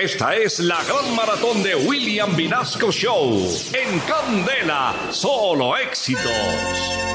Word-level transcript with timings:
Esta 0.00 0.36
es 0.36 0.60
la 0.60 0.80
gran 0.84 1.12
maratón 1.16 1.60
de 1.64 1.74
William 1.74 2.36
Vinasco 2.36 2.92
Show. 2.92 3.44
En 3.72 3.98
Candela, 4.00 4.94
solo 5.10 5.76
éxitos. 5.76 7.07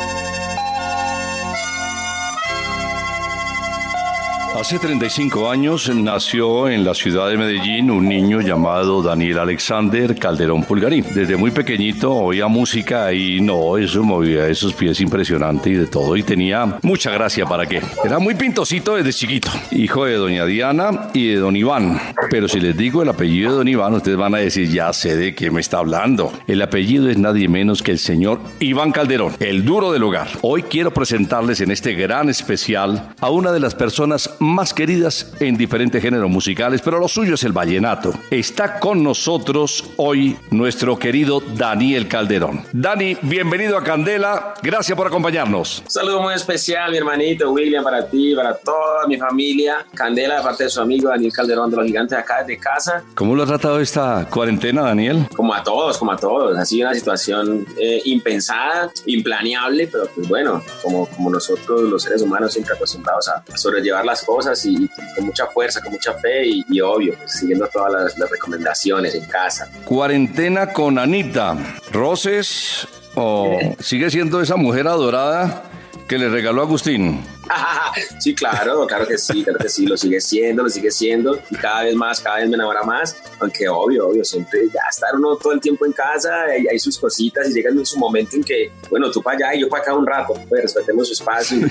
Hace 4.56 4.78
35 4.78 5.50
años 5.50 5.90
nació 5.90 6.70
en 6.70 6.86
la 6.86 6.94
ciudad 6.94 7.28
de 7.28 7.38
Medellín 7.38 7.90
un 7.90 8.08
niño 8.08 8.40
llamado 8.40 9.02
Daniel 9.02 9.40
Alexander 9.40 10.16
Calderón 10.16 10.64
Pulgarín. 10.64 11.04
Desde 11.16 11.36
muy 11.36 11.50
pequeñito 11.50 12.14
oía 12.14 12.48
música 12.48 13.12
y 13.12 13.42
no, 13.42 13.78
eso 13.78 14.04
movía 14.04 14.48
esos 14.48 14.74
pies 14.74 15.02
impresionante 15.02 15.72
y 15.72 15.74
de 15.74 15.88
todo. 15.88 16.16
Y 16.16 16.22
tenía 16.22 16.78
mucha 16.84 17.10
gracia 17.10 17.48
para 17.48 17.66
qué. 17.66 17.82
Era 18.06 18.20
muy 18.20 18.36
pintosito 18.36 18.96
desde 18.96 19.12
chiquito. 19.12 19.50
Hijo 19.72 20.06
de 20.06 20.18
doña 20.18 20.46
Diana 20.46 21.10
y 21.16 21.30
de 21.30 21.38
don 21.38 21.56
Iván. 21.56 22.00
Pero 22.30 22.48
si 22.48 22.60
les 22.60 22.78
digo 22.78 23.02
el 23.02 23.10
apellido 23.10 23.52
de 23.52 23.58
don 23.58 23.68
Iván, 23.68 23.96
ustedes 23.96 24.18
van 24.18 24.36
a 24.36 24.38
decir, 24.38 24.70
ya 24.70 24.94
sé 24.94 25.18
de 25.18 25.34
qué 25.34 25.50
me 25.50 25.62
está 25.62 25.80
hablando. 25.80 26.32
El 26.46 26.62
apellido 26.62 27.10
es 27.10 27.18
nadie 27.18 27.50
menos 27.50 27.82
que 27.82 27.92
el 27.92 28.00
señor 28.00 28.40
Iván 28.60 28.92
Calderón, 28.92 29.34
el 29.40 29.66
duro 29.66 29.92
del 29.92 30.04
hogar. 30.04 30.28
Hoy 30.42 30.62
quiero 30.62 30.94
presentarles 30.94 31.60
en 31.60 31.72
este 31.72 31.96
gran 31.96 32.30
especial 32.30 33.14
a 33.20 33.32
una 33.32 33.52
de 33.52 33.60
las 33.60 33.74
personas 33.74 34.30
más 34.44 34.74
queridas 34.74 35.32
en 35.40 35.58
diferentes 35.58 36.02
géneros 36.02 36.30
musicales, 36.30 36.82
pero 36.82 37.00
lo 37.00 37.08
suyo 37.08 37.36
es 37.36 37.44
el 37.44 37.54
vallenato. 37.54 38.14
Está 38.30 38.80
con 38.80 39.02
nosotros 39.02 39.92
hoy 39.98 40.38
nuestro 40.52 41.00
querido 41.00 41.42
Daniel 41.56 42.08
Calderón. 42.08 42.64
Dani, 42.74 43.18
bienvenido 43.22 43.78
a 43.78 43.84
Candela, 43.84 44.54
gracias 44.62 44.98
por 44.98 45.08
acompañarnos. 45.08 45.80
Un 45.86 45.92
saludo 45.92 46.22
muy 46.22 46.34
especial, 46.34 46.92
mi 46.92 46.98
hermanito 46.98 47.52
William, 47.52 47.84
para 47.84 48.06
ti, 48.06 48.36
para 48.36 48.56
toda 48.56 49.08
mi 49.08 49.18
familia. 49.18 49.86
Candela, 49.96 50.38
de 50.38 50.44
parte 50.44 50.66
de 50.66 50.70
su 50.70 50.82
amigo 50.82 51.10
Daniel 51.10 51.32
Calderón 51.32 51.72
de 51.72 51.78
los 51.78 51.86
Gigantes 51.86 52.18
acá 52.18 52.44
de 52.44 52.58
casa. 52.58 53.04
¿Cómo 53.16 53.36
lo 53.36 53.44
ha 53.44 53.46
tratado 53.46 53.80
esta 53.80 54.28
cuarentena, 54.30 54.84
Daniel? 54.84 55.26
Como 55.36 55.54
a 55.54 55.64
todos, 55.64 55.98
como 55.98 56.12
a 56.12 56.18
todos. 56.18 56.58
Ha 56.58 56.66
sido 56.66 56.88
una 56.88 56.96
situación 56.96 57.66
eh, 57.80 58.02
impensada, 58.06 58.92
implaneable, 59.06 59.88
pero 59.92 60.06
pues 60.14 60.28
bueno, 60.28 60.62
como, 60.82 61.06
como 61.08 61.30
nosotros 61.30 61.82
los 61.84 62.04
seres 62.04 62.22
humanos 62.22 62.54
siempre 62.54 62.76
acostumbrados 62.76 63.30
a 63.30 63.44
sobrellevar 63.56 64.06
las 64.06 64.24
cosas 64.24 64.33
cosas 64.34 64.66
y, 64.66 64.90
con 65.16 65.26
mucha 65.26 65.46
fuerza, 65.48 65.80
con 65.82 65.92
mucha 65.92 66.14
fe 66.16 66.44
y, 66.46 66.82
obvio, 66.82 67.16
pues, 67.18 67.34
siguiendo 67.34 67.68
todas 67.68 68.18
las, 68.18 68.30
recomendaciones 68.30 69.14
en 69.14 69.26
casa. 69.26 69.70
Cuarentena 69.86 70.74
con 70.74 70.98
Anita. 70.98 71.56
¿Roces 71.92 72.88
o 73.16 73.60
sigue 73.80 74.10
siendo 74.10 74.42
esa 74.42 74.56
mujer 74.56 74.88
adorada 74.88 75.64
que 76.08 76.18
le 76.18 76.30
regaló 76.30 76.64
Agustín? 76.64 77.22
sí, 78.20 78.34
claro, 78.34 78.88
claro 78.88 79.08
que 79.08 79.18
sí, 79.18 79.44
claro 79.44 79.60
que 79.60 79.70
sí, 79.70 79.86
lo 79.86 79.98
sigue 79.98 80.22
siendo, 80.22 80.64
lo 80.64 80.70
sigue 80.70 80.92
siendo 80.92 81.40
y 81.50 81.56
cada 81.56 81.84
vez 81.84 81.96
más, 81.96 82.20
cada 82.20 82.38
vez 82.38 82.50
me 82.50 82.56
enamora 82.56 82.84
más, 82.84 83.18
aunque 83.40 83.68
obvio, 83.68 84.08
obvio, 84.08 84.24
siempre 84.24 84.62
ya 84.74 84.82
estar 84.90 85.16
uno 85.16 85.36
todo 85.36 85.54
el 85.54 85.60
tiempo 85.60 85.86
en 85.86 85.92
casa, 85.92 86.58
y 86.58 86.68
hay 86.68 86.80
sus 86.80 86.98
cositas 86.98 87.50
y 87.50 87.54
llega 87.54 87.70
en 87.70 87.86
su 87.86 87.98
momento 87.98 88.36
en 88.36 88.44
que, 88.44 88.72
bueno, 88.90 89.12
tú 89.12 89.22
para 89.22 89.38
allá 89.38 89.56
y 89.56 89.62
yo 89.62 89.70
para 89.70 89.84
acá 89.84 89.94
un 89.94 90.06
rato, 90.06 90.34
pues 90.48 90.62
respetemos 90.62 91.08
su 91.08 91.14
espacio 91.14 91.58
y 91.58 91.64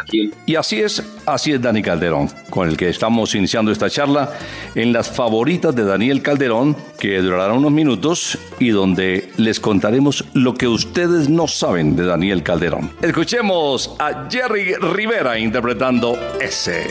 aquí. 0.00 0.30
Y 0.46 0.54
así 0.54 0.80
es, 0.80 1.02
así 1.26 1.52
es 1.52 1.60
Dani 1.60 1.82
Calderón, 1.82 2.28
con 2.50 2.68
el 2.68 2.76
que 2.76 2.88
estamos 2.88 3.34
iniciando 3.34 3.72
esta 3.72 3.90
charla 3.90 4.32
en 4.74 4.92
las 4.92 5.10
favoritas 5.10 5.74
de 5.74 5.84
Daniel 5.84 6.22
Calderón, 6.22 6.76
que 6.98 7.18
durará 7.18 7.52
unos 7.52 7.72
minutos 7.72 8.38
y 8.58 8.70
donde 8.70 9.30
les 9.36 9.60
contaremos 9.60 10.24
lo 10.34 10.54
que 10.54 10.68
ustedes 10.68 11.28
no 11.28 11.46
saben 11.46 11.96
de 11.96 12.04
Daniel 12.04 12.42
Calderón. 12.42 12.92
Escuchemos 13.02 13.94
a 13.98 14.28
Jerry 14.30 14.74
Rivera 14.74 15.15
interpretando 15.38 16.18
ese. 16.40 16.90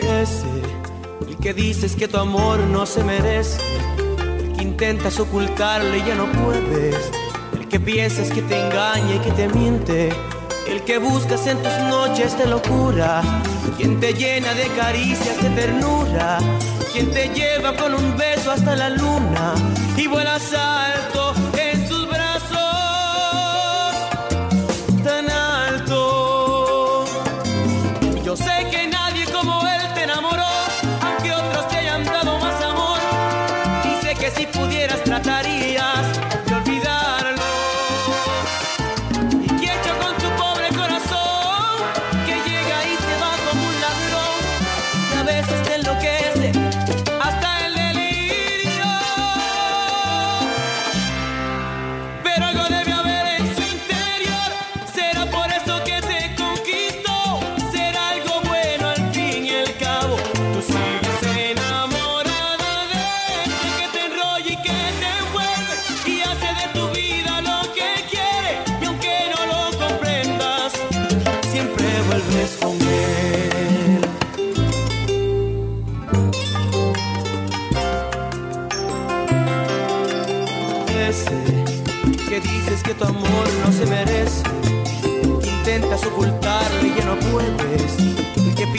El 1.27 1.37
que 1.37 1.53
dices 1.53 1.95
que 1.95 2.07
tu 2.07 2.17
amor 2.17 2.59
no 2.59 2.85
se 2.87 3.03
merece, 3.03 3.59
el 4.39 4.53
que 4.53 4.63
intentas 4.63 5.19
ocultarle 5.19 5.99
y 5.99 6.03
ya 6.03 6.15
no 6.15 6.25
puedes, 6.31 7.11
el 7.53 7.67
que 7.67 7.79
piensas 7.79 8.31
que 8.31 8.41
te 8.41 8.59
engaña 8.65 9.15
y 9.15 9.19
que 9.19 9.31
te 9.31 9.47
miente, 9.49 10.09
el 10.67 10.81
que 10.81 10.97
buscas 10.97 11.45
en 11.45 11.61
tus 11.61 11.77
noches 11.87 12.35
de 12.37 12.47
locura, 12.47 13.21
quien 13.77 13.99
te 13.99 14.13
llena 14.13 14.55
de 14.55 14.67
caricias 14.69 15.41
de 15.43 15.49
ternura, 15.51 16.39
quien 16.91 17.11
te 17.11 17.29
lleva 17.29 17.75
con 17.75 17.93
un 17.93 18.17
beso 18.17 18.51
hasta 18.51 18.75
la 18.75 18.89
luna 18.89 19.53
y 19.95 20.07
vuelas 20.07 20.51
alto 20.51 21.35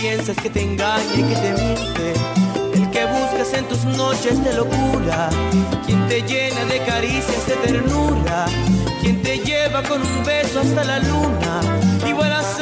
piensas 0.06 0.36
que 0.36 0.50
te 0.50 0.62
engaña 0.62 1.14
y 1.14 1.22
que 1.22 1.34
te 1.34 1.52
miente, 1.52 2.12
el 2.74 2.90
que 2.90 3.06
buscas 3.06 3.52
en 3.54 3.64
tus 3.66 3.84
noches 3.84 4.42
de 4.44 4.54
locura, 4.54 5.30
quien 5.84 6.06
te 6.08 6.22
llena 6.22 6.64
de 6.66 6.78
caricias 6.84 7.46
de 7.46 7.54
ternura, 7.56 8.46
quien 9.00 9.22
te 9.22 9.38
lleva 9.38 9.82
con 9.82 10.00
un 10.02 10.24
beso 10.24 10.60
hasta 10.60 10.84
la 10.84 10.98
luna. 11.00 11.60
Y 12.06 12.12
vuelas 12.12 12.60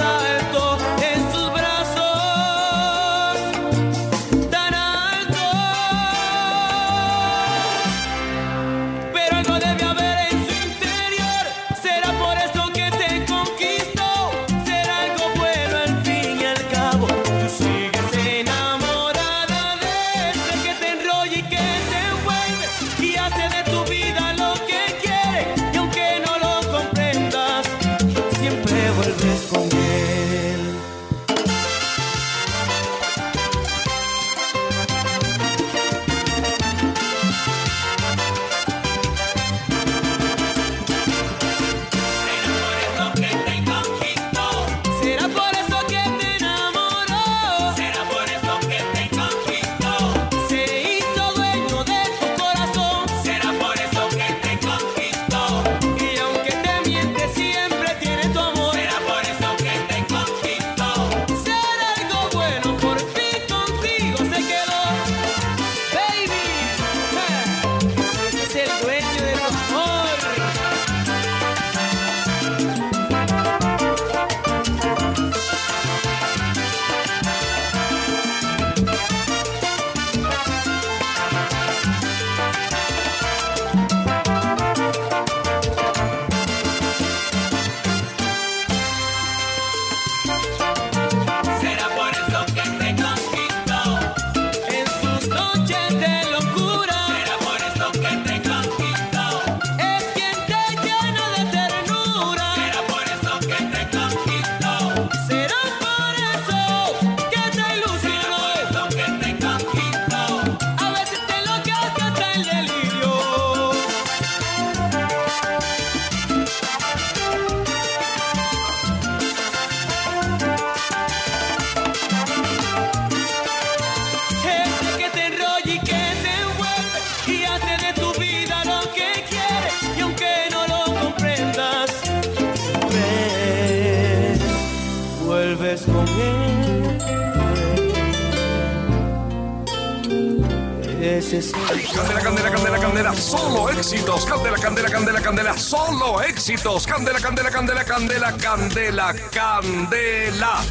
Candela, 144.35 144.59
candela, 144.59 144.91
candela, 144.91 145.21
candela, 145.21 145.57
solo 145.57 146.21
éxitos. 146.21 146.85
Candela, 146.87 147.21
candela, 147.21 147.51
candela, 147.53 147.85
candela, 147.85 148.33
candela, 148.33 149.15
candela, 149.31 150.65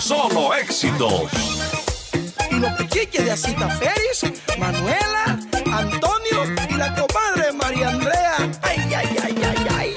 solo 0.00 0.54
éxitos. 0.54 1.30
Y 2.50 2.54
los 2.54 2.72
pechiques 2.72 3.22
de 3.22 3.30
Asita 3.32 3.68
Feris, 3.68 4.32
Manuela, 4.58 5.38
Antonio 5.70 6.54
y 6.70 6.74
la 6.74 6.94
comadre 6.94 7.52
María 7.52 7.90
Andrea. 7.90 8.36
Ay, 8.62 8.80
ay, 8.96 9.16
ay, 9.22 9.42
ay, 9.44 9.66
ay. 9.76 9.94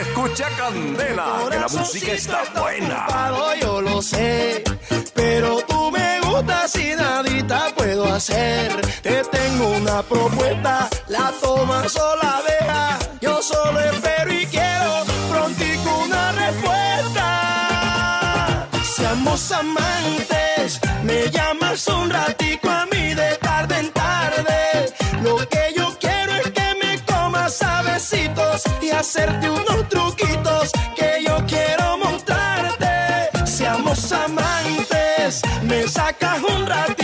Escucha 0.00 0.48
Candela, 0.58 1.46
que 1.48 1.56
la 1.56 1.68
música 1.68 2.12
está 2.14 2.42
buena. 2.60 3.06
yo 3.60 3.80
lo 3.80 4.02
sé, 4.02 4.64
pero 5.14 5.58
tú 5.68 5.73
me 6.64 6.70
gustas 6.70 6.76
y 6.76 6.96
nadita 6.96 7.66
puedo 7.76 8.04
hacer. 8.12 8.80
Te 9.02 9.22
tengo 9.24 9.68
una 9.76 10.02
propuesta, 10.02 10.88
la 11.08 11.32
tomas 11.40 11.94
o 11.96 12.16
la 12.16 12.40
dejas. 12.48 13.10
Yo 13.20 13.42
solo 13.42 13.80
espero 13.80 14.32
y 14.32 14.46
quiero 14.46 15.04
prontico 15.30 15.98
una 16.04 16.32
respuesta. 16.32 17.26
Seamos 18.96 19.52
amantes, 19.52 20.80
me 21.02 21.30
llamas 21.30 21.86
un 21.88 22.10
ratico 22.10 22.70
a 22.70 22.86
mí 22.86 23.14
de 23.14 23.36
tarde 23.40 23.78
en 23.80 23.90
tarde. 23.92 24.94
Lo 25.22 25.36
que 25.48 25.74
yo 25.76 25.94
quiero 26.00 26.32
es 26.34 26.50
que 26.50 26.74
me 26.82 26.98
comas 27.04 27.62
a 27.62 27.82
besitos 27.82 28.62
y 28.80 28.90
hacerte 28.90 29.50
unos 29.50 29.88
truquitos 29.88 30.70
que 30.96 31.24
yo 31.26 31.36
quiero 31.46 31.83
me 35.62 35.88
sacas 35.88 36.40
un 36.42 36.66
ratico 36.66 37.03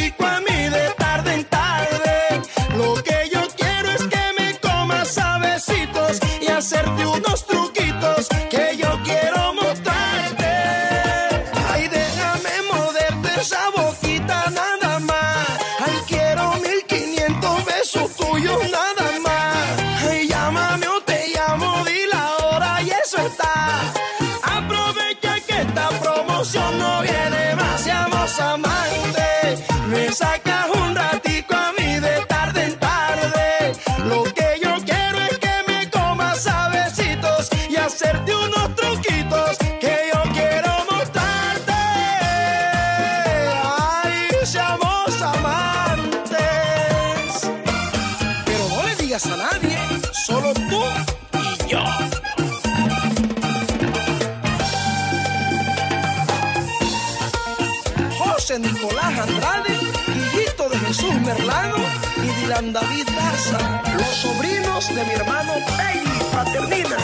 David 62.60 63.08
Daza, 63.16 63.82
los 63.96 64.06
sobrinos 64.06 64.94
de 64.94 65.02
mi 65.04 65.12
hermano 65.12 65.54
Peggy 65.78 66.24
Paternina. 66.30 66.96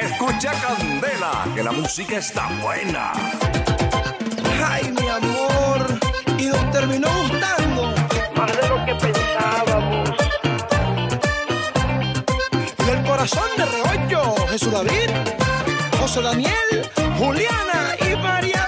Escucha 0.00 0.50
Candela, 0.60 1.44
que 1.54 1.62
la 1.62 1.70
música 1.70 2.16
está 2.18 2.48
buena. 2.60 3.12
Ay, 4.68 4.90
mi 4.90 5.08
amor, 5.08 5.86
y 6.36 6.46
nos 6.46 6.70
terminó 6.72 7.08
gustando 7.16 7.94
más 8.34 8.56
de 8.56 8.68
lo 8.68 8.84
que 8.84 8.94
pensábamos. 8.96 10.10
Y 12.86 12.90
el 12.90 13.02
corazón 13.04 13.48
de 13.56 13.66
Reollo, 13.66 14.34
Jesús 14.48 14.72
David, 14.72 15.10
José 16.00 16.22
Daniel, 16.22 16.90
Juliana 17.16 17.94
y 18.00 18.16
María 18.16 18.65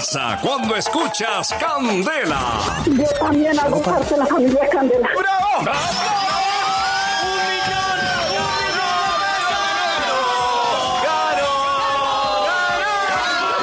pasa 0.00 0.38
cuando 0.40 0.76
escuchas 0.76 1.54
Candela. 1.60 2.58
Yo 2.86 3.04
también 3.20 3.58
hago 3.58 3.82
parte 3.82 4.14
de 4.14 4.16
la 4.16 4.26
familia 4.26 4.68
Candela. 4.70 5.08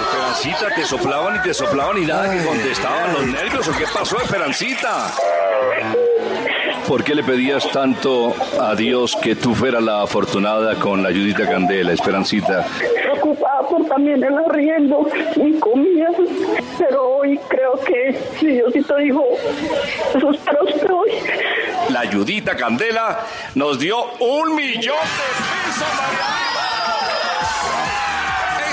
Esperancita, 0.06 0.76
te 0.76 0.86
soplaban 0.86 1.38
y 1.38 1.40
te 1.40 1.54
soplaban 1.56 1.98
y 1.98 2.06
nada 2.06 2.32
que 2.32 2.46
contestaban 2.46 3.14
los 3.14 3.26
nervios. 3.26 3.68
¿O 3.68 3.72
qué 3.72 3.86
pasó, 3.92 4.22
Esperancita? 4.22 5.12
¿Por 6.88 7.04
qué 7.04 7.16
le 7.16 7.24
pedías 7.24 7.70
tanto 7.72 8.36
a 8.62 8.76
Dios 8.76 9.18
que 9.22 9.36
tú 9.36 9.56
fueras 9.56 9.82
la 9.82 10.04
afortunada 10.04 10.76
con 10.76 11.02
la 11.02 11.10
ayudita 11.10 11.50
Candela, 11.50 11.94
Esperancita? 11.94 12.68
Por 13.70 13.86
también 13.86 14.24
el 14.24 14.38
arriendo 14.38 15.08
y 15.36 15.54
comida. 15.60 16.10
Pero 16.78 17.18
hoy 17.18 17.40
creo 17.48 17.74
que 17.86 18.20
si 18.40 18.48
Diosito 18.48 18.96
dijo, 18.98 19.24
eso 20.16 20.32
es 20.32 20.38
para 20.40 20.64
usted 20.64 20.90
hoy. 20.90 21.12
La 21.90 22.02
ayudita 22.02 22.56
Candela 22.56 23.26
nos 23.56 23.80
dio 23.80 23.98
un 24.20 24.56
millón 24.56 24.96
de 24.98 25.28
pesos. 25.70 26.38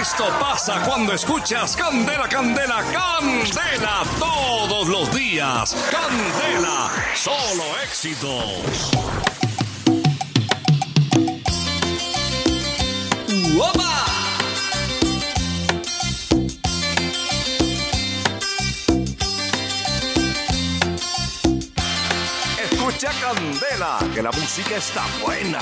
Esto 0.00 0.24
pasa 0.38 0.82
cuando 0.86 1.14
escuchas 1.14 1.74
Candela, 1.74 2.28
Candela, 2.28 2.84
Candela 2.92 4.02
todos 4.18 4.86
los 4.86 5.14
días. 5.14 5.74
Candela, 5.90 6.90
solo 7.14 7.64
éxitos. 7.82 8.90
¡Opa! 13.58 13.93
que 24.14 24.22
la 24.22 24.30
música 24.30 24.76
está 24.76 25.04
buena. 25.20 25.58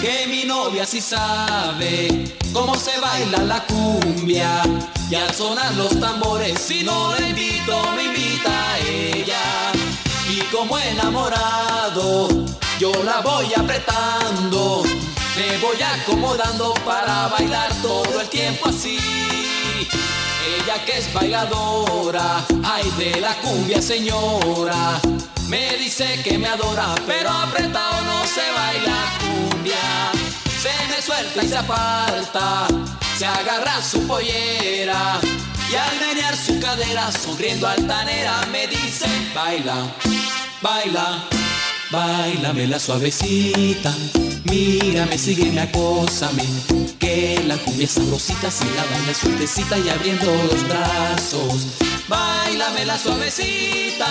Que 0.00 0.26
mi 0.26 0.44
novia 0.44 0.84
sí 0.84 1.00
sabe 1.00 2.36
cómo 2.52 2.74
se 2.74 2.98
baila 2.98 3.38
la 3.44 3.64
cumbia 3.66 4.62
y 5.08 5.14
al 5.14 5.32
sonar 5.32 5.72
los 5.74 6.00
tambores 6.00 6.58
si 6.58 6.82
no 6.82 7.14
la 7.14 7.28
invito 7.28 7.92
me 7.94 8.04
invita 8.04 8.72
a 8.72 8.78
ella 8.80 9.72
y 10.28 10.40
como 10.54 10.76
enamorado 10.78 12.28
yo 12.80 12.92
la 13.04 13.20
voy 13.20 13.52
apretando 13.56 14.82
me 15.36 15.58
voy 15.58 15.80
acomodando 15.82 16.74
para 16.84 17.28
bailar 17.28 17.72
todo 17.80 18.20
el 18.20 18.28
tiempo 18.28 18.68
así. 18.68 19.53
Ella 20.46 20.84
que 20.84 20.98
es 20.98 21.12
bailadora, 21.12 22.44
ay 22.64 22.90
de 22.98 23.20
la 23.20 23.34
cumbia 23.36 23.80
señora. 23.80 25.00
Me 25.48 25.76
dice 25.76 26.20
que 26.22 26.36
me 26.36 26.48
adora, 26.48 26.94
pero 27.06 27.30
apretado 27.30 28.02
no 28.02 28.24
se 28.26 28.42
baila 28.52 28.96
cumbia. 29.20 30.10
Se 30.60 30.72
me 30.88 31.00
suelta 31.00 31.42
y 31.42 31.48
se 31.48 31.56
aparta, 31.56 32.66
se 33.16 33.26
agarra 33.26 33.80
su 33.82 34.06
pollera. 34.06 35.18
Y 35.70 35.76
al 35.76 35.98
menear 35.98 36.36
su 36.36 36.60
cadera, 36.60 37.10
sonriendo 37.10 37.66
altanera, 37.66 38.46
me 38.52 38.66
dice, 38.66 39.06
baila, 39.34 39.76
baila, 40.60 41.24
bailame 41.94 42.66
la 42.66 42.78
suavecita. 42.78 43.94
Mírame, 44.44 45.16
sígueme, 45.16 45.60
acósame, 45.60 46.44
que 46.98 47.42
la 47.46 47.56
cumbia 47.56 47.86
es 47.86 47.92
sabrosita 47.92 48.50
si 48.50 48.64
la 48.76 48.84
baila 48.84 49.14
sueltecita 49.14 49.78
y 49.78 49.88
abriendo 49.88 50.26
los 50.26 50.68
brazos. 50.68 51.66
Bailame 52.08 52.84
la 52.84 52.98
suavecita, 52.98 54.06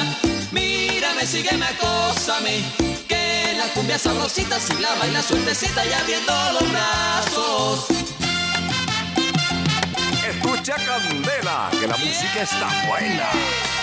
mírame, 0.51 1.25
sígueme, 1.27 1.65
acósame, 1.65 2.63
que 3.07 3.53
la 3.57 3.65
cumbia 3.73 3.95
es 3.97 4.01
sabrosita 4.01 4.59
si 4.59 4.73
la 4.81 4.93
baila 4.95 5.21
sueltecita 5.21 5.85
y 5.85 5.93
abriendo 5.93 6.33
los 6.53 6.71
brazos. 6.71 7.85
Escucha 10.29 10.75
Candela, 10.75 11.69
que 11.79 11.87
la 11.87 11.97
música 11.97 12.41
está 12.41 12.67
buena. 12.87 13.82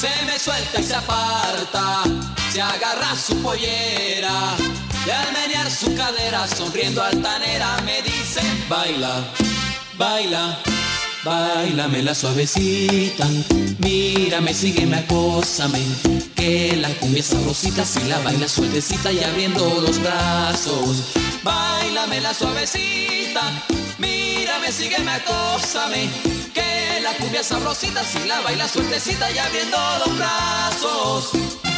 Se 0.00 0.08
me 0.24 0.38
suelta 0.38 0.80
y 0.80 0.82
se 0.82 0.94
aparta, 0.94 2.04
se 2.50 2.62
agarra 2.62 3.14
su 3.14 3.36
pollera, 3.42 4.56
y 5.06 5.10
al 5.10 5.30
menear 5.30 5.70
su 5.70 5.94
cadera, 5.94 6.48
sonriendo 6.48 7.02
altanera, 7.02 7.76
me 7.84 8.00
dice, 8.00 8.40
baila, 8.66 9.22
baila. 9.98 10.58
Bailame 11.22 12.02
la 12.02 12.14
suavecita, 12.14 13.28
mírame, 13.80 14.54
sígueme, 14.54 14.96
acósame, 14.96 15.80
que 16.34 16.78
la 16.78 16.88
cumbia 16.94 17.22
sabrosita 17.22 17.84
si 17.84 18.00
la 18.04 18.18
baila 18.20 18.48
sueltecita 18.48 19.12
y 19.12 19.22
abriendo 19.22 19.82
los 19.82 20.00
brazos. 20.00 21.12
Bailame 21.42 22.22
la 22.22 22.32
suavecita, 22.32 23.42
mírame, 23.98 24.72
sígueme, 24.72 25.10
acósame, 25.10 26.08
que 26.52 27.00
la 27.02 27.12
cumbia 27.14 27.42
sabrosita 27.42 28.02
si 28.04 28.26
la 28.26 28.40
baila 28.40 28.68
sueltecita 28.68 29.30
y 29.30 29.38
abriendo 29.38 29.78
los 30.04 30.18
brazos. 30.18 31.69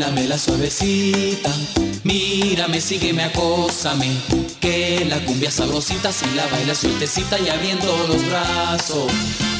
Bailame 0.00 0.28
la 0.28 0.38
suavecita 0.38 1.50
mírame 2.04 2.80
sígueme 2.80 3.24
acósame 3.24 4.08
que 4.58 5.04
la 5.06 5.18
cumbia 5.26 5.50
sabrosita 5.50 6.10
si 6.10 6.24
la 6.34 6.46
baila 6.46 6.74
sueltecita 6.74 7.38
y 7.38 7.50
abriendo 7.50 7.86
los 8.08 8.26
brazos. 8.26 9.12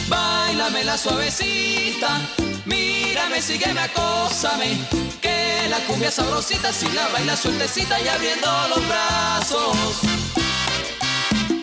Bailame 0.09 0.85
la 0.85 0.97
suavecita 0.97 2.23
mírame 2.65 3.43
sígueme 3.43 3.81
acósame 3.81 4.79
que 5.21 5.69
la 5.69 5.79
cumbia 5.81 6.11
sabrosita 6.11 6.73
si 6.73 6.91
la 6.93 7.07
baila 7.09 7.37
sueltecita 7.37 8.01
y 8.01 8.09
abriendo 8.09 8.49
los 8.71 8.89
brazos. 8.89 9.77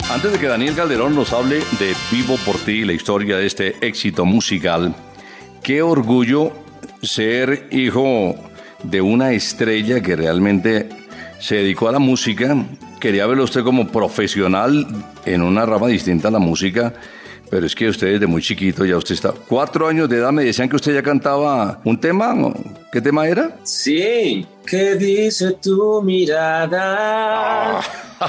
Antes 0.08 0.32
de 0.34 0.40
que 0.40 0.48
Daniel 0.48 0.76
Calderón 0.76 1.16
nos 1.16 1.34
hable 1.34 1.64
de 1.80 1.96
Vivo 2.12 2.38
por 2.46 2.58
ti, 2.60 2.86
la 2.86 2.94
historia 2.94 3.38
de 3.38 3.48
este 3.48 3.76
éxito 3.82 4.24
musical, 4.24 4.96
qué 5.64 5.82
orgullo 5.82 6.54
ser 7.02 7.68
hijo 7.72 8.36
de 8.84 9.02
una 9.02 9.34
estrella 9.34 10.02
que 10.02 10.16
realmente 10.16 10.90
se 11.40 11.56
dedicó 11.56 11.90
a 11.90 11.92
la 11.92 12.00
música. 12.00 12.56
Quería 13.00 13.28
verlo 13.28 13.44
usted 13.44 13.64
como 13.64 13.88
profesional 13.88 14.88
en 15.26 15.42
una 15.42 15.66
rama 15.66 15.88
distinta 15.88 16.30
a 16.30 16.32
la 16.32 16.40
música, 16.40 16.94
pero 17.50 17.66
es 17.66 17.76
que 17.76 17.88
usted 17.90 18.14
desde 18.14 18.28
muy 18.28 18.42
chiquito 18.42 18.86
ya 18.86 18.98
usted 18.98 19.16
está. 19.16 19.32
Cuatro 19.48 19.88
años 19.88 20.10
de 20.10 20.18
edad 20.18 20.32
me 20.32 20.44
decían 20.44 20.68
que 20.70 20.76
usted 20.76 20.94
ya 20.94 21.04
cantaba 21.04 21.80
un 21.84 22.00
tema. 22.00 22.36
¿Qué 22.92 23.02
tema 23.02 23.28
era? 23.28 23.58
Sí, 23.64 24.46
¿qué 24.66 24.96
dice 24.96 25.54
tu 25.62 26.02
mirada? 26.02 27.82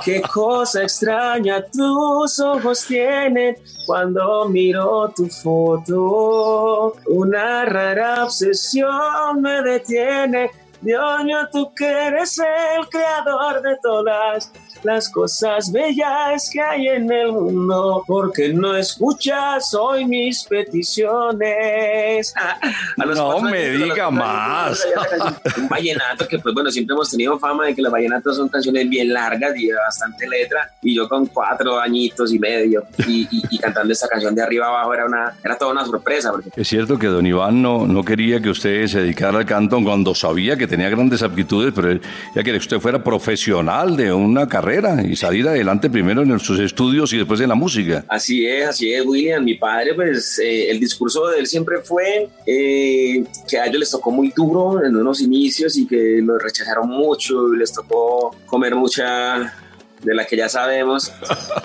Qué 0.04 0.20
cosa 0.20 0.82
extraña 0.82 1.64
tus 1.64 2.38
ojos 2.40 2.84
tienen 2.86 3.56
cuando 3.86 4.46
miro 4.46 5.10
tu 5.16 5.26
foto. 5.28 6.94
Una 7.06 7.64
rara 7.64 8.24
obsesión 8.24 9.40
me 9.40 9.62
detiene. 9.62 10.50
Dios 10.82 11.24
mío, 11.24 11.48
tú 11.50 11.72
que 11.74 11.86
eres 11.86 12.38
el 12.38 12.86
creador 12.88 13.62
de 13.62 13.78
todas 13.82 14.52
las 14.82 15.08
cosas 15.08 15.70
bellas 15.72 16.48
que 16.52 16.60
hay 16.60 16.88
en 16.88 17.10
el 17.10 17.32
mundo, 17.32 18.02
porque 18.06 18.52
no 18.52 18.76
escuchas 18.76 19.74
hoy 19.74 20.04
mis 20.04 20.44
peticiones. 20.44 22.34
A 22.98 23.06
los 23.06 23.16
No 23.16 23.40
me 23.40 23.70
diga 23.70 24.10
más. 24.10 24.86
Un 25.56 25.68
vallenato 25.68 26.26
que, 26.28 26.38
pues 26.38 26.54
bueno, 26.54 26.70
siempre 26.70 26.94
hemos 26.94 27.10
tenido 27.10 27.38
fama 27.38 27.66
de 27.66 27.74
que 27.74 27.82
los 27.82 27.92
vallenatos 27.92 28.36
son 28.36 28.48
canciones 28.48 28.88
bien 28.88 29.12
largas 29.12 29.52
y 29.56 29.66
de 29.68 29.74
bastante 29.74 30.28
letra. 30.28 30.70
Y 30.82 30.94
yo 30.96 31.08
con 31.08 31.26
cuatro 31.26 31.78
añitos 31.78 32.32
y 32.32 32.38
medio 32.38 32.84
y, 33.06 33.22
y- 33.30 33.42
y 33.50 33.58
cantando 33.58 33.92
esta 33.92 34.08
canción 34.08 34.34
de 34.34 34.42
arriba 34.42 34.66
abajo 34.68 34.94
era, 34.94 35.06
una, 35.06 35.32
era 35.44 35.56
toda 35.56 35.72
una 35.72 35.84
sorpresa. 35.84 36.30
Porque 36.32 36.50
Es 36.56 36.68
cierto 36.68 36.98
que 36.98 37.06
don 37.06 37.26
Iván 37.26 37.62
no, 37.62 37.86
no 37.86 38.04
quería 38.04 38.40
que 38.40 38.50
usted 38.50 38.86
se 38.86 39.00
dedicara 39.02 39.38
al 39.38 39.46
canto 39.46 39.82
cuando 39.82 40.14
sabía 40.14 40.56
que 40.56 40.66
tenía 40.66 40.88
grandes 40.88 41.22
aptitudes, 41.22 41.72
pero 41.74 41.92
ya 41.94 42.00
quería 42.42 42.52
que 42.54 42.58
usted 42.58 42.78
fuera 42.80 43.02
profesional 43.02 43.96
de 43.96 44.12
una 44.12 44.46
carrera 44.48 44.67
y 45.04 45.16
salir 45.16 45.48
adelante 45.48 45.88
primero 45.88 46.22
en 46.22 46.38
sus 46.38 46.60
estudios 46.60 47.12
y 47.12 47.18
después 47.18 47.40
en 47.40 47.48
la 47.48 47.54
música. 47.54 48.04
Así 48.08 48.46
es, 48.46 48.68
así 48.68 48.92
es, 48.92 49.04
William. 49.04 49.42
Mi 49.42 49.54
padre, 49.54 49.94
pues 49.94 50.38
eh, 50.38 50.70
el 50.70 50.78
discurso 50.78 51.26
de 51.28 51.38
él 51.38 51.46
siempre 51.46 51.78
fue 51.82 52.28
eh, 52.44 53.24
que 53.48 53.58
a 53.58 53.66
ellos 53.66 53.80
les 53.80 53.90
tocó 53.90 54.10
muy 54.10 54.32
duro 54.36 54.84
en 54.84 54.94
unos 54.94 55.22
inicios 55.22 55.76
y 55.78 55.86
que 55.86 56.20
los 56.22 56.42
rechazaron 56.42 56.88
mucho 56.88 57.54
y 57.54 57.58
les 57.58 57.72
tocó 57.72 58.36
comer 58.44 58.74
mucha 58.74 59.54
de 60.02 60.14
la 60.14 60.26
que 60.26 60.36
ya 60.36 60.48
sabemos. 60.48 61.12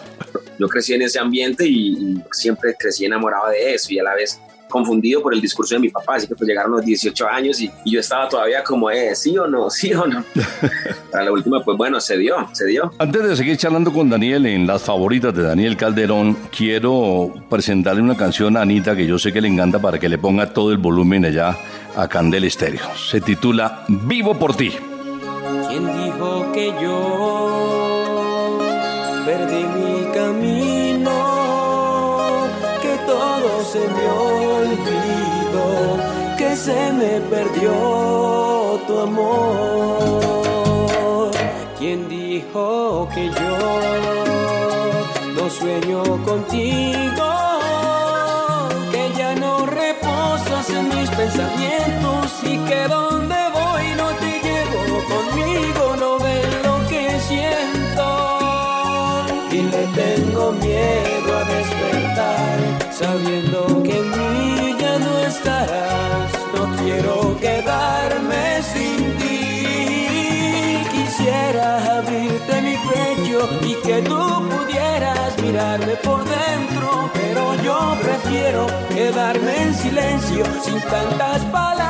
Yo 0.59 0.69
crecí 0.69 0.93
en 0.93 1.01
ese 1.01 1.19
ambiente 1.19 1.67
y, 1.67 1.89
y 1.91 2.23
siempre 2.31 2.73
crecí 2.79 3.05
enamorado 3.05 3.49
de 3.49 3.73
eso 3.73 3.91
y 3.91 3.99
a 3.99 4.03
la 4.03 4.15
vez 4.15 4.39
confundido 4.73 5.21
por 5.21 5.35
el 5.35 5.39
discurso 5.39 5.75
de 5.75 5.81
mi 5.81 5.89
papá, 5.89 6.15
así 6.15 6.27
que 6.27 6.35
pues 6.35 6.47
llegaron 6.47 6.71
los 6.71 6.83
18 6.83 7.27
años 7.27 7.61
y, 7.61 7.71
yo 7.85 7.99
estaba 7.99 8.27
todavía 8.27 8.63
como, 8.63 8.89
eh, 8.89 9.15
sí 9.15 9.37
o 9.37 9.45
no, 9.45 9.69
sí 9.69 9.93
o 9.93 10.07
no. 10.07 10.23
Para 11.11 11.25
la 11.25 11.31
última, 11.31 11.63
pues 11.63 11.77
bueno, 11.77 12.01
se 12.01 12.17
dio, 12.17 12.49
se 12.53 12.65
dio. 12.65 12.91
Antes 12.97 13.23
de 13.23 13.35
seguir 13.35 13.55
charlando 13.55 13.93
con 13.93 14.09
Daniel 14.09 14.47
en 14.47 14.65
las 14.65 14.81
favoritas 14.81 15.31
de 15.35 15.43
Daniel 15.43 15.77
Calderón, 15.77 16.35
quiero 16.55 17.31
presentarle 17.49 18.01
una 18.01 18.17
canción 18.17 18.57
a 18.57 18.61
Anita 18.61 18.95
que 18.95 19.05
yo 19.05 19.19
sé 19.19 19.31
que 19.31 19.41
le 19.41 19.47
encanta 19.47 19.77
para 19.79 19.99
que 19.99 20.09
le 20.09 20.17
ponga 20.17 20.51
todo 20.51 20.71
el 20.71 20.79
volumen 20.79 21.25
allá 21.25 21.55
a 21.95 22.07
Candel 22.07 22.45
Estéreo. 22.45 22.81
Se 22.95 23.21
titula 23.21 23.85
Vivo 23.87 24.33
por 24.33 24.55
ti. 24.55 24.71
¿Quién 25.69 25.85
dijo 25.85 26.51
que 26.51 26.73
yo 26.81 28.59
perdí 29.25 29.72
se 36.63 36.93
me 36.93 37.19
perdió 37.29 37.71
tu 38.87 38.99
amor. 38.99 40.21
¿Quién 41.77 42.07
dijo 42.07 43.09
que 43.13 43.25
yo 43.39 43.57
no 45.35 45.49
sueño 45.49 46.03
contigo? 46.23 47.29
Que 48.93 49.03
ya 49.17 49.35
no 49.35 49.65
reposas 49.65 50.69
en 50.69 50.87
mis 50.87 51.09
pensamientos 51.09 52.31
y 52.43 52.57
que 52.69 52.87
donde 52.87 53.41
voy 53.59 53.85
no 54.01 54.07
te 54.21 54.31
llevo 54.45 54.81
conmigo, 55.13 55.83
no 55.99 56.11
ves 56.23 56.47
lo 56.63 56.75
que 56.87 57.03
siento. 57.29 58.07
Y 59.51 59.59
le 59.73 59.83
tengo 60.01 60.43
miedo 60.53 61.29
a 61.39 61.43
despertar, 61.55 62.57
sabiendo 62.89 63.59
que 63.83 63.95
en 63.97 64.07
mí 64.11 64.75
ya 64.79 64.93
no 64.99 65.11
estarás. 65.19 66.02
Quiero 66.93 67.35
quedarme 67.39 68.61
sin 68.71 69.17
ti. 69.17 70.77
Quisiera 70.91 71.97
abrirte 71.97 72.61
mi 72.61 72.75
pecho 72.91 73.49
y 73.63 73.73
que 73.85 74.01
tú 74.03 74.21
pudieras 74.47 75.35
mirarme 75.41 75.95
por 76.07 76.23
dentro, 76.23 77.09
pero 77.13 77.55
yo 77.63 77.97
prefiero 77.99 78.67
quedarme 78.89 79.63
en 79.63 79.73
silencio 79.73 80.45
sin 80.63 80.79
tantas 80.81 81.43
palabras. 81.45 81.83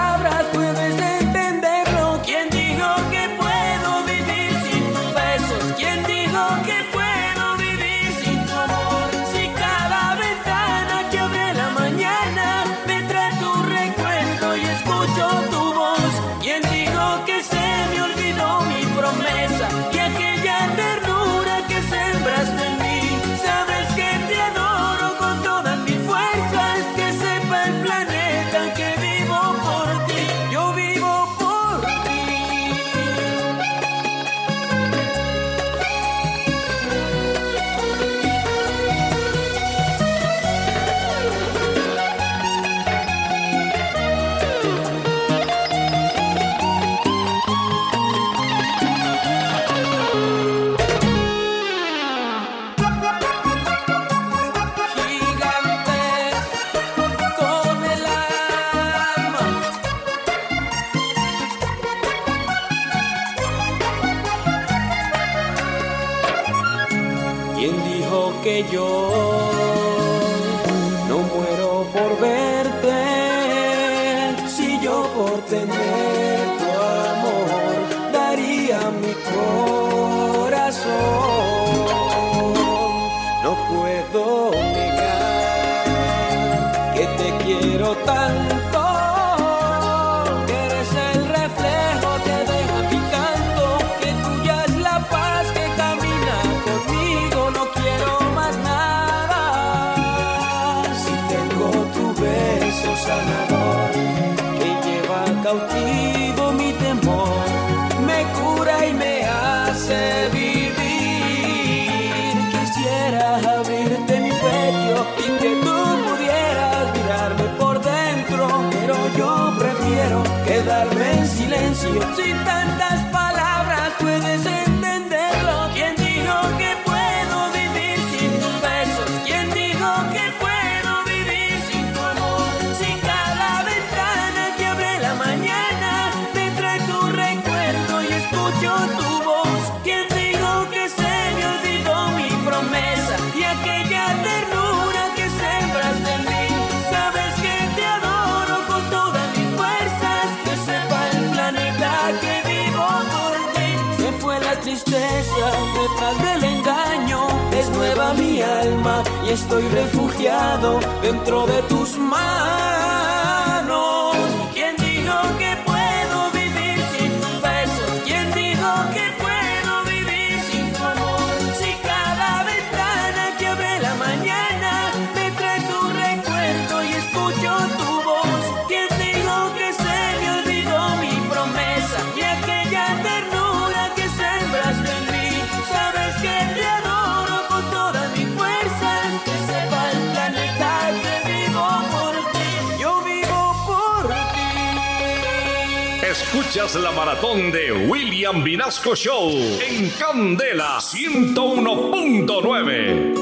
Show 198.92 199.32
en 199.32 199.90
Candela 199.92 200.78
101.9. 200.78 203.14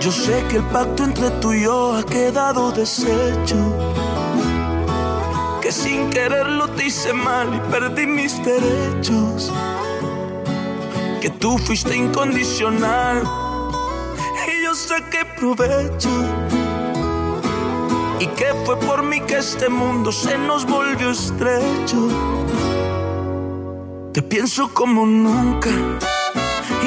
Yo 0.00 0.10
sé 0.10 0.42
que 0.48 0.56
el 0.56 0.62
pacto 0.72 1.04
entre 1.04 1.28
tú 1.42 1.52
y 1.52 1.64
yo 1.64 1.92
ha 1.92 2.02
quedado 2.04 2.72
deshecho. 2.72 3.56
Que 5.60 5.70
sin 5.70 6.08
quererlo 6.08 6.70
te 6.70 6.86
hice 6.86 7.12
mal 7.12 7.54
y 7.54 7.58
perdí 7.70 8.06
mis 8.06 8.42
derechos. 8.42 9.52
Que 11.20 11.28
tú 11.28 11.58
fuiste 11.58 11.94
incondicional 11.94 13.47
yo 14.68 14.74
sé 14.74 14.96
provecho. 15.38 16.10
Y 18.20 18.26
que 18.26 18.52
fue 18.66 18.76
por 18.80 19.02
mí 19.02 19.18
que 19.22 19.38
este 19.38 19.70
mundo 19.70 20.12
se 20.12 20.36
nos 20.36 20.66
volvió 20.66 21.10
estrecho. 21.10 22.00
Te 24.12 24.20
pienso 24.20 24.68
como 24.74 25.06
nunca, 25.06 25.70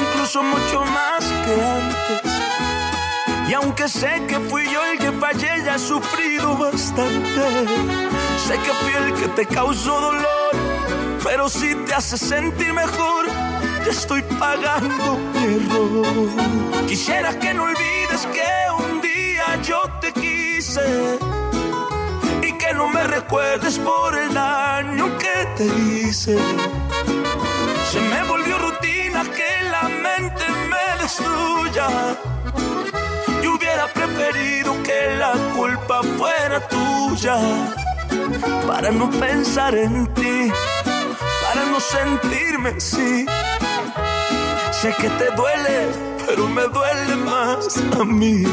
incluso 0.04 0.44
mucho 0.44 0.86
más 0.98 1.24
que 1.44 1.54
antes. 1.80 2.32
Y 3.50 3.54
aunque 3.54 3.88
sé 3.88 4.26
que 4.28 4.40
fui 4.40 4.64
yo 4.72 4.80
el 4.86 5.00
que 5.00 5.12
fallé, 5.14 5.64
ya 5.66 5.76
he 5.76 5.80
sufrido 5.80 6.56
bastante. 6.56 7.44
Sé 8.46 8.54
que 8.64 8.74
fui 8.82 8.94
el 8.94 9.14
que 9.16 9.28
te 9.30 9.46
causó 9.48 10.00
dolor, 10.00 10.52
pero 11.24 11.50
si 11.50 11.74
te 11.74 11.96
hace 11.96 12.16
sentir 12.18 12.74
mejor, 12.74 13.41
ya 13.86 13.92
estoy 13.92 14.22
pagando 14.40 15.18
mi 15.34 15.44
error. 15.56 16.88
Quisiera 16.88 17.38
que 17.40 17.54
no 17.54 17.64
olvides 17.64 18.28
que 18.36 18.52
un 18.84 19.02
día 19.02 19.62
yo 19.64 19.82
te 20.00 20.12
quise 20.14 21.18
y 22.42 22.52
que 22.54 22.74
no 22.74 22.88
me 22.90 23.04
recuerdes 23.04 23.80
por 23.80 24.18
el 24.18 24.34
daño 24.34 25.18
que 25.18 25.48
te 25.58 25.66
hice. 25.66 26.38
Se 27.92 28.00
me 28.00 28.24
volvió 28.24 28.58
rutina 28.60 29.24
que 29.24 29.70
la 29.70 29.84
mente 29.90 30.44
me 30.70 31.02
destruya. 31.04 31.88
Yo 33.44 33.56
hubiera 33.56 33.88
preferido 33.88 34.82
que 34.84 35.16
la 35.18 35.34
culpa 35.56 36.02
fuera 36.18 36.68
tuya 36.68 37.38
para 38.68 38.92
no 38.92 39.10
pensar 39.10 39.76
en 39.76 40.08
ti, 40.14 40.52
para 41.54 41.66
no 41.66 41.80
sentirme 41.80 42.70
así. 42.70 43.26
Sé 44.72 44.94
que 45.00 45.10
te 45.10 45.36
duele, 45.36 45.92
pero 46.26 46.48
me 46.48 46.64
duele 46.64 47.16
más 47.18 47.78
a 48.00 48.06
mí. 48.06 48.44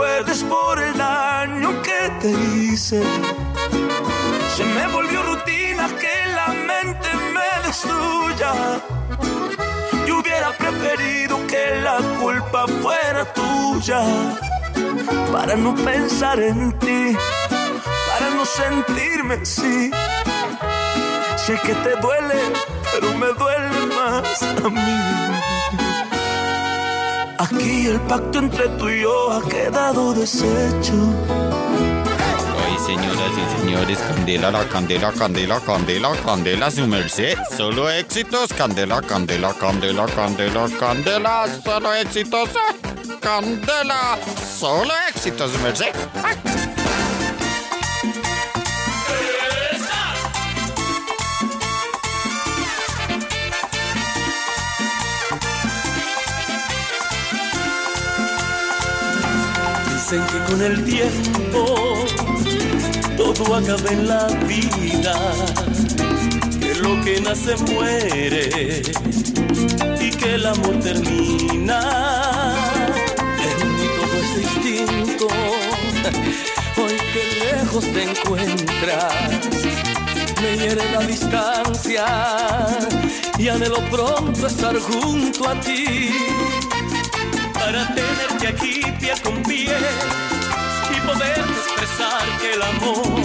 Recuerdes 0.00 0.42
por 0.44 0.82
el 0.82 0.96
daño 0.96 1.82
que 1.82 2.10
te 2.20 2.30
hice. 2.30 3.02
Se 4.56 4.64
me 4.64 4.86
volvió 4.88 5.22
rutina 5.22 5.88
que 5.88 6.32
la 6.34 6.48
mente 6.48 7.08
me 7.34 7.66
destruya. 7.66 8.80
Yo 10.06 10.20
hubiera 10.20 10.52
preferido 10.52 11.38
que 11.46 11.80
la 11.82 11.98
culpa 12.18 12.66
fuera 12.82 13.30
tuya 13.34 14.02
para 15.32 15.54
no 15.56 15.74
pensar 15.74 16.40
en 16.40 16.78
ti, 16.78 17.16
para 18.08 18.30
no 18.34 18.44
sentirme 18.46 19.34
así. 19.34 19.90
Sé 21.36 21.60
que 21.62 21.74
te 21.74 21.96
duele, 21.96 22.40
pero 22.92 23.14
me 23.18 23.26
duele 23.34 23.86
más 23.96 24.42
a 24.42 24.68
mí. 24.70 25.79
Aquí 27.40 27.86
el 27.86 27.98
pacto 28.02 28.38
entre 28.38 28.68
tú 28.76 28.86
y 28.90 29.00
yo 29.00 29.32
ha 29.32 29.40
quedado 29.48 30.12
deshecho. 30.12 30.92
Ay, 32.62 32.76
señoras 32.84 33.32
y 33.34 33.60
señores, 33.62 33.98
candela, 33.98 34.50
la 34.50 34.68
candela, 34.68 35.10
candela, 35.10 35.58
candela, 35.58 36.10
candela, 36.22 36.70
su 36.70 36.86
merced. 36.86 37.38
Solo 37.56 37.88
éxitos, 37.88 38.52
candela, 38.52 39.00
candela, 39.00 39.54
candela, 39.54 40.04
candela, 40.04 40.68
candela, 40.78 41.46
solo 41.64 41.94
éxitos, 41.94 42.50
candela, 43.22 44.18
solo 44.58 44.92
éxitos, 45.08 45.50
su 45.50 45.58
merced. 45.60 45.94
Ay. 46.22 46.36
Dicen 60.10 60.26
que 60.26 60.52
con 60.52 60.60
el 60.60 60.84
tiempo 60.84 62.04
todo 63.16 63.54
acaba 63.54 63.90
en 63.90 64.08
la 64.08 64.26
vida, 64.48 65.14
que 66.60 66.74
lo 66.80 67.00
que 67.04 67.20
nace 67.20 67.54
muere 67.72 68.82
y 70.00 70.10
que 70.10 70.34
el 70.34 70.46
amor 70.46 70.80
termina. 70.80 71.78
En 73.38 73.76
mí 73.76 73.86
todo 73.98 74.16
es 74.20 74.36
distinto, 74.36 75.28
hoy 76.76 76.96
que 77.12 77.22
lejos 77.44 77.84
te 77.84 78.02
encuentras, 78.02 79.14
me 80.42 80.58
hiere 80.58 80.90
la 80.90 81.06
distancia 81.06 82.06
y 83.38 83.46
anhelo 83.46 83.78
pronto 83.88 84.48
estar 84.48 84.76
junto 84.76 85.48
a 85.48 85.60
ti 85.60 86.10
para 87.70 87.86
tenerte 87.94 88.48
aquí 88.48 88.80
piel 88.98 89.20
con 89.22 89.40
piel 89.44 89.84
y 90.90 91.00
poderte 91.06 91.52
expresar 91.62 92.22
que 92.40 92.54
el 92.54 92.62
amor 92.62 93.22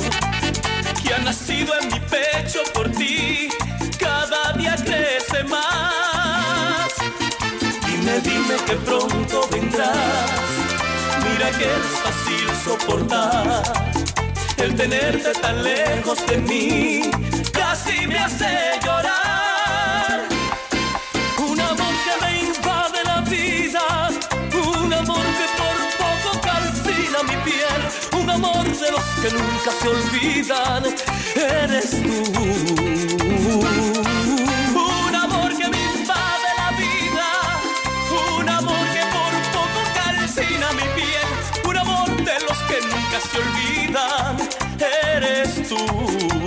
que 1.02 1.14
ha 1.16 1.18
nacido 1.20 1.74
en 1.82 1.88
mi 1.92 2.00
pecho 2.02 2.60
por 2.76 2.88
ti 2.92 3.50
cada 3.98 4.54
día 4.54 4.76
crece 4.76 5.44
más. 5.46 6.94
Dime, 7.88 8.20
dime 8.20 8.56
que 8.68 8.76
pronto 8.86 9.48
vendrás. 9.52 9.98
Mira 11.24 11.50
que 11.58 11.66
es 11.66 11.88
fácil 12.04 12.48
soportar 12.64 13.64
el 14.58 14.76
tenerte 14.76 15.32
tan 15.42 15.64
lejos 15.64 16.24
de 16.28 16.38
mí, 16.38 17.12
casi 17.52 18.06
me 18.06 18.20
hace 18.20 18.80
llorar. 18.84 20.28
Un 21.40 21.60
amor 21.60 21.94
que 22.06 22.26
me 22.26 22.44
invade 22.44 23.04
la 23.06 23.22
vida, 23.22 24.10
que 25.40 25.48
por 25.62 25.78
poco 26.04 26.42
calcina 26.42 27.24
mi 27.24 27.38
piel, 27.44 27.82
un 28.22 28.30
amor 28.30 28.66
de 28.66 28.92
los 28.92 29.06
que 29.22 29.30
nunca 29.32 29.72
se 29.80 29.88
olvidan, 29.88 30.84
eres 31.36 31.90
tú. 31.92 32.24
Un 34.76 35.16
amor 35.16 35.50
que 35.58 35.68
me 35.68 35.82
invade 35.94 36.50
la 36.62 36.70
vida, 36.84 37.28
un 38.40 38.50
amor 38.50 38.86
que 38.96 39.04
por 39.16 39.34
poco 39.56 39.82
calcina 39.96 40.68
mi 40.74 40.88
piel, 40.98 41.30
un 41.70 41.78
amor 41.78 42.10
de 42.30 42.40
los 42.48 42.58
que 42.70 42.78
nunca 42.82 43.18
se 43.30 43.38
olvidan, 43.44 44.38
eres 45.16 45.70
tú. 45.70 46.45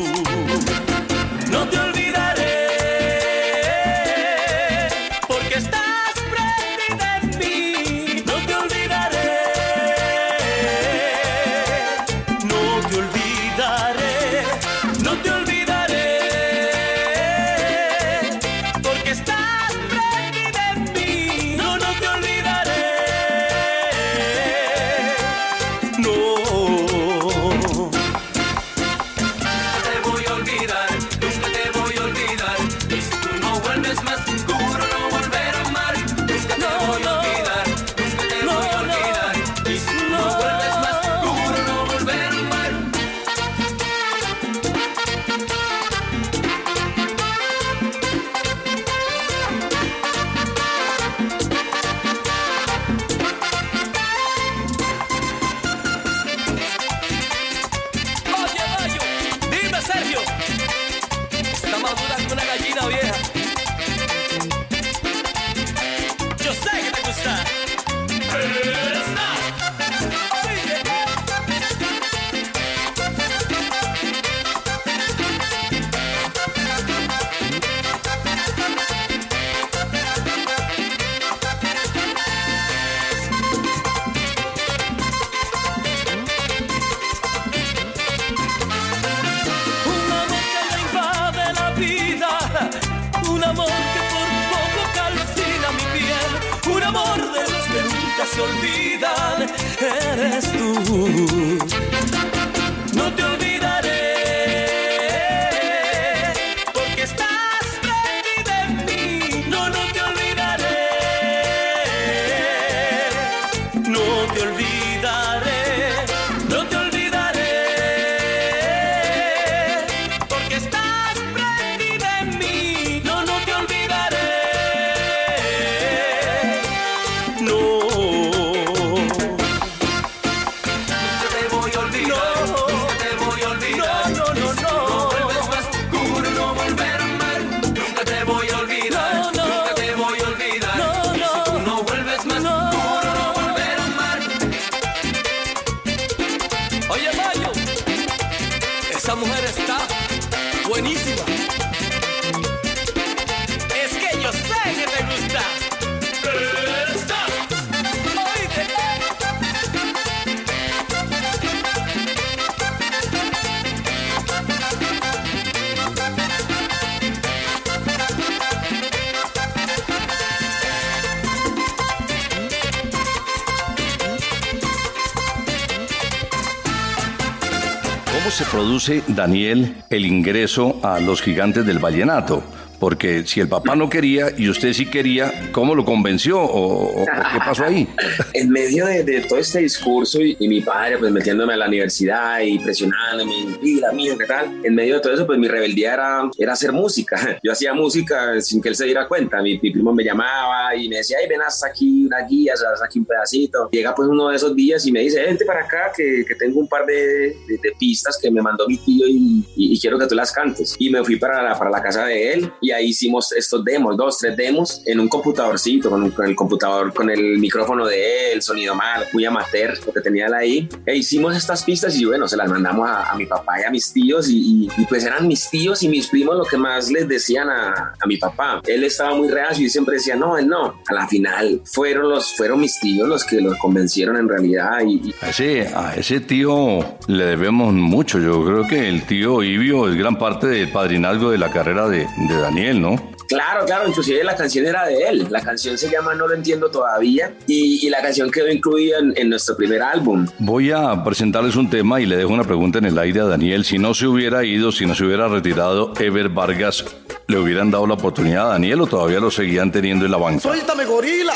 Daniel, 179.08 179.74
el 179.90 180.06
ingreso 180.06 180.78
a 180.84 181.00
los 181.00 181.20
gigantes 181.20 181.66
del 181.66 181.80
vallenato? 181.80 182.44
Porque 182.78 183.26
si 183.26 183.40
el 183.40 183.48
papá 183.48 183.74
no 183.74 183.90
quería 183.90 184.28
y 184.36 184.48
usted 184.48 184.72
sí 184.72 184.86
quería, 184.86 185.50
¿cómo 185.50 185.74
lo 185.74 185.84
convenció 185.84 186.40
o, 186.40 187.04
qué 187.04 187.38
pasó 187.38 187.64
ahí? 187.64 187.88
en 188.38 188.50
medio 188.50 188.86
de, 188.86 189.20
todo 189.28 189.40
este 189.40 189.60
discurso 189.60 190.20
y, 190.20 190.36
mi 190.48 190.60
padre 190.60 190.96
pues 190.96 191.10
metiéndome 191.10 191.54
a 191.54 191.56
la 191.56 191.66
universidad 191.66 192.40
y 192.40 192.58
presionándome, 192.58 193.58
la 193.80 193.92
mío, 193.92 194.16
¿qué 194.16 194.26
tal? 194.26 194.60
En 194.62 194.74
medio 194.74 194.94
de 194.94 195.00
todo 195.00 195.12
eso 195.12 195.26
pues 195.26 195.38
mi 195.38 195.48
rebeldía 195.48 195.94
era, 195.94 196.30
era 196.38 196.52
hacer 196.52 196.72
música. 196.72 197.38
Yo 197.42 197.52
hacía 197.52 197.74
música 197.74 198.40
sin 198.40 198.62
que 198.62 198.68
él 198.68 198.76
se 198.76 198.84
diera 198.84 199.08
cuenta. 199.08 199.42
Mi, 199.42 199.58
primo 199.58 199.92
me 199.92 200.04
llamaba 200.04 200.74
y 200.76 200.88
me 200.88 200.98
decía, 200.98 201.18
ay, 201.20 201.28
ven 201.28 201.42
hasta 201.42 201.66
aquí 201.66 202.06
una 202.06 202.20
guía, 202.26 202.54
hasta 202.54 202.84
aquí 202.84 203.00
un 203.00 203.04
pedacito. 203.04 203.68
Llega 203.70 203.94
pues 203.94 204.08
uno 204.08 204.28
de 204.28 204.36
esos 204.36 204.54
días 204.54 204.86
y 204.86 204.92
me 204.92 205.00
dice, 205.00 205.22
vente 205.22 205.44
para 205.44 205.64
acá 205.64 205.92
que, 205.94 206.24
que 206.26 206.34
tengo 206.36 206.60
un 206.60 206.68
par 206.68 206.86
de, 206.86 207.36
de, 207.48 207.72
pistas 207.78 208.18
que 208.20 208.30
me 208.30 208.40
mandó 208.40 208.66
mi 208.66 208.78
tío 208.78 209.06
y, 209.06 209.44
y, 209.56 209.78
quiero 209.80 209.98
que 209.98 210.06
tú 210.06 210.14
las 210.14 210.32
cantes. 210.32 210.76
Y 210.78 210.90
me 210.90 211.04
fui 211.04 211.16
para 211.16 211.42
la, 211.42 211.58
para 211.58 211.70
la 211.70 211.82
casa 211.82 212.06
de 212.06 212.32
él 212.32 212.52
y 212.60 212.70
ahí 212.70 212.86
hicimos 212.86 213.32
estos 213.32 213.64
demos, 213.64 213.96
dos, 213.96 214.18
tres 214.18 214.36
demos 214.36 214.82
en 214.86 215.00
un 215.00 215.08
computadorcito, 215.08 215.90
con, 215.90 216.12
el 216.24 216.36
computador, 216.36 216.92
con 216.94 217.10
el 217.10 217.38
micrófono 217.38 217.86
de 217.86 218.18
él, 218.22 218.27
sonido 218.42 218.74
mal, 218.74 219.06
muy 219.12 219.24
amateur, 219.24 219.78
lo 219.86 219.92
que 219.92 220.00
tenía 220.00 220.26
él 220.26 220.34
ahí. 220.34 220.68
E 220.86 220.96
hicimos 220.96 221.36
estas 221.36 221.64
pistas 221.64 221.96
y 221.96 222.04
bueno, 222.04 222.28
se 222.28 222.36
las 222.36 222.48
mandamos 222.48 222.88
a, 222.88 223.14
mi 223.16 223.26
papá 223.26 223.60
y 223.60 223.64
a 223.64 223.70
mis 223.70 223.92
tíos 223.92 224.28
y, 224.28 224.68
pues 224.88 225.04
eran 225.04 225.26
mis 225.26 225.48
tíos 225.50 225.82
y 225.82 225.88
mis 225.88 226.06
primos 226.08 226.36
lo 226.36 226.44
que 226.44 226.56
más 226.56 226.90
les 226.90 227.08
decían 227.08 227.48
a, 227.48 227.94
mi 228.06 228.16
papá. 228.16 228.60
Él 228.66 228.84
estaba 228.84 229.14
muy 229.14 229.28
reacio 229.28 229.66
y 229.66 229.70
siempre 229.70 229.96
decía, 229.96 230.16
no, 230.16 230.38
él 230.38 230.48
no. 230.48 230.80
A 230.88 230.94
la 230.94 231.06
final 231.08 231.60
fueron, 231.64 232.08
los, 232.08 232.34
fueron 232.36 232.60
mis 232.60 232.78
tíos 232.80 233.08
los 233.08 233.24
que 233.24 233.40
lo 233.40 233.56
convencieron 233.58 234.16
en 234.16 234.28
realidad. 234.28 234.80
Y, 234.86 235.14
ese, 235.22 235.68
a 235.74 235.94
ese 235.94 236.20
tío 236.20 236.98
le 237.06 237.24
debemos 237.24 237.72
mucho. 237.72 238.18
Yo 238.18 238.44
creo 238.44 238.66
que 238.66 238.88
el 238.88 239.04
tío 239.04 239.42
Ibio 239.42 239.88
es 239.88 239.96
gran 239.96 240.18
parte 240.18 240.46
del 240.46 240.70
padrinazgo 240.70 241.30
de 241.30 241.38
la 241.38 241.50
carrera 241.50 241.88
de, 241.88 242.06
de 242.28 242.40
Daniel, 242.40 242.80
¿no? 242.80 243.17
Claro, 243.28 243.66
claro, 243.66 243.86
inclusive 243.86 244.24
la 244.24 244.34
canción 244.34 244.66
era 244.66 244.86
de 244.86 245.02
él. 245.02 245.26
La 245.28 245.42
canción 245.42 245.76
se 245.76 245.90
llama 245.90 246.14
No 246.14 246.26
lo 246.26 246.34
entiendo 246.34 246.70
todavía 246.70 247.34
y, 247.46 247.88
la 247.90 248.00
canción 248.00 248.30
quedó 248.30 248.50
incluida 248.50 248.98
en, 249.14 249.28
nuestro 249.28 249.56
primer 249.56 249.82
álbum. 249.82 250.26
Voy 250.38 250.72
a 250.72 251.04
presentarles 251.04 251.56
un 251.56 251.68
tema 251.68 252.00
y 252.00 252.06
le 252.06 252.16
dejo 252.16 252.32
una 252.32 252.44
pregunta 252.44 252.78
en 252.78 252.86
el 252.86 252.98
aire 252.98 253.20
a 253.20 253.24
Daniel. 253.24 253.64
Si 253.64 253.78
no 253.78 253.92
se 253.92 254.06
hubiera 254.06 254.44
ido, 254.44 254.72
si 254.72 254.86
no 254.86 254.94
se 254.94 255.04
hubiera 255.04 255.28
retirado 255.28 255.92
Ever 255.98 256.30
Vargas, 256.30 256.84
¿le 257.26 257.38
hubieran 257.38 257.70
dado 257.70 257.86
la 257.86 257.94
oportunidad 257.94 258.46
a 258.46 258.52
Daniel 258.52 258.80
o 258.80 258.86
todavía 258.86 259.20
lo 259.20 259.30
seguían 259.30 259.70
teniendo 259.70 260.06
en 260.06 260.10
la 260.10 260.18
banca? 260.18 260.40
Suéltame, 260.40 260.86
gorila. 260.86 261.34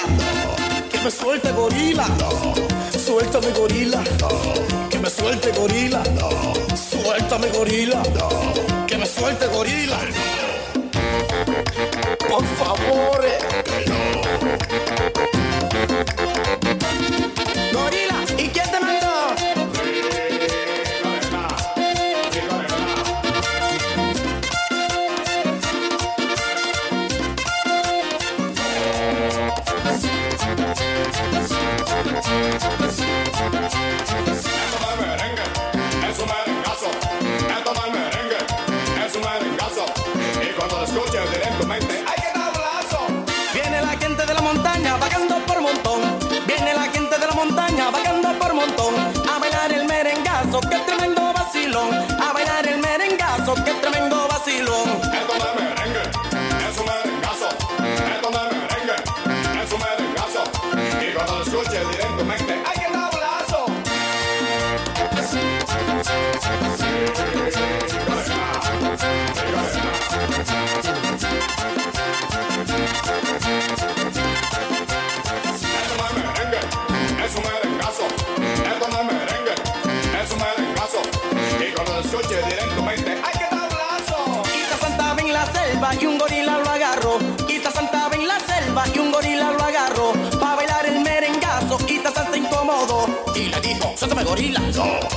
Que 0.90 0.98
me 1.04 1.10
suelte, 1.10 1.52
gorila. 1.52 2.06
Suéltame, 2.98 3.50
gorila. 3.58 4.02
Que 4.88 4.98
me 4.98 5.10
suelte, 5.10 5.52
gorila. 5.52 6.02
Suéltame, 6.74 7.48
gorila. 7.48 8.02
Que 8.86 8.96
me 8.96 9.06
suelte, 9.06 9.46
gorila. 9.48 9.98
Por 12.28 12.44
favore. 12.56 13.38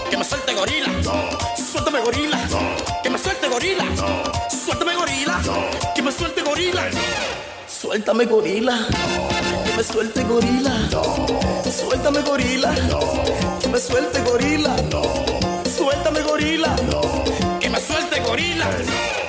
Que 0.09 0.17
me 0.17 0.23
suelte 0.23 0.53
gorila. 0.53 0.87
Suéltame 1.55 1.99
gorila, 1.99 2.37
que 3.03 3.09
me 3.09 3.17
suelte 3.17 3.47
gorila. 3.47 3.83
Suéltame 4.49 4.95
gorila, 4.95 5.41
que 5.95 6.01
me 6.01 6.11
suelte 6.11 6.41
gorila. 6.41 6.83
Suéltame 7.67 8.25
gorila. 8.25 8.87
me 9.77 9.83
suelte 9.83 10.23
gorila. 10.23 10.71
Suéltame 11.63 12.21
gorila. 12.21 12.73
Que 13.59 13.67
me 13.67 13.79
suelte 13.79 14.21
gorila. 14.21 14.75
Suéltame 15.77 16.21
gorila. 16.21 16.75
Que 17.59 17.69
me 17.69 17.79
suelte 17.79 18.19
gorila. 18.21 19.24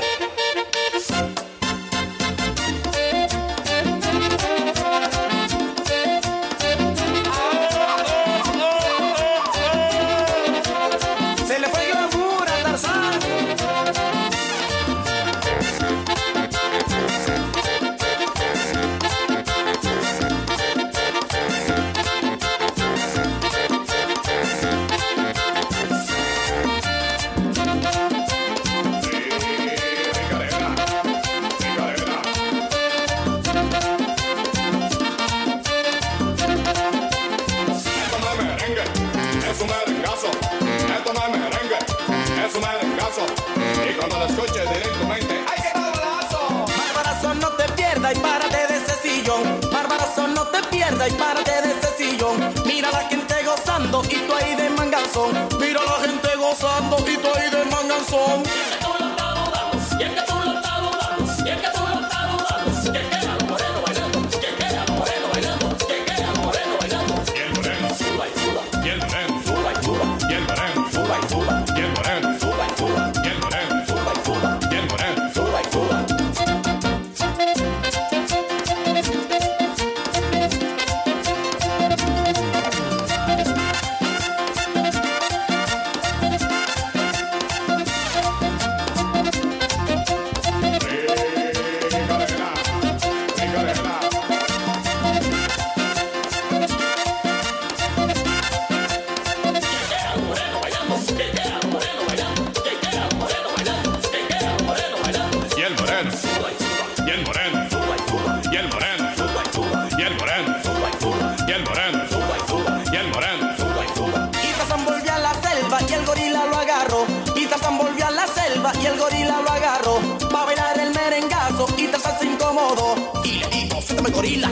Gorila, 124.17 124.49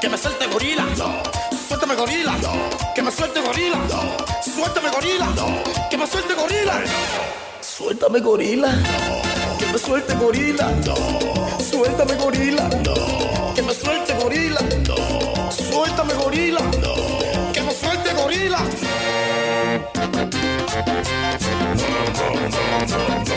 que 0.00 0.08
me 0.08 0.16
suelte 0.16 0.46
gorila. 0.46 0.84
Suéltame 1.68 1.94
gorila, 1.94 2.34
que 2.94 3.02
me 3.02 3.10
suelte 3.10 3.40
gorila. 3.40 3.78
Suéltame 4.42 4.88
gorila, 4.88 5.28
que 5.90 5.98
me 5.98 6.06
suelte 6.06 6.34
gorila. 6.34 6.74
Suéltame 7.60 8.20
gorila, 8.20 8.70
que 9.58 9.66
me 9.72 9.78
suelte 9.78 10.14
gorila. 10.14 10.66
Suéltame 11.70 12.14
gorila, 12.14 12.68
que 13.54 13.62
me 13.62 13.74
suelte 13.74 14.14
gorila. 14.22 14.60
Suéltame 15.50 16.14
gorila, 16.14 16.62
que 17.52 17.60
me 17.60 17.72
suelte 17.72 18.10
gorila. 18.14 18.60
Está 22.86 23.33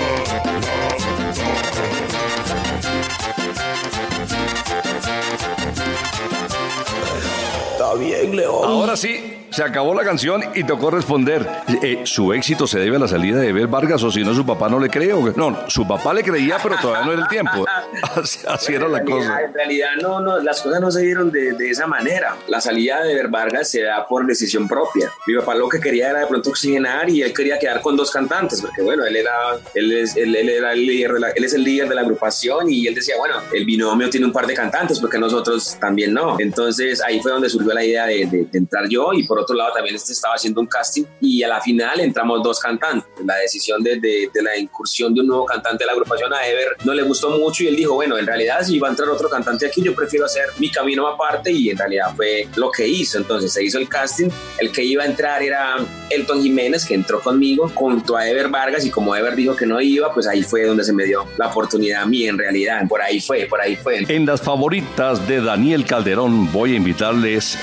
bien, 7.98 8.36
León. 8.36 8.64
Ahora 8.64 8.96
sí, 8.96 9.47
se 9.58 9.64
acabó 9.64 9.96
la 9.96 10.04
canción 10.04 10.44
y 10.54 10.64
tocó 10.64 10.92
responder. 10.92 11.44
Eh, 11.82 12.02
¿Su 12.04 12.32
éxito 12.32 12.68
se 12.68 12.78
debe 12.78 12.98
a 12.98 13.00
la 13.00 13.08
salida 13.08 13.40
de 13.40 13.48
Eber 13.50 13.66
Vargas 13.66 14.04
o 14.04 14.12
si 14.12 14.24
no 14.24 14.36
su 14.36 14.46
papá 14.46 14.70
no 14.70 14.80
le 14.80 14.88
cree? 14.88 15.14
o? 15.14 15.34
No, 15.36 15.58
su 15.68 15.88
papá 15.88 16.14
le 16.14 16.22
creía, 16.22 16.58
pero 16.62 16.76
todavía 16.80 17.06
no 17.08 17.14
era 17.14 17.24
el 17.24 17.28
tiempo. 17.28 17.66
Así, 18.16 18.40
así 18.48 18.74
era 18.76 18.88
la 18.88 19.00
realidad- 19.00 19.18
cosa. 19.18 19.42
En 19.42 19.54
realidad, 19.56 19.88
no, 20.00 20.20
no, 20.22 20.38
las 20.40 20.62
cosas 20.62 20.80
no 20.80 20.92
se 20.92 21.02
dieron 21.02 21.32
de, 21.32 21.54
de 21.54 21.70
esa 21.72 21.88
manera. 21.88 22.36
La 22.48 22.62
salida 22.62 23.02
de 23.04 23.16
Ver 23.16 23.30
Vargas 23.30 23.72
se 23.72 23.82
da 23.82 24.06
por 24.08 24.28
decisión 24.28 24.68
propia. 24.68 25.12
Mi 25.26 25.36
papá 25.36 25.56
lo 25.56 25.68
que 25.70 25.80
quería 25.80 26.12
era 26.12 26.20
de 26.20 26.28
pronto 26.28 26.52
oxigenar 26.52 27.10
y 27.10 27.24
él 27.24 27.34
quería 27.34 27.58
quedar 27.58 27.82
con 27.82 27.96
dos 27.98 28.12
cantantes, 28.12 28.62
porque 28.62 28.84
bueno, 28.84 29.06
él 29.06 29.16
era, 29.16 29.32
él 29.74 29.92
es, 29.92 30.16
él, 30.16 30.36
él 30.36 30.50
era 30.50 30.74
el 30.74 30.86
líder 30.86 31.14
de 31.14 31.20
la- 31.20 31.30
él 31.32 31.44
es 31.44 31.54
el 31.56 31.64
líder 31.64 31.90
de 31.90 31.96
la 31.96 32.02
agrupación 32.02 32.70
y 32.70 32.86
él 32.86 32.94
decía, 32.94 33.16
bueno, 33.18 33.36
el 33.52 33.66
binomio 33.66 34.08
tiene 34.12 34.28
un 34.28 34.32
par 34.32 34.46
de 34.46 34.54
cantantes, 34.54 35.00
porque 35.00 35.18
nosotros 35.18 35.78
también 35.80 36.14
no. 36.14 36.36
Entonces 36.40 37.02
ahí 37.04 37.20
fue 37.22 37.32
donde 37.32 37.50
surgió 37.50 37.74
la 37.74 37.84
idea 37.84 38.06
de, 38.06 38.28
de- 38.28 38.46
de 38.52 38.58
entrar 38.60 38.88
yo 38.88 39.14
y 39.14 39.26
por 39.26 39.40
otro 39.40 39.47
lado 39.54 39.74
también 39.74 39.96
este 39.96 40.14
estaba 40.14 40.36
haciendo 40.36 40.62
un 40.62 40.68
casting 40.68 41.04
y 41.22 41.44
a 41.44 41.48
la 41.48 41.62
final 41.62 42.00
entramos 42.00 42.42
dos 42.44 42.60
cantantes. 42.60 43.08
La 43.26 43.36
decisión 43.38 43.82
de, 43.84 44.00
de- 44.00 44.30
de 44.34 44.42
la 44.44 44.58
incursión 44.58 45.14
de 45.14 45.22
un 45.22 45.28
nuevo 45.28 45.46
cantante 45.46 45.84
de 45.84 45.88
la 45.88 45.94
agrupación 45.94 46.34
a 46.34 46.48
Ever 46.48 46.76
no 46.84 46.94
le 46.94 47.04
gustó 47.04 47.30
mucho 47.32 47.64
y 47.64 47.68
él 47.68 47.76
dijo, 47.76 47.94
bueno, 47.96 48.18
en 48.18 48.26
realidad 48.26 48.62
si 48.64 48.80
va 48.80 48.88
a 48.88 48.92
entrar 48.92 49.10
otro 49.10 49.30
cantante 49.30 49.66
aquí, 49.68 49.82
yo 49.82 49.94
prefiero 49.96 50.26
hacer 50.26 50.46
mi 50.60 50.70
camino 50.72 51.08
aparte 51.08 51.52
y 51.52 51.70
en 51.70 51.78
realidad 51.78 52.14
fue 52.16 52.48
lo 52.56 52.72
que 52.72 52.88
hizo. 52.88 53.18
Entonces 53.18 53.52
se 53.54 53.64
hizo 53.64 53.78
el 53.78 53.88
casting, 53.90 54.30
el 54.60 54.72
que 54.72 54.84
iba 54.84 55.04
a 55.04 55.06
entrar 55.06 55.42
era 55.44 55.76
Elton 56.10 56.42
Jiménez, 56.42 56.86
que 56.86 56.94
entró 56.96 57.20
conmigo 57.22 57.70
junto 57.74 58.16
a 58.18 58.28
Ever 58.28 58.50
Vargas 58.50 58.86
y 58.86 58.90
como 58.92 59.16
Ever 59.16 59.36
dijo 59.36 59.56
que 59.56 59.66
no 59.66 59.80
iba, 59.82 60.14
pues 60.14 60.28
ahí 60.28 60.44
fue 60.44 60.64
donde 60.66 60.84
se 60.84 60.94
me 60.94 61.06
dio 61.06 61.26
la 61.38 61.48
oportunidad 61.48 62.04
a 62.04 62.06
mí 62.06 62.26
en 62.28 62.38
realidad. 62.38 62.82
Por 62.88 63.02
ahí 63.02 63.20
fue, 63.20 63.46
por 63.46 63.62
ahí 63.62 63.76
fue. 63.76 64.00
En 64.08 64.26
las 64.26 64.42
favoritas 64.42 65.28
de 65.28 65.42
Daniel 65.42 65.86
Calderón 65.86 66.52
voy 66.52 66.74
a 66.74 66.76
invitarles 66.78 67.58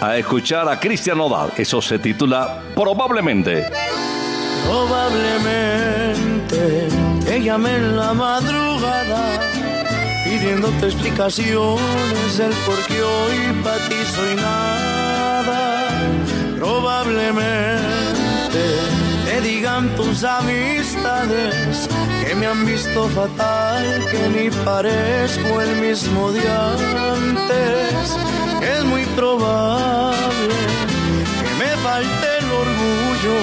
a 0.00 0.16
escuchar 0.16 0.68
a 0.68 0.78
Cristian 0.78 1.18
Nodal. 1.18 1.50
Eso 1.56 1.82
se 1.82 1.98
titula 1.98 2.62
Probablemente. 2.74 3.68
Probablemente 4.66 6.88
te 7.24 7.42
llamé 7.42 7.76
en 7.76 7.96
la 7.96 8.14
madrugada 8.14 9.40
pidiéndote 10.24 10.86
explicaciones 10.86 12.38
del 12.38 12.52
por 12.66 12.78
qué 12.86 13.02
hoy 13.02 13.52
para 13.62 13.88
ti 13.88 13.96
soy 14.14 14.34
nada. 14.36 15.88
Probablemente 16.58 17.78
te 19.24 19.40
digan 19.40 19.88
tus 19.96 20.22
amistades 20.24 21.88
que 22.26 22.34
me 22.34 22.46
han 22.46 22.66
visto 22.66 23.08
fatal, 23.08 24.04
que 24.10 24.28
ni 24.28 24.50
parezco 24.64 25.60
el 25.60 25.76
mismo 25.80 26.32
de 26.32 26.40
antes. 26.40 28.37
Es 28.62 28.84
muy 28.84 29.04
probable 29.16 30.54
que 31.42 31.54
me 31.58 31.70
falte 31.82 32.38
el 32.40 32.50
orgullo 32.64 33.38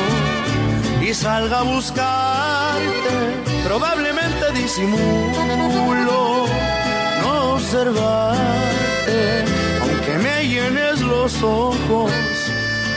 y 1.01 1.13
salga 1.13 1.59
a 1.59 1.63
buscarte. 1.63 3.15
Probablemente 3.65 4.51
disimulo 4.53 6.45
no 7.21 7.53
observarte, 7.53 9.43
aunque 9.81 10.17
me 10.23 10.47
llenes 10.47 11.01
los 11.01 11.41
ojos 11.41 12.11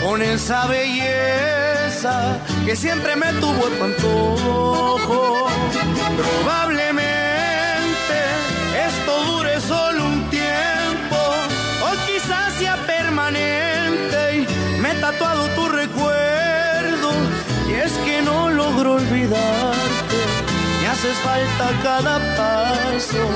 con 0.03 0.23
esa 0.23 0.67
belleza 0.67 2.39
que 2.65 2.77
siempre 2.77 3.17
me 3.17 3.33
tuvo 3.35 3.67
a 3.67 3.71
tu 3.71 3.85
antojo. 3.85 5.49
Probablemente 6.17 7.18
permanente 13.29 14.37
y 14.39 14.81
me 14.81 14.93
he 14.93 14.95
tatuado 14.95 15.47
tu 15.49 15.69
recuerdo. 15.69 17.11
Y 17.69 17.73
es 17.75 17.93
que 17.99 18.23
no 18.23 18.49
logro 18.51 18.95
olvidarte, 18.95 20.17
me 20.81 20.89
haces 20.89 21.17
falta 21.19 21.71
cada 21.83 22.19
paso. 22.37 23.29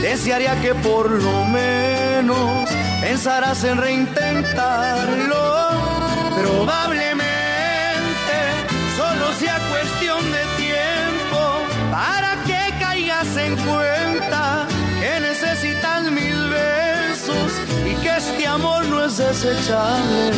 Desearía 0.00 0.60
que 0.60 0.74
por 0.74 1.10
lo 1.10 1.44
menos 1.46 2.68
pensarás 3.00 3.64
en 3.64 3.78
reintentarlo. 3.78 5.70
Probablemente 6.40 7.24
solo 8.96 9.32
sea 9.38 9.58
cuestión 9.70 10.20
de 10.32 10.44
tiempo 10.56 11.40
para 11.90 12.36
que 12.46 12.78
caigas 12.78 13.36
en 13.36 13.56
cuenta 13.56 14.66
y 17.86 17.94
que 18.02 18.16
este 18.16 18.46
amor 18.46 18.86
no 18.86 19.04
es 19.04 19.16
desechable. 19.16 20.30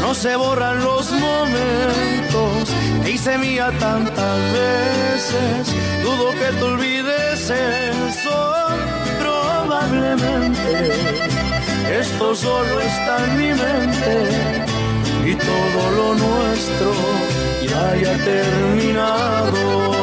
No 0.00 0.14
se 0.14 0.36
borran 0.36 0.82
los 0.82 1.10
momentos 1.12 2.70
que 3.04 3.10
hice 3.12 3.38
mía 3.38 3.72
tantas 3.78 4.38
veces. 4.52 5.74
Dudo 6.02 6.30
que 6.32 6.56
te 6.58 6.62
olvides 6.62 7.50
eso, 7.50 8.66
probablemente. 9.20 10.92
Esto 12.00 12.34
solo 12.34 12.80
está 12.80 13.24
en 13.24 13.36
mi 13.38 13.48
mente 13.48 14.66
y 15.24 15.34
todo 15.34 15.90
lo 15.96 16.14
nuestro 16.14 16.92
ya 17.66 17.90
haya 17.90 18.16
terminado. 18.24 19.97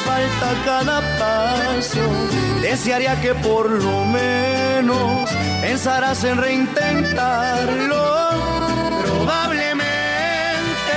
Falta 0.00 0.54
cada 0.64 1.00
paso. 1.18 2.00
Desearía 2.60 3.20
que 3.20 3.34
por 3.34 3.70
lo 3.70 4.04
menos 4.06 5.28
pensarás 5.60 6.24
en 6.24 6.38
reintentarlo. 6.38 8.04
Probablemente 9.04 10.96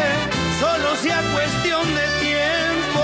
solo 0.60 0.96
sea 1.02 1.22
cuestión 1.34 1.86
de 2.00 2.08
tiempo 2.28 3.04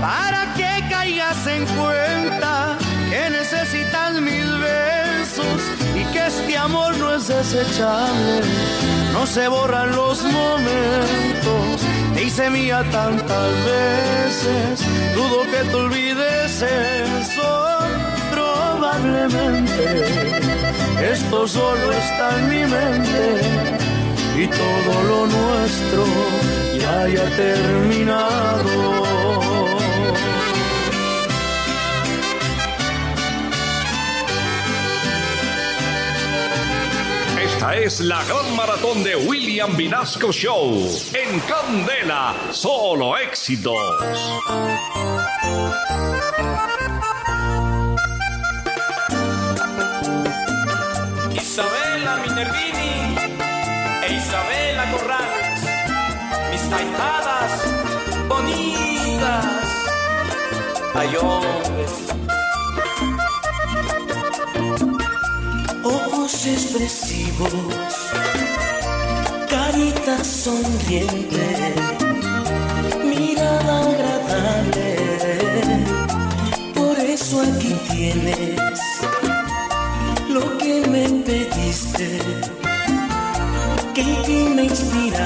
para 0.00 0.52
que 0.54 0.88
caigas 0.88 1.46
en 1.46 1.66
cuenta 1.66 2.78
que 3.10 3.30
necesitas 3.30 4.20
mil 4.20 4.58
besos 4.58 5.60
y 5.94 6.04
que 6.12 6.26
este 6.26 6.56
amor 6.56 6.96
no 6.96 7.14
es 7.14 7.28
desechable. 7.28 8.40
No 9.12 9.26
se 9.26 9.46
borran 9.48 9.94
los 9.94 10.22
momentos, 10.24 11.82
hice 12.22 12.50
mía 12.50 12.84
tantas 12.90 13.52
veces, 13.64 14.86
dudo 15.14 15.42
que 15.50 15.64
te 15.70 15.74
olvides 15.74 16.62
eso. 16.62 17.78
Probablemente 18.30 19.84
esto 21.12 21.48
solo 21.48 21.92
está 21.92 22.38
en 22.38 22.48
mi 22.48 22.64
mente 22.76 23.40
y 24.36 24.46
todo 24.46 25.02
lo 25.08 25.26
nuestro 25.26 26.04
ya 26.78 27.02
haya 27.02 27.36
terminado. 27.36 29.31
Esta 37.62 37.76
es 37.76 38.00
la 38.00 38.24
gran 38.24 38.56
maratón 38.56 39.04
de 39.04 39.14
William 39.14 39.76
Vinasco 39.76 40.32
Show. 40.32 40.84
En 41.14 41.38
Candela, 41.42 42.34
solo 42.50 43.16
éxitos. 43.16 43.78
Isabela 51.36 52.16
Minervini 52.26 53.14
e 54.08 54.12
Isabela 54.12 54.90
Corrales, 54.90 55.60
mis 56.50 56.68
taitadas 56.68 57.64
bonitas. 58.26 59.46
Ay, 60.94 61.14
expresivos, 66.72 67.52
carita 69.46 70.24
sonriente, 70.24 71.74
mirada 73.04 73.80
agradable. 73.90 74.96
Por 76.74 76.98
eso 76.98 77.42
aquí 77.42 77.74
tienes 77.90 78.80
lo 80.30 80.56
que 80.56 80.80
me 80.88 81.08
pediste, 81.24 82.18
que 83.94 84.00
en 84.00 84.22
ti 84.22 84.44
me 84.54 84.64
inspirara 84.64 85.21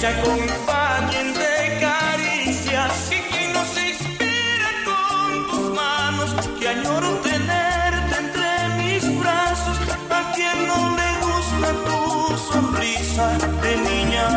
se 0.00 0.06
acompañen 0.08 1.32
de 1.32 1.80
caricias? 1.80 3.10
¿Y 3.10 3.20
quién 3.30 3.52
no 3.52 3.64
se 3.64 3.88
inspira 3.88 4.70
con 4.84 5.50
tus 5.50 5.74
manos 5.74 6.34
que 6.58 6.68
añoro 6.68 7.08
tenerte 7.22 8.16
entre 8.18 8.68
mis 8.76 9.20
brazos? 9.20 9.78
¿A 10.10 10.32
quien 10.34 10.66
no 10.66 10.96
le 10.96 11.10
gusta 11.26 11.68
tu 11.86 12.38
sonrisa 12.50 13.38
de 13.62 13.76
niña 13.76 14.35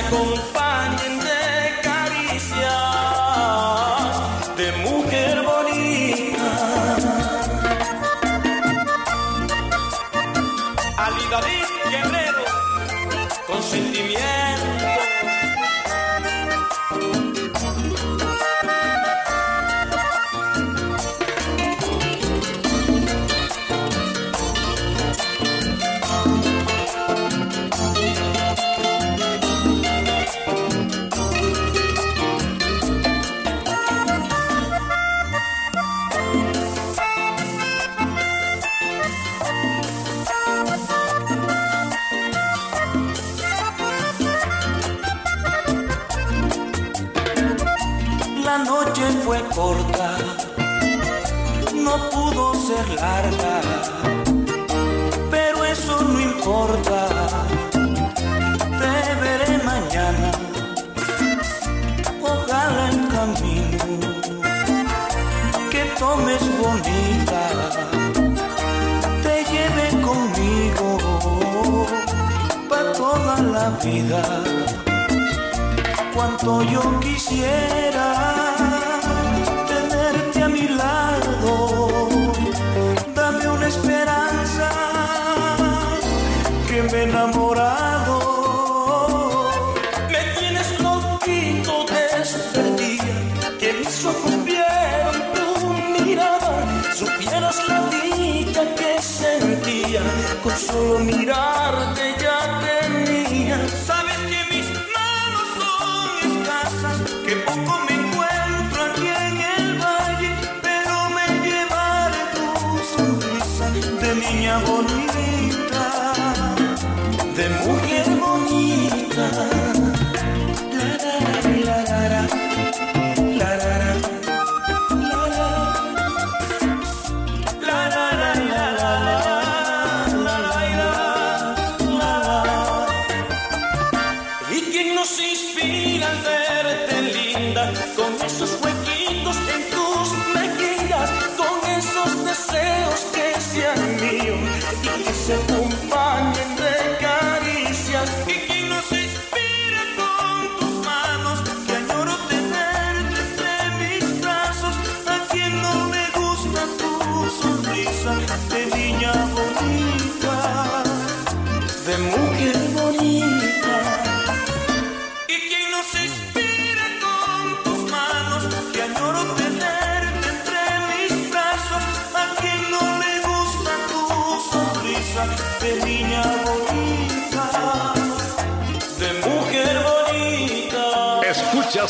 y 0.00 0.02
que 0.02 0.57
pero 55.30 55.64
eso 55.64 56.02
no 56.02 56.20
importa. 56.20 57.08
Te 58.80 59.14
veré 59.20 59.58
mañana, 59.64 60.30
ojalá 62.20 62.90
el 62.90 63.08
camino. 63.08 63.84
Que 65.70 65.84
tomes 65.98 66.42
bonita. 66.58 67.42
Te 69.22 69.44
lleve 69.52 70.02
conmigo. 70.02 71.86
Para 72.68 72.92
toda 72.92 73.40
la 73.40 73.70
vida. 73.82 74.22
Cuánto 76.14 76.62
yo 76.62 76.98
quisiera 77.00 78.37
con 100.42 100.56
solo 100.56 100.98
mirarte 100.98 102.14
ya 102.20 102.37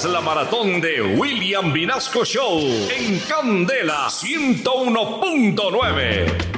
La 0.04 0.20
maratón 0.20 0.80
de 0.80 1.02
William 1.02 1.72
Vinasco 1.72 2.24
Show 2.24 2.60
en 2.88 3.18
Candela 3.20 4.06
101.9. 4.06 6.57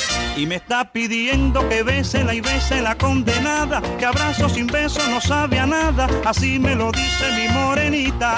Y 0.35 0.45
me 0.45 0.55
está 0.55 0.91
pidiendo 0.91 1.67
que 1.67 1.83
bésela 1.83 2.33
y 2.33 2.41
bese 2.41 2.81
la 2.81 2.97
condenada, 2.97 3.81
que 3.99 4.05
abrazo 4.05 4.49
sin 4.49 4.67
beso 4.67 4.99
no 5.09 5.19
sabe 5.19 5.59
a 5.59 5.65
nada, 5.65 6.07
así 6.25 6.57
me 6.57 6.75
lo 6.75 6.91
dice 6.91 7.25
mi 7.37 7.47
morenita. 7.53 8.37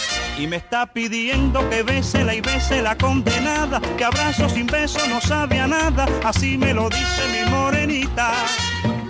Y 0.37 0.47
me 0.47 0.57
está 0.57 0.85
pidiendo 0.87 1.69
que 1.69 1.83
bésela 1.83 2.33
y 2.33 2.41
bese 2.41 2.81
la 2.81 2.97
condenada, 2.97 3.79
que 3.97 4.03
abrazo 4.03 4.49
sin 4.49 4.67
beso 4.67 4.99
no 5.07 5.21
sabe 5.21 5.57
nada, 5.67 6.07
así 6.23 6.57
me 6.57 6.73
lo 6.73 6.89
dice 6.89 7.21
mi 7.31 7.49
morenita. 7.51 8.33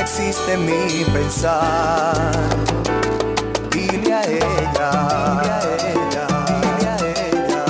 existe 0.00 0.56
mi 0.56 1.04
pensar. 1.04 2.32
Dile 3.70 4.14
a 4.14 4.22
ella. 4.22 4.90
Dile 5.40 5.50
a 5.50 5.62
ella. 5.94 6.26
Dile 6.48 6.88
a 6.88 6.96
ella. 7.30 7.64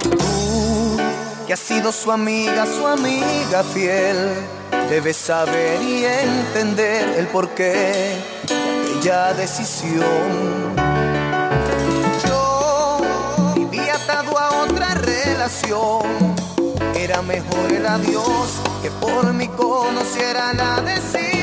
Tú, 0.00 0.96
que 1.46 1.52
has 1.52 1.60
sido 1.60 1.92
su 1.92 2.12
amiga, 2.12 2.64
su 2.66 2.86
amiga 2.86 3.64
fiel, 3.64 4.34
debes 4.88 5.16
saber 5.16 5.82
y 5.82 6.04
entender 6.04 7.18
el 7.18 7.26
porqué 7.26 7.72
de 8.46 8.54
aquella 9.00 9.34
decisión. 9.34 10.74
Yo 12.26 13.00
vivía 13.56 13.94
atado 13.94 14.38
a 14.38 14.62
otra 14.62 14.94
relación. 14.94 16.34
Era 16.94 17.22
mejor 17.22 17.72
el 17.72 17.86
adiós 17.86 18.60
que 18.82 18.90
por 18.90 19.32
mí 19.34 19.48
conociera 19.48 20.52
la 20.54 20.80
desilusión. 20.80 21.39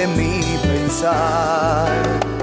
Existe 0.00 0.06
mi 0.06 0.58
pensar. 0.62 2.39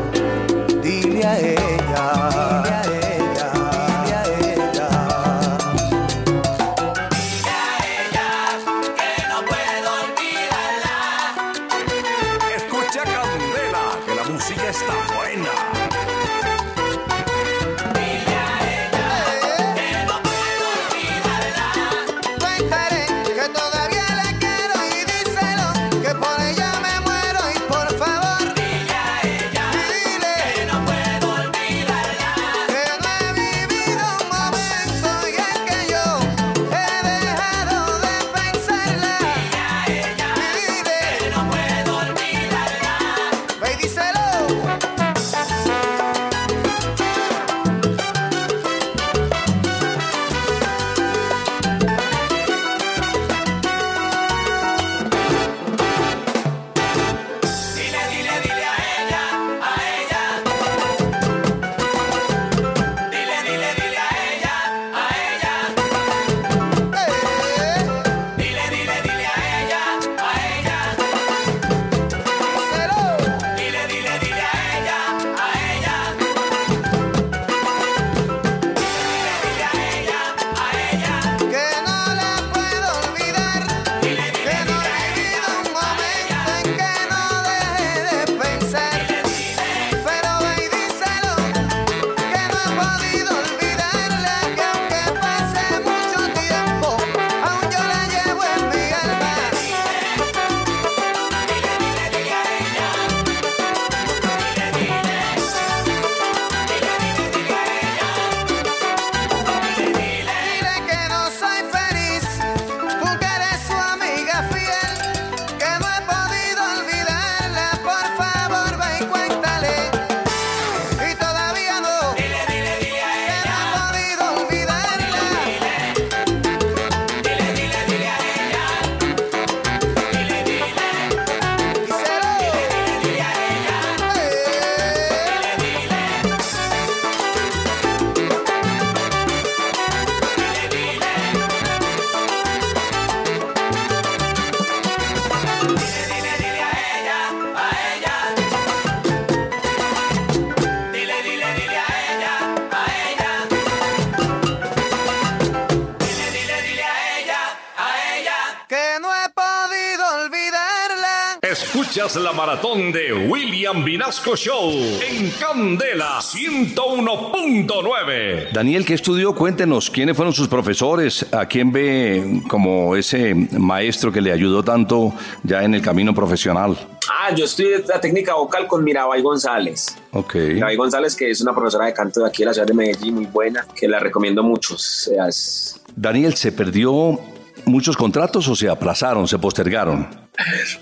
Escuchas 161.97 162.21
la 162.21 162.31
maratón 162.31 162.91
de 162.91 163.11
William 163.27 163.83
Vinasco 163.83 164.35
Show 164.35 164.69
en 165.09 165.31
Candela 165.31 166.19
101.9. 166.19 168.51
Daniel, 168.53 168.85
¿qué 168.85 168.93
estudió? 168.93 169.33
Cuéntenos, 169.33 169.89
¿quiénes 169.89 170.15
fueron 170.15 170.31
sus 170.31 170.47
profesores? 170.47 171.25
¿A 171.33 171.47
quién 171.47 171.71
ve 171.71 172.43
como 172.47 172.95
ese 172.95 173.33
maestro 173.33 174.11
que 174.11 174.21
le 174.21 174.31
ayudó 174.31 174.61
tanto 174.61 175.11
ya 175.41 175.63
en 175.63 175.73
el 175.73 175.81
camino 175.81 176.13
profesional? 176.13 176.77
Ah, 177.09 177.33
yo 177.33 177.45
estudié 177.45 177.83
la 177.87 177.99
técnica 177.99 178.35
vocal 178.35 178.67
con 178.67 178.83
Mirabai 178.83 179.23
González. 179.23 179.97
Ok. 180.11 180.35
Mirabai 180.35 180.75
González, 180.75 181.15
que 181.15 181.31
es 181.31 181.41
una 181.41 181.55
profesora 181.55 181.87
de 181.87 181.95
canto 181.95 182.19
de 182.19 182.27
aquí 182.27 182.43
de 182.43 182.45
la 182.45 182.53
ciudad 182.53 182.67
de 182.67 182.75
Medellín, 182.75 183.15
muy 183.15 183.25
buena, 183.25 183.65
que 183.75 183.87
la 183.87 183.97
recomiendo 183.97 184.43
mucho. 184.43 184.75
O 184.75 184.77
sea, 184.77 185.27
es- 185.29 185.81
Daniel, 185.95 186.35
¿se 186.35 186.51
perdió 186.51 187.19
muchos 187.67 187.95
contratos 187.95 188.47
o 188.47 188.55
se 188.55 188.69
aplazaron, 188.69 189.27
se 189.27 189.37
postergaron? 189.37 190.07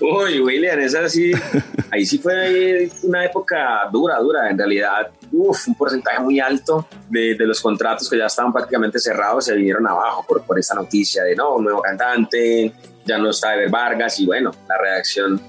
Uy, 0.00 0.40
William, 0.40 0.78
esa 0.80 1.08
sí, 1.08 1.32
ahí 1.90 2.06
sí 2.06 2.18
fue 2.18 2.88
una 3.02 3.24
época 3.24 3.88
dura, 3.92 4.18
dura. 4.18 4.50
En 4.50 4.58
realidad, 4.58 5.10
uf, 5.32 5.68
un 5.68 5.74
porcentaje 5.74 6.20
muy 6.20 6.40
alto 6.40 6.88
de, 7.08 7.34
de 7.34 7.46
los 7.46 7.60
contratos 7.60 8.08
que 8.08 8.18
ya 8.18 8.26
estaban 8.26 8.52
prácticamente 8.52 8.98
cerrados 8.98 9.46
se 9.46 9.54
vinieron 9.54 9.86
abajo 9.86 10.24
por, 10.26 10.42
por 10.42 10.58
esta 10.58 10.74
noticia 10.74 11.22
de 11.22 11.34
no, 11.34 11.56
un 11.56 11.64
nuevo 11.64 11.82
cantante, 11.82 12.72
ya 13.04 13.18
no 13.18 13.30
está 13.30 13.54
Ever 13.54 13.70
Vargas 13.70 14.18
y 14.20 14.26
bueno, 14.26 14.50
la 14.68 14.78
redacción 14.78 15.40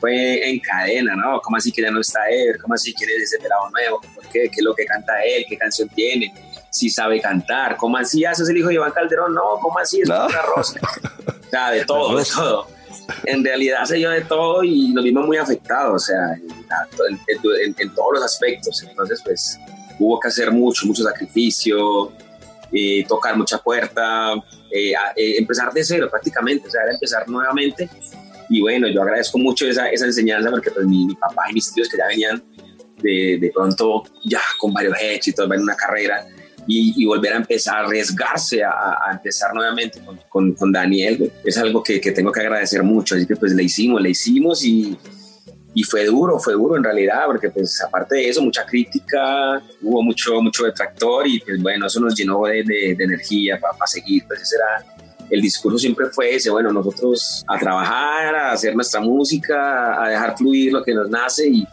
fue 0.00 0.48
en 0.50 0.60
cadena, 0.60 1.14
¿no? 1.16 1.40
¿Cómo 1.40 1.56
así 1.56 1.72
que 1.72 1.82
ya 1.82 1.90
no 1.90 2.00
está 2.00 2.28
Ever? 2.28 2.58
¿Cómo 2.58 2.74
así 2.74 2.92
que 2.92 3.04
eres 3.04 3.22
ese 3.22 3.38
pelado 3.38 3.70
nuevo? 3.70 4.00
¿Por 4.14 4.24
qué? 4.26 4.42
¿Qué 4.42 4.56
es 4.58 4.62
lo 4.62 4.74
que 4.74 4.84
canta 4.84 5.12
él? 5.24 5.44
¿Qué 5.48 5.56
canción 5.56 5.88
tiene? 5.88 6.32
Si 6.76 6.90
sabe 6.90 7.20
cantar. 7.22 7.76
¿Cómo 7.78 7.96
así? 7.96 8.24
¿Ah, 8.26 8.32
¿Eso 8.32 8.42
es 8.42 8.50
el 8.50 8.58
hijo 8.58 8.68
de 8.68 8.74
Iván 8.74 8.92
Calderón? 8.92 9.34
No, 9.34 9.42
¿cómo 9.62 9.78
así? 9.78 10.02
Es 10.02 10.08
una 10.10 10.28
rosa. 10.54 10.78
O 11.46 11.50
sea, 11.50 11.70
de 11.70 11.84
todo, 11.86 12.18
de 12.18 12.24
todo. 12.24 12.66
En 13.24 13.42
realidad 13.42 13.84
se 13.84 13.96
dio 13.96 14.10
de 14.10 14.20
todo 14.22 14.62
y 14.62 14.88
nos 14.92 15.02
vimos 15.04 15.24
muy 15.26 15.38
afectados, 15.38 15.94
o 16.02 16.06
sea, 16.06 16.34
en, 16.34 16.48
en- 17.08 17.18
en- 17.68 17.74
en 17.78 17.94
todos 17.94 18.14
los 18.14 18.22
aspectos. 18.24 18.82
Entonces, 18.82 19.22
pues, 19.24 19.58
hubo 19.98 20.20
que 20.20 20.28
hacer 20.28 20.50
mucho, 20.50 20.86
mucho 20.86 21.02
sacrificio, 21.02 22.12
eh, 22.72 23.06
tocar 23.08 23.36
mucha 23.38 23.56
puerta, 23.58 24.34
eh, 24.70 24.94
a- 24.94 25.12
eh, 25.16 25.38
empezar 25.38 25.72
de 25.72 25.82
cero 25.82 26.08
prácticamente, 26.10 26.68
o 26.68 26.70
sea, 26.70 26.82
era 26.82 26.92
empezar 26.92 27.26
nuevamente. 27.28 27.88
Y 28.50 28.60
bueno, 28.60 28.86
yo 28.88 29.00
agradezco 29.02 29.38
mucho 29.38 29.66
esa, 29.66 29.88
esa 29.88 30.04
enseñanza 30.04 30.50
porque 30.50 30.70
pues 30.70 30.86
mi, 30.86 31.06
mi 31.06 31.14
papá 31.14 31.44
y 31.50 31.54
mis 31.54 31.72
tíos 31.72 31.88
que 31.88 31.96
ya 31.96 32.06
venían 32.06 32.42
de, 33.02 33.38
de 33.40 33.50
pronto 33.54 34.02
ya 34.24 34.40
con 34.58 34.72
varios 34.72 34.94
éxitos, 35.00 35.50
en 35.50 35.62
una 35.62 35.74
carrera 35.76 36.26
y, 36.66 37.02
y 37.02 37.06
volver 37.06 37.32
a 37.32 37.36
empezar 37.36 37.76
a 37.76 37.86
arriesgarse 37.86 38.64
a, 38.64 38.70
a 38.70 39.12
empezar 39.12 39.54
nuevamente 39.54 40.00
con, 40.00 40.18
con, 40.28 40.52
con 40.54 40.72
Daniel 40.72 41.32
es 41.44 41.56
algo 41.58 41.82
que, 41.82 42.00
que 42.00 42.12
tengo 42.12 42.32
que 42.32 42.40
agradecer 42.40 42.82
mucho. 42.82 43.14
Así 43.14 43.26
que 43.26 43.36
pues 43.36 43.52
le 43.52 43.62
hicimos, 43.62 44.00
le 44.00 44.10
hicimos 44.10 44.64
y, 44.64 44.96
y 45.74 45.82
fue 45.82 46.04
duro, 46.06 46.38
fue 46.38 46.54
duro 46.54 46.76
en 46.76 46.84
realidad, 46.84 47.26
porque 47.26 47.50
pues 47.50 47.80
aparte 47.82 48.16
de 48.16 48.28
eso, 48.28 48.42
mucha 48.42 48.64
crítica, 48.64 49.62
hubo 49.82 50.02
mucho, 50.02 50.40
mucho 50.40 50.64
detractor 50.64 51.26
y 51.26 51.40
pues 51.40 51.62
bueno, 51.62 51.86
eso 51.86 52.00
nos 52.00 52.14
llenó 52.14 52.44
de, 52.44 52.64
de, 52.64 52.94
de 52.94 53.04
energía 53.04 53.60
para 53.60 53.86
seguir. 53.86 54.24
Pues 54.26 54.42
ese 54.42 54.56
era 54.56 54.96
el 55.30 55.40
discurso 55.40 55.78
siempre 55.78 56.06
fue 56.06 56.36
ese, 56.36 56.50
bueno, 56.50 56.72
nosotros 56.72 57.44
a 57.48 57.58
trabajar, 57.58 58.34
a 58.34 58.52
hacer 58.52 58.74
nuestra 58.74 59.00
música, 59.00 60.02
a 60.02 60.08
dejar 60.08 60.36
fluir 60.36 60.72
lo 60.72 60.84
que 60.84 60.94
nos 60.94 61.10
nace 61.10 61.48
y, 61.48 61.66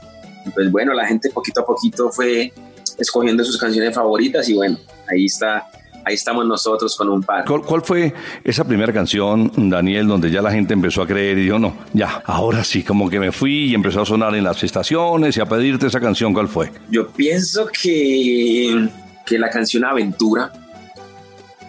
y, 0.46 0.50
pues 0.54 0.72
bueno, 0.72 0.94
la 0.94 1.06
gente 1.06 1.30
poquito 1.30 1.62
a 1.62 1.66
poquito 1.66 2.10
fue 2.12 2.52
escogiendo 2.98 3.44
sus 3.44 3.58
canciones 3.58 3.94
favoritas 3.96 4.48
y 4.50 4.54
bueno, 4.54 4.78
ahí 5.08 5.26
está, 5.26 5.70
ahí 6.06 6.14
estamos 6.14 6.46
nosotros 6.46 6.96
con 6.96 7.10
un 7.10 7.24
par. 7.24 7.46
¿Cuál, 7.46 7.62
cuál 7.62 7.82
fue 7.82 8.14
esa 8.44 8.64
primera 8.64 8.94
canción, 8.94 9.52
Daniel, 9.70 10.08
donde 10.08 10.32
ya 10.32 10.42
la 10.42 10.52
gente 10.52 10.74
empezó 10.74 11.02
a 11.02 11.08
creer 11.08 11.38
y 11.38 11.46
dijo, 11.46 11.60
no, 11.60 11.76
ya, 11.94 12.22
ahora 12.26 12.64
sí, 12.64 12.84
como 12.84 13.10
que 13.10 13.20
me 13.20 13.32
fui 13.32 13.72
y 13.72 13.76
empezó 13.76 14.02
a 14.02 14.06
sonar 14.06 14.36
en 14.36 14.44
las 14.44 14.64
estaciones 14.64 15.38
y 15.38 15.42
a 15.42 15.46
pedirte 15.46 15.88
esa 15.88 16.00
canción, 16.00 16.34
¿cuál 16.34 16.48
fue? 16.48 16.72
Yo 16.90 17.08
pienso 17.10 17.68
que, 17.68 18.90
que 19.26 19.40
la 19.40 19.50
canción 19.50 19.86
Aventura, 19.86 20.52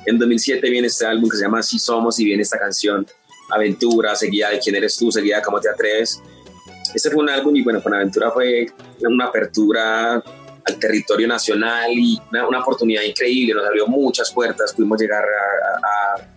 en 0.07 0.19
2007 0.19 0.69
viene 0.69 0.89
este 0.89 1.07
álbum 1.07 1.31
que 1.31 1.37
se 1.37 1.45
llama 1.45 1.61
Así 1.61 1.79
Somos 1.79 2.19
y 2.21 2.25
viene 2.25 2.43
esta 2.43 2.59
canción 2.59 3.07
Aventura, 3.51 4.15
seguida 4.15 4.51
de 4.51 4.59
Quién 4.59 4.77
Eres 4.77 4.97
Tú, 4.97 5.11
seguida 5.11 5.37
de 5.37 5.43
Cómo 5.43 5.61
Te 5.61 5.69
Atreves. 5.69 6.21
Este 6.95 7.11
fue 7.11 7.23
un 7.23 7.31
álbum 7.31 7.55
y 7.57 7.63
bueno, 7.63 7.83
con 7.83 7.95
Aventura 7.95 8.31
fue 8.31 8.67
una 9.01 9.27
apertura 9.27 10.23
al 10.67 10.79
territorio 10.79 11.29
nacional 11.29 11.91
y 11.93 12.21
una, 12.31 12.49
una 12.49 12.61
oportunidad 12.61 13.03
increíble, 13.03 13.55
nos 13.55 13.67
abrió 13.67 13.87
muchas 13.87 14.33
puertas, 14.33 14.73
pudimos 14.73 15.01
llegar 15.01 15.23
a, 15.25 15.87
a- 16.21 16.29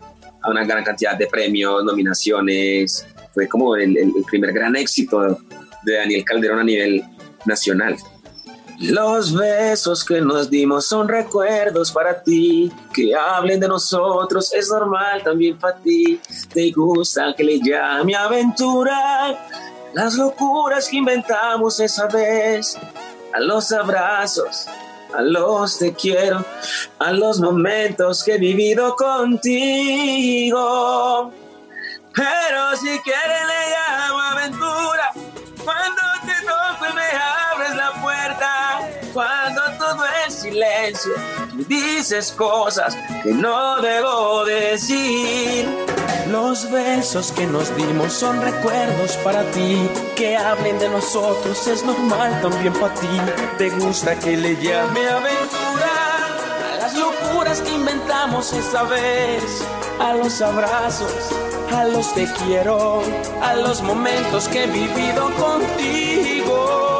a 0.42 0.50
una 0.50 0.64
gran 0.66 0.84
cantidad 0.84 1.16
de 1.18 1.28
premios, 1.28 1.84
nominaciones, 1.84 3.06
fue 3.34 3.48
como 3.48 3.76
el, 3.76 3.98
el- 3.98 4.14
primer 4.30 4.54
gran 4.54 4.76
éxito 4.76 5.38
de 5.84 5.94
Daniel 5.94 6.24
Calderón 6.26 6.60
a 6.60 6.64
nivel 6.64 7.04
nacional. 7.46 7.96
Los 8.80 9.34
besos 9.34 10.06
que 10.06 10.22
nos 10.22 10.50
dimos 10.52 10.86
son 10.86 11.08
recuerdos 11.08 11.92
para 11.92 12.22
ti, 12.22 12.72
que 12.94 13.16
hablen 13.16 13.60
de 13.60 13.68
nosotros 13.68 14.54
es 14.54 14.70
normal 14.70 15.24
también 15.24 15.58
para 15.58 15.76
ti. 15.78 16.20
Te 16.54 16.70
gusta 16.72 17.34
que 17.36 17.44
le 17.44 17.60
llame 17.60 18.16
aventura, 18.16 19.36
las 19.94 20.14
locuras 20.16 20.88
que 20.88 20.98
inventamos 20.98 21.80
esa 21.80 22.06
vez, 22.08 22.78
a 23.34 23.40
los 23.40 23.72
abrazos, 23.72 24.68
a 25.16 25.22
los 25.22 25.78
te 25.78 25.94
quiero, 25.94 26.44
a 27.00 27.12
los 27.12 27.40
momentos 27.40 28.24
que 28.24 28.36
he 28.36 28.38
vivido 28.38 28.96
contigo. 28.96 30.54
Pero 32.14 32.76
si 32.78 33.00
quieres 33.00 33.42
le 33.48 33.70
llamo 33.74 34.20
aventura, 34.20 35.12
cuando 35.64 36.02
te 36.26 36.34
toco 36.46 36.86
y 36.90 36.94
me 36.96 37.08
abres 37.52 37.76
la 37.76 37.92
puerta, 38.02 38.80
cuando 39.14 39.62
todo 39.78 40.04
es 40.26 40.34
silencio, 40.34 41.14
tú 41.52 41.64
dices 41.68 42.32
cosas 42.32 42.96
que 43.24 43.34
no 43.34 43.82
debo 43.82 44.46
decir. 44.46 45.97
Los 46.32 46.70
besos 46.70 47.32
que 47.32 47.46
nos 47.46 47.74
dimos 47.78 48.12
son 48.12 48.42
recuerdos 48.42 49.18
para 49.24 49.50
ti. 49.52 49.90
Que 50.16 50.36
hablen 50.36 50.78
de 50.80 50.90
nosotros 50.90 51.68
es 51.68 51.84
normal 51.84 52.42
también 52.42 52.74
para 52.74 52.94
ti. 52.96 53.08
Te 53.58 53.70
gusta 53.70 54.18
que 54.20 54.36
le 54.36 54.56
llame 54.56 55.08
aventura 55.08 56.74
a 56.74 56.78
las 56.82 56.96
locuras 56.96 57.62
que 57.62 57.72
inventamos 57.72 58.52
esa 58.54 58.84
vez. 58.84 59.64
A 60.00 60.14
los 60.14 60.42
abrazos, 60.42 61.30
a 61.74 61.86
los 61.86 62.14
te 62.14 62.28
quiero, 62.34 63.02
a 63.42 63.56
los 63.56 63.82
momentos 63.82 64.48
que 64.50 64.66
he 64.66 64.68
vivido 64.68 65.32
contigo. 65.36 66.97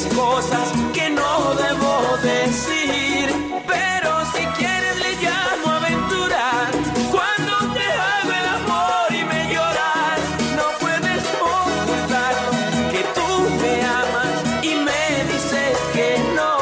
Cosas 0.00 0.72
que 0.94 1.10
no 1.10 1.54
debo 1.54 2.16
decir. 2.22 3.28
Pero 3.66 4.10
si 4.32 4.44
quieres 4.58 4.96
le 5.04 5.12
llamo 5.22 5.66
aventura 5.70 6.44
cuando 7.10 7.74
te 7.74 7.86
hago 8.08 8.32
el 8.40 8.46
amor 8.60 9.08
y 9.10 9.22
me 9.24 9.52
lloras, 9.52 10.20
no 10.56 10.66
puedes 10.80 11.22
ocultarlo 11.44 12.50
que 12.90 13.02
tú 13.16 13.28
me 13.60 13.74
amas 13.84 14.36
y 14.62 14.74
me 14.76 15.04
dices 15.30 15.76
que 15.92 16.18
no. 16.36 16.52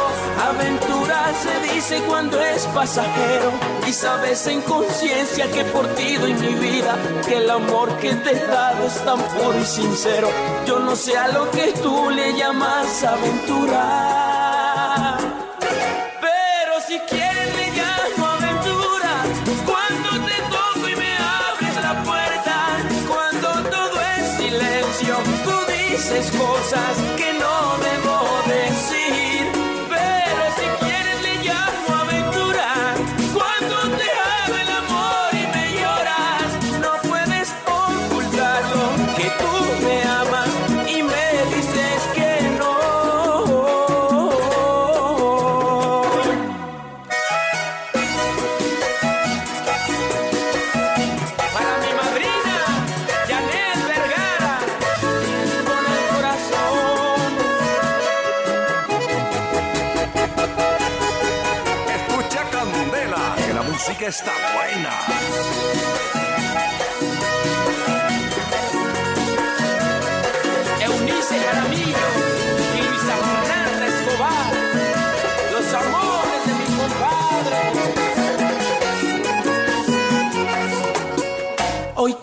Aventura 0.50 1.32
se 1.44 1.72
dice 1.72 2.02
cuando 2.08 2.40
es 2.40 2.66
pasajero 2.66 3.79
y 3.90 3.92
sabes 3.92 4.46
en 4.46 4.60
conciencia 4.62 5.50
que 5.50 5.64
por 5.64 5.84
ti 5.96 6.14
doy 6.14 6.32
mi 6.34 6.54
vida, 6.54 6.96
que 7.26 7.38
el 7.38 7.50
amor 7.50 7.88
que 7.98 8.14
te 8.14 8.30
he 8.30 8.46
dado 8.46 8.86
es 8.86 9.04
tan 9.04 9.18
puro 9.18 9.58
y 9.60 9.64
sincero. 9.64 10.28
Yo 10.64 10.78
no 10.78 10.94
sé 10.94 11.18
a 11.18 11.26
lo 11.28 11.50
que 11.50 11.72
tú 11.82 12.08
le 12.10 12.32
llamas 12.38 13.02
aventura. 13.02 14.39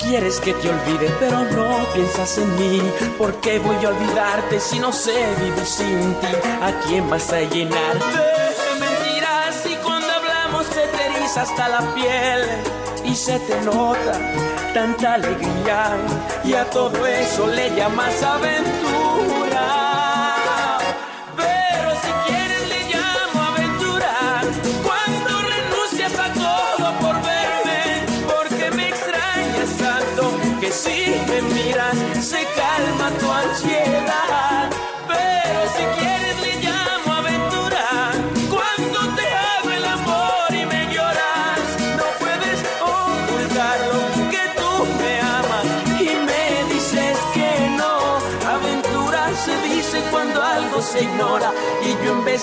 Quieres 0.07 0.39
que 0.39 0.53
te 0.53 0.69
olvide, 0.69 1.13
pero 1.19 1.43
no 1.43 1.85
piensas 1.93 2.37
en 2.37 2.55
mí. 2.55 2.81
¿Por 3.17 3.35
qué 3.41 3.59
voy 3.59 3.75
a 3.83 3.89
olvidarte 3.89 4.57
si 4.57 4.79
no 4.79 4.93
sé 4.93 5.11
vivir 5.41 5.65
sin 5.65 6.13
ti? 6.21 6.27
¿A 6.61 6.71
quién 6.85 7.09
vas 7.09 7.33
a 7.33 7.41
llenar 7.41 7.93
de 7.93 8.79
mentiras? 8.79 9.65
Y 9.65 9.75
cuando 9.83 10.07
hablamos 10.07 10.65
se 10.67 10.87
te 10.87 11.05
eriza 11.07 11.41
hasta 11.41 11.67
la 11.67 11.93
piel 11.93 12.41
y 13.03 13.15
se 13.15 13.37
te 13.39 13.61
nota 13.63 14.13
tanta 14.73 15.15
alegría. 15.15 15.97
Y 16.45 16.53
a 16.53 16.63
todo 16.69 17.05
eso 17.05 17.47
le 17.47 17.75
llamas 17.75 18.23
aventura. 18.23 18.76
si 30.71 31.15
me 31.27 31.41
miras 31.53 31.97
se 32.21 32.45
calma 32.55 33.11
tu 33.19 33.31
ansiedad. 33.31 33.76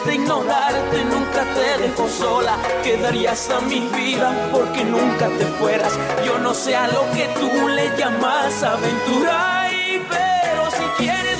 de 0.03 0.15
ignorarte 0.15 1.05
nunca 1.05 1.45
te 1.55 1.83
dejo 1.83 2.09
sola. 2.09 2.57
Quedarías 2.83 3.49
a 3.51 3.61
mi 3.61 3.81
vida 3.81 4.49
porque 4.51 4.83
nunca 4.85 5.29
te 5.39 5.45
fueras. 5.59 5.93
Yo 6.25 6.39
no 6.39 6.53
sé 6.53 6.75
a 6.75 6.89
lo 6.89 7.09
que 7.13 7.29
tú 7.39 7.69
le 7.69 7.97
llamas 7.97 8.63
aventura, 8.63 9.69
pero 10.09 10.71
si 10.71 10.85
quieres. 10.99 11.34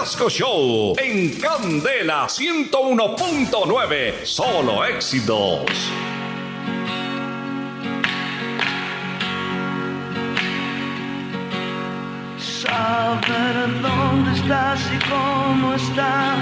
Carrasco 0.00 0.30
Show 0.30 0.94
en 0.96 1.38
Candela 1.38 2.26
101.9, 2.26 4.24
solo 4.24 4.82
éxitos. 4.82 5.66
Saber 12.38 13.82
dónde 13.82 14.32
estás 14.40 14.80
y 14.90 14.98
cómo 15.06 15.74
estás. 15.74 16.38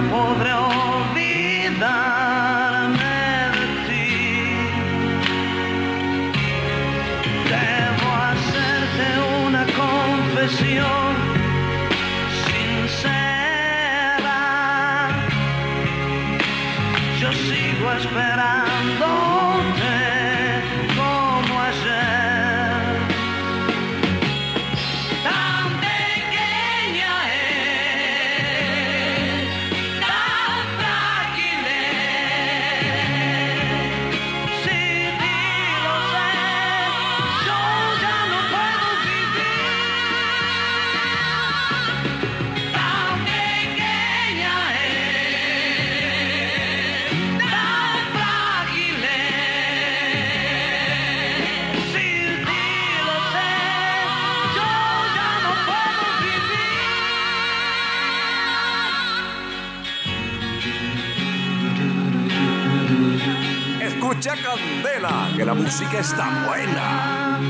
la 0.03 0.60
la 65.51 65.55
música 65.55 65.98
está 65.98 66.46
buena. 66.46 67.40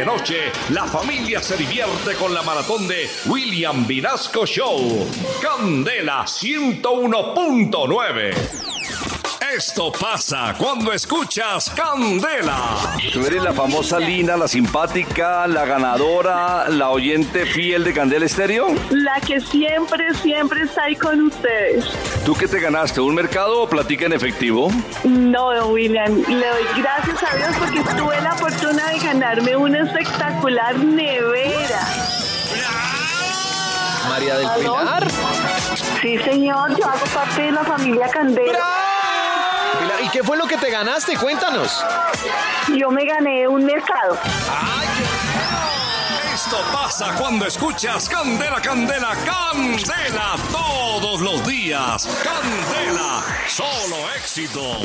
De 0.00 0.06
noche, 0.06 0.50
la 0.70 0.86
familia 0.86 1.42
se 1.42 1.58
divierte 1.58 2.14
con 2.18 2.32
la 2.32 2.40
maratón 2.42 2.88
de 2.88 3.06
William 3.26 3.86
Vinasco 3.86 4.46
Show. 4.46 5.06
Candela 5.42 6.24
101.9. 6.24 8.69
Esto 9.60 9.92
pasa 9.92 10.54
cuando 10.56 10.90
escuchas 10.90 11.68
Candela. 11.68 12.78
Tú 13.12 13.26
eres 13.26 13.42
la 13.42 13.52
famosa 13.52 13.98
Lina, 13.98 14.34
la 14.34 14.48
simpática, 14.48 15.46
la 15.46 15.66
ganadora, 15.66 16.66
la 16.70 16.88
oyente 16.88 17.44
fiel 17.44 17.84
de 17.84 17.92
Candela 17.92 18.24
Estéreo. 18.24 18.68
La 18.88 19.20
que 19.20 19.38
siempre, 19.38 20.14
siempre 20.14 20.62
está 20.62 20.84
ahí 20.84 20.96
con 20.96 21.20
ustedes. 21.26 21.84
¿Tú 22.24 22.32
qué 22.34 22.48
te 22.48 22.58
ganaste? 22.58 23.02
¿Un 23.02 23.14
mercado 23.14 23.60
o 23.60 23.68
platica 23.68 24.06
en 24.06 24.14
efectivo? 24.14 24.70
No, 25.04 25.54
don 25.54 25.72
William, 25.72 26.22
le 26.26 26.46
doy 26.46 26.64
gracias 26.78 27.22
a 27.22 27.36
Dios 27.36 27.50
porque 27.58 27.80
tuve 27.98 28.18
la 28.22 28.32
fortuna 28.32 28.88
de 28.88 28.98
ganarme 28.98 29.56
una 29.56 29.80
espectacular 29.80 30.74
nevera. 30.78 31.86
María 34.08 34.36
del 34.36 34.46
¿Aló? 34.46 34.78
Pilar. 34.78 35.06
Sí, 36.00 36.16
señor, 36.18 36.76
yo 36.78 36.86
hago 36.86 37.04
parte 37.14 37.42
de 37.42 37.52
la 37.52 37.62
familia 37.62 38.08
Candela. 38.08 38.52
Pilar, 38.52 38.89
¿Y 40.02 40.08
qué 40.08 40.22
fue 40.22 40.36
lo 40.36 40.46
que 40.46 40.56
te 40.56 40.70
ganaste? 40.70 41.16
Cuéntanos. 41.16 41.84
Yo 42.68 42.90
me 42.90 43.04
gané 43.04 43.46
un 43.46 43.64
mercado. 43.64 44.16
Esto 46.32 46.56
pasa 46.72 47.14
cuando 47.18 47.46
escuchas 47.46 48.08
Candela, 48.08 48.60
Candela, 48.62 49.14
Candela 49.26 50.36
todos 50.50 51.20
los 51.20 51.46
días. 51.46 52.08
Candela, 52.24 53.22
solo 53.46 54.10
éxitos. 54.16 54.78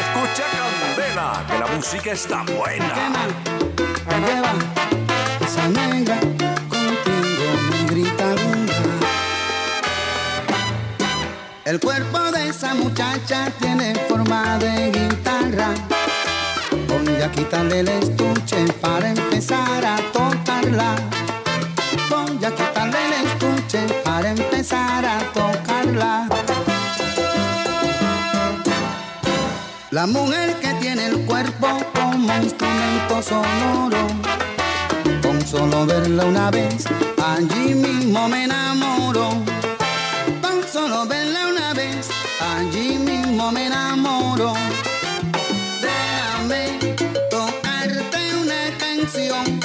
Escucha 0.00 0.44
Candela, 0.52 1.44
que 1.48 1.58
la 1.58 1.66
música 1.76 2.12
está 2.12 2.42
buena. 2.42 3.12
Lleva 4.26 4.52
esa 4.52 4.87
negra 5.70 6.18
contigo, 6.68 7.46
negrita 7.70 8.34
linda. 8.34 8.74
El 11.64 11.80
cuerpo 11.80 12.18
de 12.32 12.48
esa 12.48 12.74
muchacha 12.74 13.50
tiene 13.60 13.94
forma 14.08 14.58
de 14.58 14.90
guitarra. 14.90 15.74
Voy 16.88 17.22
a 17.22 17.30
quitarle 17.30 17.80
el 17.80 17.88
estuche 17.88 18.72
para 18.80 19.10
empezar 19.10 19.84
a 19.84 19.96
tocarla. 20.12 20.96
Voy 22.08 22.44
a 22.44 22.50
quitarle 22.50 22.98
el 23.06 23.26
estuche 23.26 23.80
para 24.04 24.30
empezar 24.30 25.04
a 25.04 25.18
tocarla. 25.34 26.28
La 29.90 30.06
mujer 30.06 30.54
que 30.60 30.72
tiene 30.74 31.06
el 31.06 31.26
cuerpo 31.26 31.68
como 31.94 32.32
instrumento 32.42 33.22
sonoro. 33.22 34.06
Solo 35.50 35.86
verla 35.86 36.26
una 36.26 36.50
vez, 36.50 36.84
allí 37.24 37.74
mismo 37.74 38.28
me 38.28 38.44
enamoro. 38.44 39.30
Solo 40.70 41.06
verla 41.06 41.46
una 41.46 41.72
vez, 41.72 42.10
allí 42.38 42.98
mismo 42.98 43.50
me 43.50 43.66
enamoro. 43.68 44.52
Déjame 45.80 46.78
tocarte 47.30 48.34
una 48.42 48.76
canción 48.76 49.57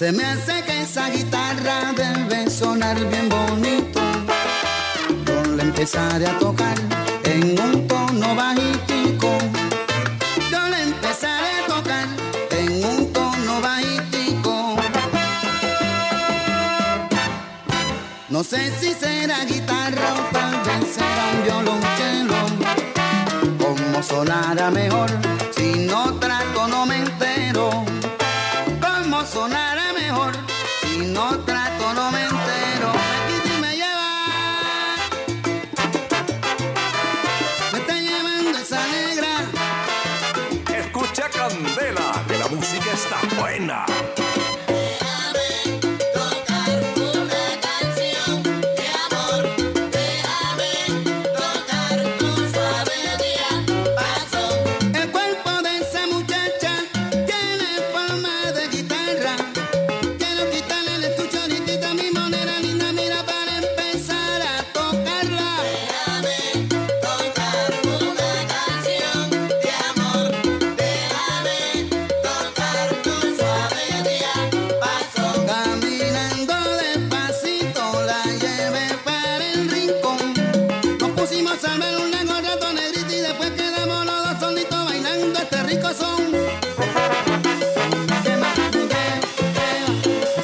Se 0.00 0.12
me 0.12 0.24
hace 0.24 0.62
que 0.64 0.80
esa 0.80 1.10
guitarra 1.10 1.92
debe 1.94 2.48
sonar 2.48 2.96
bien 3.10 3.28
bonito. 3.28 4.00
Yo 5.26 5.56
le 5.56 5.62
empezaré 5.62 6.26
a 6.26 6.38
tocar 6.38 6.74
en 7.24 7.60
un 7.60 7.86
tono 7.86 8.34
bajitico. 8.34 9.36
Yo 10.50 10.68
le 10.70 10.82
empezaré 10.84 11.50
a 11.50 11.66
tocar 11.66 12.06
en 12.50 12.82
un 12.82 13.12
tono 13.12 13.60
bajitico. 13.60 14.76
No 18.30 18.42
sé 18.42 18.72
si 18.80 18.94
será 18.94 19.44
guitarra 19.44 20.14
o 20.14 20.32
tal 20.32 20.56
vez 20.64 20.94
será 20.94 21.24
un 21.34 21.42
violonchelo. 21.44 22.40
Cómo 23.58 24.02
sonará 24.02 24.70
mejor 24.70 25.10
buena. 43.40 44.19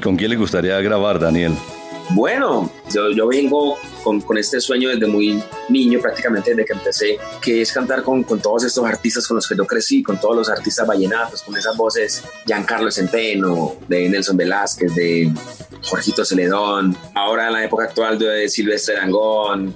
con 0.00 0.16
quién 0.16 0.30
le 0.30 0.36
gustaría 0.36 0.80
grabar, 0.80 1.18
Daniel? 1.18 1.52
Bueno, 2.10 2.70
yo, 2.92 3.10
yo 3.10 3.26
vengo 3.26 3.76
con, 4.02 4.38
este 4.38 4.60
sueño 4.60 4.88
desde 4.88 5.06
muy 5.06 5.42
niño, 5.68 6.00
prácticamente 6.00 6.50
desde 6.50 6.64
que 6.64 6.72
empecé, 6.72 7.18
que 7.42 7.60
es 7.60 7.70
cantar 7.70 8.02
con, 8.02 8.22
con 8.22 8.40
todos 8.40 8.64
estos 8.64 8.84
artistas 8.86 9.26
con 9.26 9.36
los 9.36 9.46
que 9.46 9.54
yo 9.54 9.66
crecí, 9.66 10.02
con 10.02 10.18
todos 10.18 10.36
los 10.36 10.48
artistas 10.48 10.86
vallenatos, 10.86 11.42
con 11.42 11.54
esas 11.56 11.76
voces, 11.76 12.24
Giancarlo 12.46 12.90
Centeno, 12.90 13.76
de 13.88 14.08
Nelson 14.08 14.38
Velázquez, 14.38 14.94
de 14.94 15.30
Jorgito 15.82 16.24
Celedón, 16.24 16.96
ahora 17.14 17.48
en 17.48 17.52
la 17.52 17.64
época 17.64 17.84
actual 17.84 18.18
de 18.18 18.48
Silvestre 18.48 18.94
Dangón, 18.94 19.74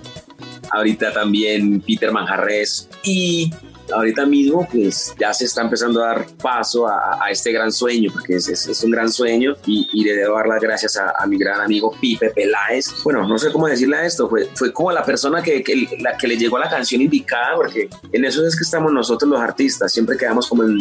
ahorita 0.71 1.13
también 1.13 1.83
Peter 1.83 2.11
Manjarres 2.13 2.89
y 3.03 3.53
ahorita 3.95 4.27
mismo 4.27 4.67
pues 4.71 5.15
ya 5.19 5.33
se 5.33 5.45
está 5.45 5.63
empezando 5.63 6.03
a 6.03 6.09
dar 6.09 6.27
paso 6.43 6.87
a, 6.89 7.19
este 7.31 7.53
gran 7.53 7.73
sueño 7.73 8.11
porque 8.13 8.37
es 8.37 8.83
un 8.85 8.91
gran 8.91 9.11
sueño 9.11 9.55
y, 9.67 9.89
y 9.93 10.05
le 10.05 10.15
debo 10.17 10.37
dar 10.37 10.47
las 10.47 10.61
gracias 10.61 10.97
a, 10.97 11.13
a 11.19 11.27
mi 11.27 11.39
gran 11.39 11.61
amigo 11.61 11.95
Pipe 12.01 12.31
Peláez. 12.31 12.87
Bueno 13.05 13.27
no 13.27 13.39
sé 13.39 13.51
cómo 13.53 13.67
decirle 13.69 13.97
a 13.97 14.05
esto 14.07 14.29
fue, 14.29 14.49
fue 14.55 14.73
como 14.73 14.93
la 14.93 15.05
persona 15.05 15.43
que, 15.43 15.63
que- 15.63 15.87
la 16.01 16.17
que 16.17 16.29
le 16.29 16.37
llegó 16.37 16.59
la 16.59 16.69
canción 16.69 17.01
indicada 17.01 17.57
porque 17.57 17.89
en 18.13 18.25
eso 18.25 18.47
es 18.47 18.57
que 18.57 18.63
estamos 18.65 18.93
nosotros 18.93 19.31
los 19.31 19.41
artistas 19.41 19.93
siempre 19.93 20.17
quedamos 20.17 20.49
como 20.49 20.65
en 20.65 20.79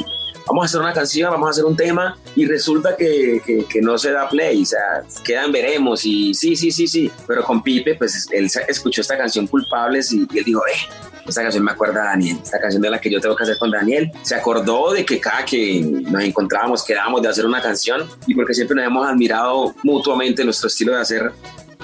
vamos 0.48 0.64
a 0.64 0.66
hacer 0.66 0.82
una 0.82 0.94
canción, 0.94 1.32
vamos 1.32 1.48
a 1.48 1.52
hacer 1.52 1.66
un 1.66 1.76
tema 1.76 2.18
y 2.36 2.46
resulta 2.46 2.96
que, 2.98 3.42
que- 3.46 3.66
que 3.66 3.82
no 3.82 3.98
se 3.98 4.12
da 4.12 4.28
play, 4.30 4.64
o 4.64 4.66
sea, 4.66 5.04
quedan 5.24 5.52
veremos 5.52 6.06
y 6.06 6.34
sí, 6.34 6.56
sí, 6.56 6.72
sí, 6.72 6.88
sí, 6.88 7.12
pero 7.28 7.44
con 7.44 7.62
Pipe, 7.64 7.96
pues 7.96 8.28
él 8.32 8.48
escuchó 8.68 9.02
esta 9.02 9.18
canción 9.18 9.48
Culpables 9.48 10.12
y, 10.12 10.28
y 10.32 10.38
él 10.40 10.44
dijo, 10.44 10.62
eh, 10.68 10.72
esta 11.28 11.44
canción 11.44 11.64
me 11.64 11.72
acuerda 11.72 12.02
a 12.02 12.06
Daniel, 12.08 12.38
esta 12.44 12.60
canción 12.60 12.82
de 12.82 12.90
la 12.90 13.00
que 13.00 13.10
yo 13.12 13.22
tengo 13.22 13.36
que 13.36 13.44
hacer 13.44 13.58
con 13.60 13.70
Daniel, 13.72 14.12
se 14.24 14.36
acordó 14.36 14.92
de 14.92 15.06
que 15.06 15.20
cada 15.20 15.46
que 15.46 15.80
nos 15.82 16.24
encontrábamos 16.24 16.84
quedábamos 16.84 17.22
de 17.22 17.30
hacer 17.30 17.46
una 17.46 17.62
canción 17.62 18.10
y 18.26 18.34
porque 18.34 18.54
siempre 18.54 18.76
nos 18.76 18.86
hemos 18.86 19.08
admirado 19.08 19.76
mutuamente 19.84 20.44
nuestro 20.44 20.68
estilo 20.68 20.94
de 20.96 21.02
hacer 21.02 21.32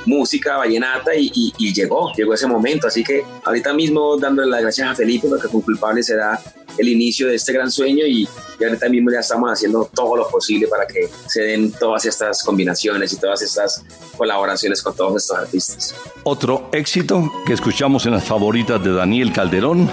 música 0.07 0.57
vallenata 0.57 1.13
y, 1.15 1.31
y- 1.34 1.73
llegó, 1.73 2.11
llegó 2.15 2.34
ese 2.34 2.47
momento. 2.47 2.88
Así 2.88 3.03
que 3.03 3.23
ahorita 3.43 3.73
mismo 3.73 4.17
dándole 4.17 4.49
las 4.49 4.61
gracias 4.61 4.89
a 4.89 4.95
Felipe 4.95 5.27
porque 5.27 5.47
con 5.47 5.61
culpable 5.61 6.01
se 6.01 6.15
da 6.15 6.41
el 6.77 6.88
inicio 6.89 7.27
de 7.27 7.35
este 7.35 7.53
gran 7.53 7.69
sueño 7.71 8.05
y, 8.05 8.27
y 8.59 8.63
ahorita 8.63 8.88
mismo 8.89 9.11
ya 9.11 9.19
estamos 9.19 9.51
haciendo 9.51 9.89
todo 9.93 10.15
lo 10.15 10.27
posible 10.29 10.67
para 10.67 10.85
que 10.88 11.09
se 11.27 11.41
den 11.41 11.71
todas 11.73 12.05
estas 12.05 12.43
combinaciones 12.43 13.13
y 13.13 13.17
todas 13.19 13.41
estas 13.41 13.84
colaboraciones 14.15 14.81
con 14.81 14.95
todos 14.95 15.21
estos 15.23 15.38
artistas. 15.38 15.95
Otro 16.23 16.69
éxito 16.71 17.31
que 17.45 17.53
escuchamos 17.53 18.05
en 18.05 18.13
las 18.13 18.23
favoritas 18.23 18.84
de 18.84 18.93
Daniel 18.93 19.31
Calderón. 19.34 19.89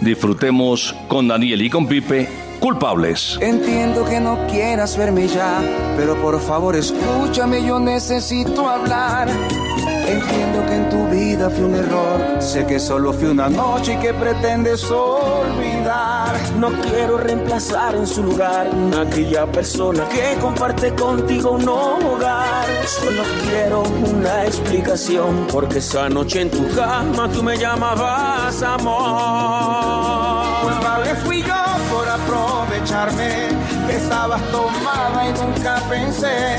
Disfrutemos 0.00 0.94
con 1.08 1.26
Daniel 1.28 1.62
y 1.62 1.70
con 1.70 1.88
Pipe, 1.88 2.28
culpables. 2.66 3.38
Entiendo 3.40 4.04
que 4.04 4.18
no 4.18 4.44
quieras 4.48 4.96
verme 4.96 5.28
ya, 5.28 5.62
pero 5.96 6.20
por 6.20 6.40
favor 6.40 6.74
escúchame, 6.74 7.64
yo 7.64 7.78
necesito 7.78 8.68
hablar. 8.68 9.28
Entiendo 9.28 10.66
que 10.66 10.74
en 10.74 10.88
tu 10.88 11.06
vida 11.06 11.48
fue 11.48 11.64
un 11.64 11.76
error, 11.76 12.42
sé 12.42 12.66
que 12.66 12.80
solo 12.80 13.12
fue 13.12 13.30
una 13.30 13.48
noche 13.48 13.92
y 13.92 13.98
que 13.98 14.12
pretendes 14.12 14.82
olvidar. 14.90 16.34
No 16.58 16.72
quiero 16.82 17.18
reemplazar 17.18 17.94
en 17.94 18.04
su 18.04 18.24
lugar 18.24 18.68
a 18.96 19.02
aquella 19.02 19.46
persona 19.46 20.02
que 20.08 20.36
comparte 20.40 20.92
contigo 20.92 21.52
un 21.52 21.68
hogar. 21.68 22.66
Solo 22.84 23.22
quiero 23.48 23.84
una 24.12 24.44
explicación 24.44 25.46
porque 25.52 25.78
esa 25.78 26.08
noche 26.08 26.40
en 26.40 26.50
tu 26.50 26.68
cama 26.74 27.28
tú 27.32 27.44
me 27.44 27.56
llamabas 27.56 28.60
amor. 28.60 29.22
Culpable 30.64 31.14
fui 31.24 31.42
yo 31.42 31.65
que 32.86 33.96
estabas 33.96 34.40
tomada 34.52 35.28
y 35.28 35.32
nunca 35.32 35.80
pensé 35.90 36.56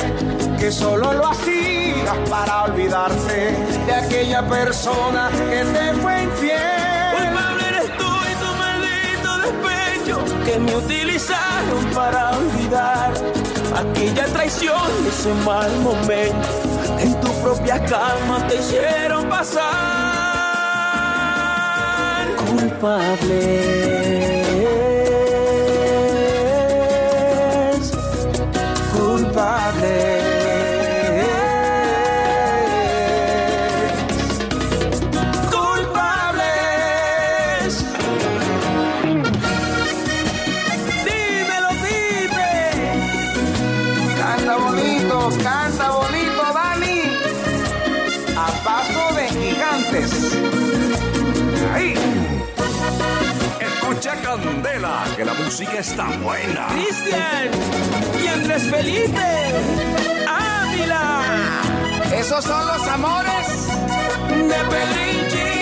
que 0.59 0.69
solo 0.73 1.13
lo 1.13 1.25
hacías 1.27 2.17
para 2.29 2.65
olvidarse 2.65 3.55
de 3.85 3.93
aquella 3.93 4.45
persona 4.45 5.29
que 5.31 5.63
te 5.63 5.93
fue 6.01 6.23
infiel. 6.23 7.15
Culpable 7.17 7.67
eres 7.69 7.97
tú 7.97 8.11
y 8.29 8.35
tu 8.43 8.49
maldito 8.59 9.37
despecho 9.37 10.19
que 10.43 10.59
me 10.59 10.75
utilizaron 10.75 11.85
para 11.95 12.31
olvidar 12.31 13.13
aquella 13.77 14.25
traición 14.25 14.83
y 15.05 15.07
ese 15.07 15.33
mal 15.45 15.71
momento 15.79 16.49
en 16.99 17.17
tu 17.21 17.31
propia 17.41 17.79
cama 17.85 18.45
te 18.49 18.57
hicieron 18.57 19.29
pasar 19.29 19.63
culpables 22.49 24.46
que 55.17 55.25
la 55.25 55.33
música 55.33 55.79
está 55.79 56.05
buena. 56.19 56.67
Cristian 56.67 57.49
y 58.23 58.27
Andrés 58.27 58.69
Felipe 58.69 59.19
Ávila 60.27 61.23
Esos 62.15 62.45
son 62.45 62.67
los 62.67 62.87
amores 62.87 63.67
de 64.29 64.59
Pelinchi 64.69 65.57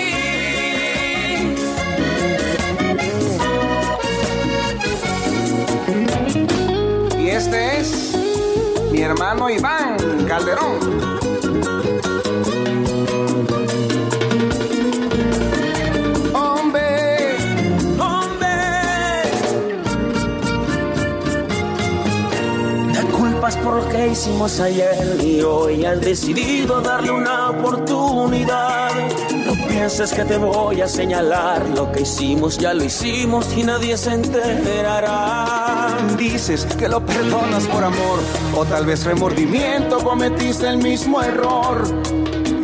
Y 7.18 7.28
este 7.30 7.80
es 7.80 8.14
mi 8.92 9.00
hermano 9.00 9.48
Iván 9.48 9.96
Calderón. 10.28 11.25
Por 23.46 23.84
lo 23.84 23.88
que 23.88 24.08
hicimos 24.08 24.58
ayer 24.58 25.20
y 25.22 25.40
hoy 25.40 25.84
has 25.84 26.00
decidido 26.00 26.80
darle 26.80 27.12
una 27.12 27.50
oportunidad. 27.50 28.90
No 29.46 29.68
pienses 29.68 30.12
que 30.12 30.24
te 30.24 30.36
voy 30.36 30.80
a 30.80 30.88
señalar 30.88 31.64
lo 31.68 31.92
que 31.92 32.00
hicimos, 32.00 32.58
ya 32.58 32.74
lo 32.74 32.82
hicimos 32.82 33.46
y 33.56 33.62
nadie 33.62 33.96
se 33.96 34.14
enterará. 34.14 35.96
dices 36.18 36.66
que 36.76 36.88
lo 36.88 37.06
perdonas 37.06 37.68
por 37.68 37.84
amor 37.84 38.18
o 38.56 38.64
tal 38.64 38.84
vez 38.84 39.04
remordimiento 39.04 39.98
cometiste 40.00 40.66
el 40.66 40.78
mismo 40.78 41.22
error. 41.22 41.84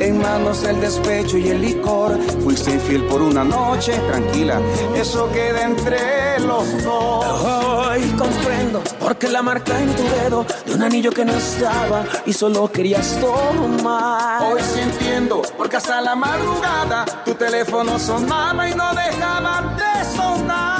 En 0.00 0.18
manos 0.18 0.62
del 0.62 0.80
despecho 0.80 1.38
y 1.38 1.48
el 1.50 1.60
licor, 1.60 2.18
fuiste 2.42 2.72
infiel 2.72 3.04
por 3.04 3.22
una 3.22 3.44
noche, 3.44 3.92
tranquila, 4.08 4.60
eso 4.96 5.30
queda 5.30 5.62
entre 5.62 6.40
los 6.40 6.82
dos. 6.82 7.24
Hoy 7.44 8.02
comprendo 8.18 8.81
porque 9.02 9.28
la 9.28 9.42
marca 9.42 9.78
en 9.80 9.94
tu 9.94 10.02
dedo 10.02 10.46
de 10.64 10.74
un 10.74 10.82
anillo 10.82 11.10
que 11.10 11.24
no 11.24 11.32
estaba 11.32 12.04
y 12.24 12.32
solo 12.32 12.70
querías 12.70 13.18
tomar. 13.20 14.42
Hoy 14.42 14.62
sí 14.62 14.80
entiendo, 14.80 15.42
porque 15.56 15.76
hasta 15.76 16.00
la 16.00 16.14
madrugada 16.14 17.04
tu 17.24 17.34
teléfono 17.34 17.98
sonaba 17.98 18.68
y 18.68 18.74
no 18.74 18.94
dejaba 18.94 19.74
de 19.76 20.04
sonar. 20.16 20.72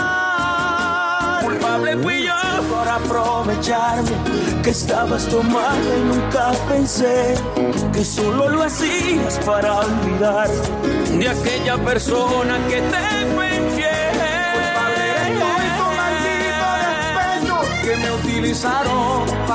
Culpable 1.45 1.97
fui 1.97 2.25
yo 2.25 2.33
por 2.71 2.89
aprovecharme 2.89 4.13
que 4.63 4.71
estabas 4.71 5.27
tomada 5.27 5.75
y 5.75 6.01
nunca 6.05 6.53
pensé 6.69 7.35
que 7.93 8.05
solo 8.05 8.49
lo 8.49 8.63
hacías 8.63 9.41
para 9.45 9.81
olvidar 9.81 10.49
de 11.11 11.29
aquella 11.29 11.77
persona 11.79 12.59
que 12.69 12.81
te 12.81 13.35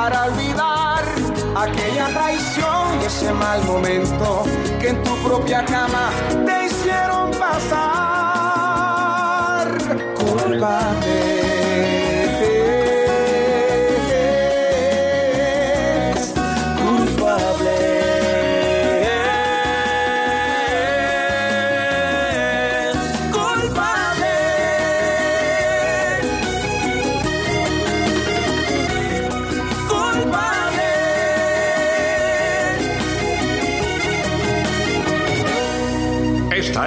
para 0.10 0.28
olvidar 0.28 1.04
aquella 1.54 2.08
traición 2.08 3.02
y 3.02 3.06
ese 3.06 3.34
mal 3.34 3.62
momento 3.66 4.46
que 4.80 4.88
en 4.90 5.04
tu 5.04 5.14
propia 5.18 5.66
cama 5.66 6.12
te 6.46 6.66
hicieron 6.66 7.32
pasar. 7.32 7.68
Culpable. 10.16 11.37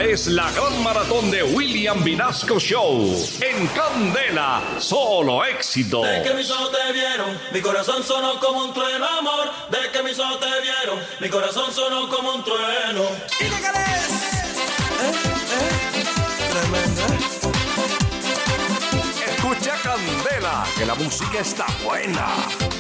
Es 0.01 0.29
la 0.29 0.51
gran 0.53 0.83
maratón 0.83 1.31
de 1.31 1.43
William 1.43 2.03
Vinasco 2.03 2.59
Show. 2.59 3.15
En 3.43 3.67
Candela, 3.69 4.63
solo 4.79 5.45
éxito. 5.45 6.03
De 6.03 6.23
que 6.23 6.33
mis 6.33 6.51
ojos 6.51 6.73
te 6.73 6.93
vieron, 6.95 7.39
mi 7.53 7.61
corazón 7.61 8.03
sonó 8.03 8.41
como 8.41 8.65
un 8.65 8.73
trueno, 8.73 9.07
amor. 9.07 9.51
De 9.69 9.91
que 9.93 10.03
mis 10.03 10.19
ojos 10.19 10.41
te 10.41 10.47
vieron, 10.63 10.99
mi 11.21 11.29
corazón 11.29 11.71
sonó 11.71 12.09
como 12.09 12.35
un 12.35 12.43
trueno. 12.43 13.03
¿Y 13.41 13.45
de 13.45 13.51
qué 13.51 13.69
Escucha 19.33 19.77
Candela, 19.83 20.65
que 20.79 20.87
la 20.87 20.95
música 20.95 21.41
está 21.41 21.67
buena. 21.85 22.80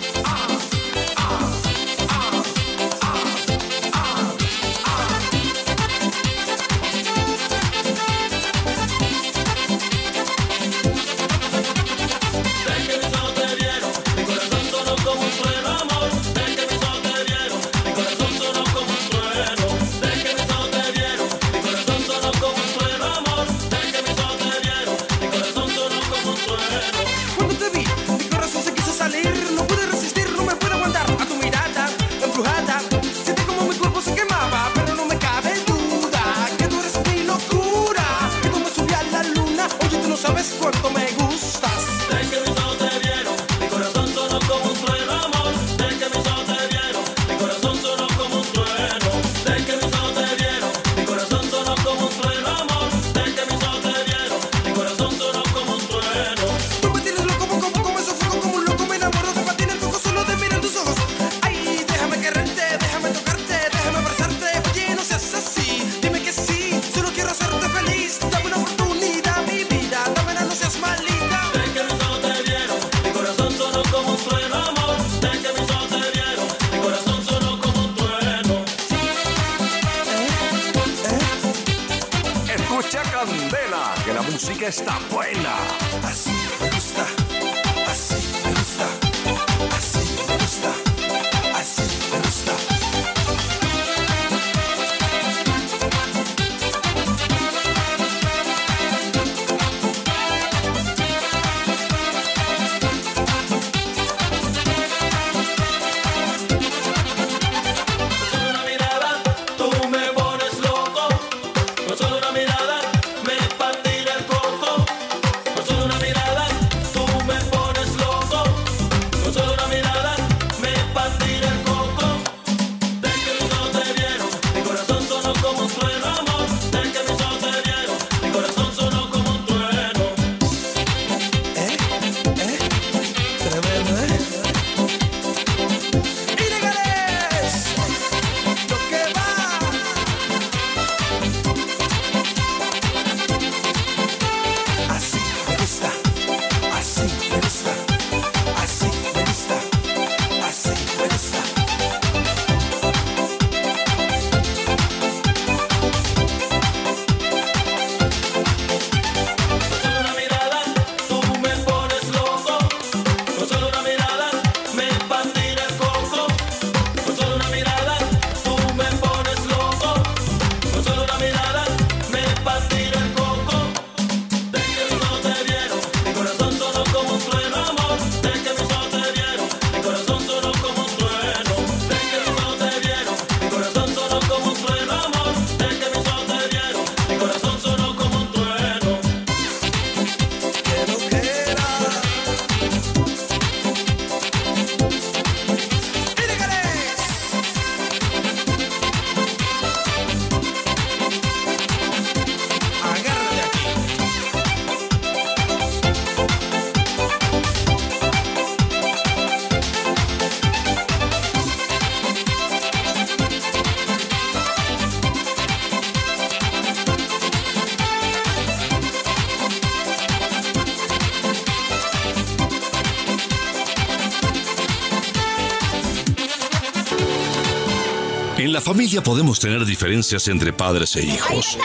la 228.60 228.64
familia 228.64 229.02
podemos 229.02 229.40
tener 229.40 229.64
diferencias 229.64 230.28
entre 230.28 230.52
padres 230.52 230.94
e 230.96 231.02
hijos. 231.02 231.56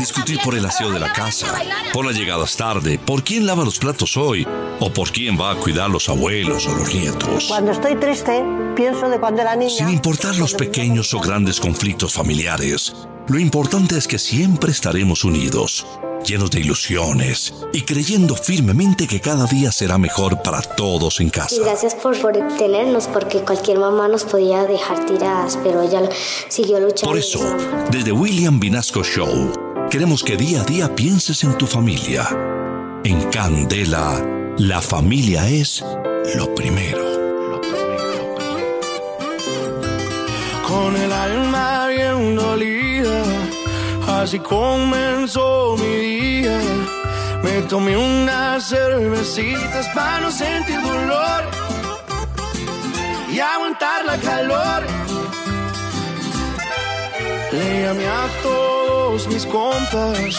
Discutir 0.00 0.40
por 0.42 0.56
el 0.56 0.66
aseo 0.66 0.90
de 0.90 0.98
la 0.98 1.12
casa, 1.12 1.46
por 1.92 2.04
las 2.04 2.16
llegadas 2.16 2.56
tarde, 2.56 2.98
por 2.98 3.22
quién 3.22 3.46
lava 3.46 3.64
los 3.64 3.78
platos 3.78 4.16
hoy 4.16 4.44
o 4.80 4.92
por 4.92 5.12
quién 5.12 5.40
va 5.40 5.52
a 5.52 5.54
cuidar 5.54 5.88
los 5.88 6.08
abuelos 6.08 6.66
o 6.66 6.74
los 6.74 6.92
nietos. 6.92 7.44
Cuando 7.46 7.70
estoy 7.70 7.94
triste, 7.94 8.42
pienso 8.74 9.08
de 9.08 9.20
cuando 9.20 9.42
era 9.42 9.54
niña. 9.54 9.70
Sin 9.70 9.90
importar 9.90 10.34
los 10.34 10.54
pequeños 10.54 11.14
o 11.14 11.20
grandes 11.20 11.60
conflictos 11.60 12.14
familiares, 12.14 12.92
lo 13.28 13.38
importante 13.38 13.96
es 13.96 14.08
que 14.08 14.18
siempre 14.18 14.72
estaremos 14.72 15.22
unidos 15.22 15.86
llenos 16.24 16.50
de 16.50 16.60
ilusiones 16.60 17.52
y 17.72 17.82
creyendo 17.82 18.34
firmemente 18.36 19.06
que 19.06 19.20
cada 19.20 19.46
día 19.46 19.72
será 19.72 19.98
mejor 19.98 20.42
para 20.42 20.60
todos 20.62 21.20
en 21.20 21.30
casa. 21.30 21.54
Y 21.54 21.60
gracias 21.60 21.94
por, 21.94 22.16
tenernos, 22.58 23.08
porque 23.08 23.40
cualquier 23.40 23.78
mamá 23.78 24.08
nos 24.08 24.24
podía 24.24 24.64
dejar 24.64 25.06
tiradas, 25.06 25.58
pero 25.62 25.82
ella 25.82 26.08
siguió 26.48 26.80
luchando. 26.80 27.08
Por 27.08 27.18
eso, 27.18 27.40
desde 27.90 28.12
William 28.12 28.60
Vinasco 28.60 29.02
Show, 29.02 29.52
queremos 29.90 30.22
que 30.22 30.36
día 30.36 30.62
a 30.62 30.64
día 30.64 30.94
pienses 30.94 31.42
en 31.44 31.56
tu 31.56 31.66
familia. 31.66 32.28
En 33.04 33.22
Candela, 33.30 34.22
la 34.58 34.80
familia 34.80 35.48
es 35.48 35.82
lo 36.34 36.54
primero. 36.54 37.20
Con 40.68 40.96
el 40.96 41.12
alma 41.12 41.88
bien 41.88 42.36
dolida, 42.36 43.24
así 44.06 44.38
comenzó 44.38 45.76
mi 45.78 45.86
día. 45.86 46.09
Me 47.42 47.62
tomé 47.62 47.96
unas 47.96 48.68
cervecitas 48.68 49.88
para 49.94 50.20
no 50.20 50.30
sentir 50.30 50.80
dolor 50.80 51.44
y 53.32 53.40
aguantar 53.40 54.04
la 54.04 54.16
calor. 54.18 54.82
Le 57.52 57.82
llamé 57.82 58.06
a 58.06 58.28
todos 58.42 59.26
mis 59.28 59.46
compas, 59.46 60.36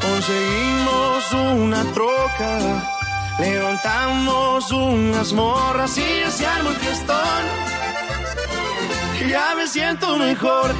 conseguimos 0.00 1.32
una 1.32 1.84
troca, 1.92 2.58
levantamos 3.38 4.70
unas 4.72 5.32
morras 5.32 5.98
y 5.98 6.20
ya 6.20 6.30
se 6.30 6.46
armó 6.46 6.70
el 6.70 6.76
fiestón. 6.76 7.44
Ya 9.28 9.54
me 9.56 9.66
siento 9.66 10.16
mejor 10.16 10.72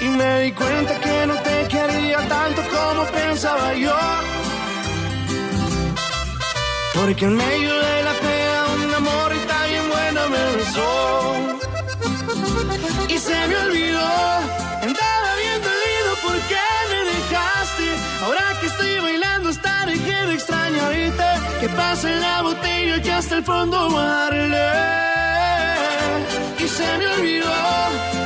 y, 0.00 0.04
y 0.04 0.08
me 0.08 0.40
di 0.40 0.52
cuenta 0.52 1.00
que 1.00 1.26
no 1.26 1.34
te 1.42 1.68
quería 1.68 2.18
tanto 2.28 2.62
como 2.74 3.04
pensaba 3.06 3.74
yo. 3.74 3.96
Porque 6.94 7.24
en 7.24 7.36
medio 7.36 7.74
de 7.74 8.02
la 8.02 8.12
pena 8.12 8.64
una 8.84 9.00
morrita 9.00 9.66
bien 9.66 9.88
buena 9.88 10.26
me 10.26 10.56
besó. 10.56 10.88
Y 13.08 13.18
se 13.18 13.48
me 13.48 13.56
olvidó, 13.56 14.10
andaba 14.82 15.30
bien 15.42 15.60
dolido 15.68 16.10
porque 16.26 16.60
me 16.90 17.00
dejaste. 17.12 17.86
Ahora 18.24 18.42
que 18.60 18.66
estoy 18.66 18.98
bailando 19.00 19.48
hasta 19.50 19.86
dejé 19.86 20.26
de 20.26 20.34
extrañarte. 20.34 21.28
Que 21.60 21.68
pasa 21.70 22.10
en 22.12 22.20
la 22.20 22.42
botella 22.42 23.02
que 23.02 23.12
hasta 23.12 23.36
el 23.36 23.44
fondo 23.44 23.90
darle. 23.90 24.68
Y 26.58 26.68
se 26.68 26.98
me 26.98 27.06
olvidó 27.08 27.52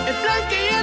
el 0.08 0.14
plan 0.22 0.48
que 0.50 0.68
ya 0.70 0.81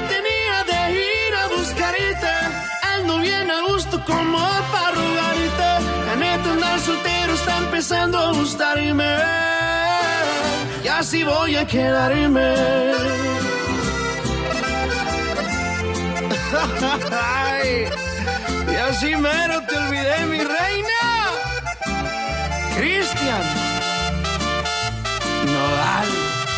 Ando 2.95 3.19
bien 3.19 3.49
a 3.49 3.61
gusto 3.61 4.03
como 4.05 4.39
para 4.71 4.91
rogarte. 4.91 5.69
La 6.07 6.15
neta 6.15 6.51
andar 6.51 6.79
soltero 6.79 7.33
está 7.33 7.57
empezando 7.57 8.17
a 8.17 8.31
gustarme. 8.33 9.17
Y 10.83 10.87
así 10.87 11.23
voy 11.23 11.55
a 11.55 11.65
quedarme. 11.65 12.53
Ay, 17.11 17.85
y 18.71 18.75
así 18.75 19.15
mero 19.15 19.61
te 19.67 19.77
olvidé, 19.77 20.25
mi 20.25 20.39
reina. 20.39 20.99
Cristian. 22.75 23.43
Nodal. 25.45 26.07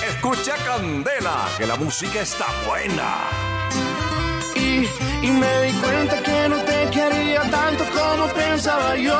Escucha 0.07 0.55
Candela, 0.65 1.47
que 1.57 1.65
la 1.65 1.75
música 1.75 2.21
está 2.21 2.45
buena. 2.67 3.50
Y, 4.61 4.87
y 5.27 5.29
me 5.41 5.61
di 5.63 5.73
cuenta 5.83 6.15
que 6.27 6.49
no 6.49 6.57
te 6.69 6.77
quería 6.95 7.41
tanto 7.57 7.83
como 7.97 8.27
pensaba 8.33 8.95
yo. 8.95 9.19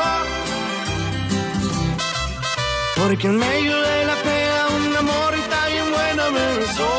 Porque 2.96 3.28
en 3.28 3.38
medio 3.38 3.76
de 3.90 4.06
la 4.06 4.16
pena 4.28 4.60
una 4.88 5.02
morrita 5.02 5.58
bien 5.74 5.88
buena 5.96 6.24
me 6.38 6.46
besó. 6.60 6.92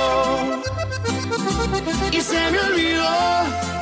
Y 2.10 2.20
se 2.20 2.50
me 2.50 2.58
olvidó, 2.68 3.14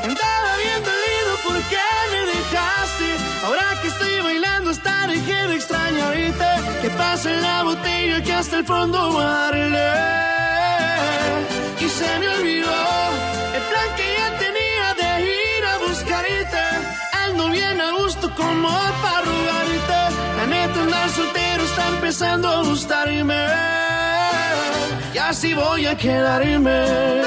andaba 0.08 0.50
bien 0.64 0.80
dolido 0.90 1.32
porque 1.46 1.80
me 2.12 2.20
dejaste. 2.32 3.08
Ahora 3.44 3.64
que 3.80 3.88
estoy 3.88 4.20
bailando 4.22 4.70
dejé 5.06 5.48
de 5.48 5.54
extrañarte. 5.56 6.50
Que 6.82 6.90
pasa 6.90 7.30
en 7.30 7.42
la 7.42 7.62
botella 7.64 8.22
que 8.22 8.32
hasta 8.32 8.58
el 8.58 8.64
fondo 8.64 9.12
darle. 9.12 9.90
Y 11.80 11.88
se 11.88 12.18
me 12.18 12.28
olvidó 12.28 12.80
el 13.56 13.62
plan 13.70 13.88
que 13.96 14.06
ya 14.18 14.29
buscarte. 16.50 16.86
Ando 17.26 17.50
bien 17.50 17.80
a 17.80 17.92
gusto 17.92 18.30
como 18.34 18.68
para 18.68 19.22
rogarte. 19.24 20.16
La 20.36 20.46
neta 20.46 20.80
andar 20.82 21.10
soltero 21.10 21.64
está 21.64 21.88
empezando 21.88 22.48
a 22.48 22.62
gustarme. 22.62 23.46
Y 25.14 25.18
así 25.18 25.54
voy 25.54 25.86
a 25.86 25.96
quedarme. 25.96 27.20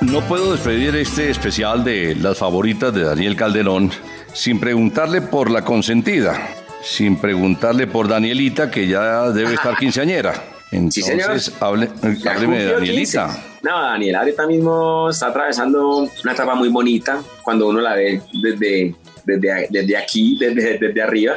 No 0.00 0.20
puedo 0.28 0.52
despedir 0.52 0.94
este 0.96 1.30
especial 1.30 1.84
de 1.84 2.14
las 2.14 2.36
favoritas 2.36 2.92
de 2.92 3.02
Daniel 3.02 3.34
Calderón 3.34 3.90
sin 4.32 4.60
preguntarle 4.60 5.20
por 5.20 5.50
la 5.50 5.62
consentida, 5.62 6.48
sin 6.82 7.16
preguntarle 7.16 7.86
por 7.86 8.08
Danielita, 8.08 8.70
que 8.70 8.86
ya 8.86 9.30
debe 9.30 9.54
estar 9.54 9.76
quinceañera. 9.76 10.34
Entonces, 10.72 11.04
señor. 11.04 11.38
hable, 11.60 11.90
hábleme 12.28 12.58
de 12.64 12.72
Danielita. 12.72 13.26
15. 13.26 13.52
No, 13.62 13.80
Daniela 13.80 14.20
ahorita 14.20 14.46
mismo 14.46 15.10
está 15.10 15.28
atravesando 15.28 15.98
una 15.98 16.32
etapa 16.32 16.54
muy 16.54 16.68
bonita 16.68 17.22
cuando 17.42 17.68
uno 17.68 17.80
la 17.80 17.94
ve 17.94 18.20
desde, 18.42 18.94
desde, 19.24 19.68
desde 19.70 19.96
aquí, 19.96 20.36
desde, 20.38 20.78
desde 20.78 21.02
arriba. 21.02 21.34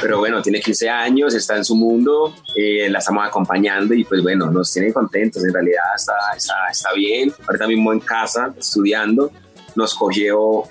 Pero 0.00 0.18
bueno, 0.18 0.42
tiene 0.42 0.60
15 0.60 0.88
años, 0.90 1.34
está 1.34 1.56
en 1.56 1.64
su 1.64 1.74
mundo, 1.74 2.34
eh, 2.56 2.88
la 2.90 2.98
estamos 2.98 3.26
acompañando 3.26 3.94
y 3.94 4.04
pues 4.04 4.22
bueno, 4.22 4.50
nos 4.50 4.72
tiene 4.72 4.92
contentos. 4.92 5.44
En 5.44 5.52
realidad 5.52 5.82
está, 5.96 6.14
está, 6.36 6.54
está 6.70 6.92
bien. 6.92 7.32
Ahorita 7.46 7.66
mismo 7.66 7.92
en 7.92 8.00
casa, 8.00 8.52
estudiando, 8.58 9.30
nos 9.74 9.94
cogió 9.94 10.64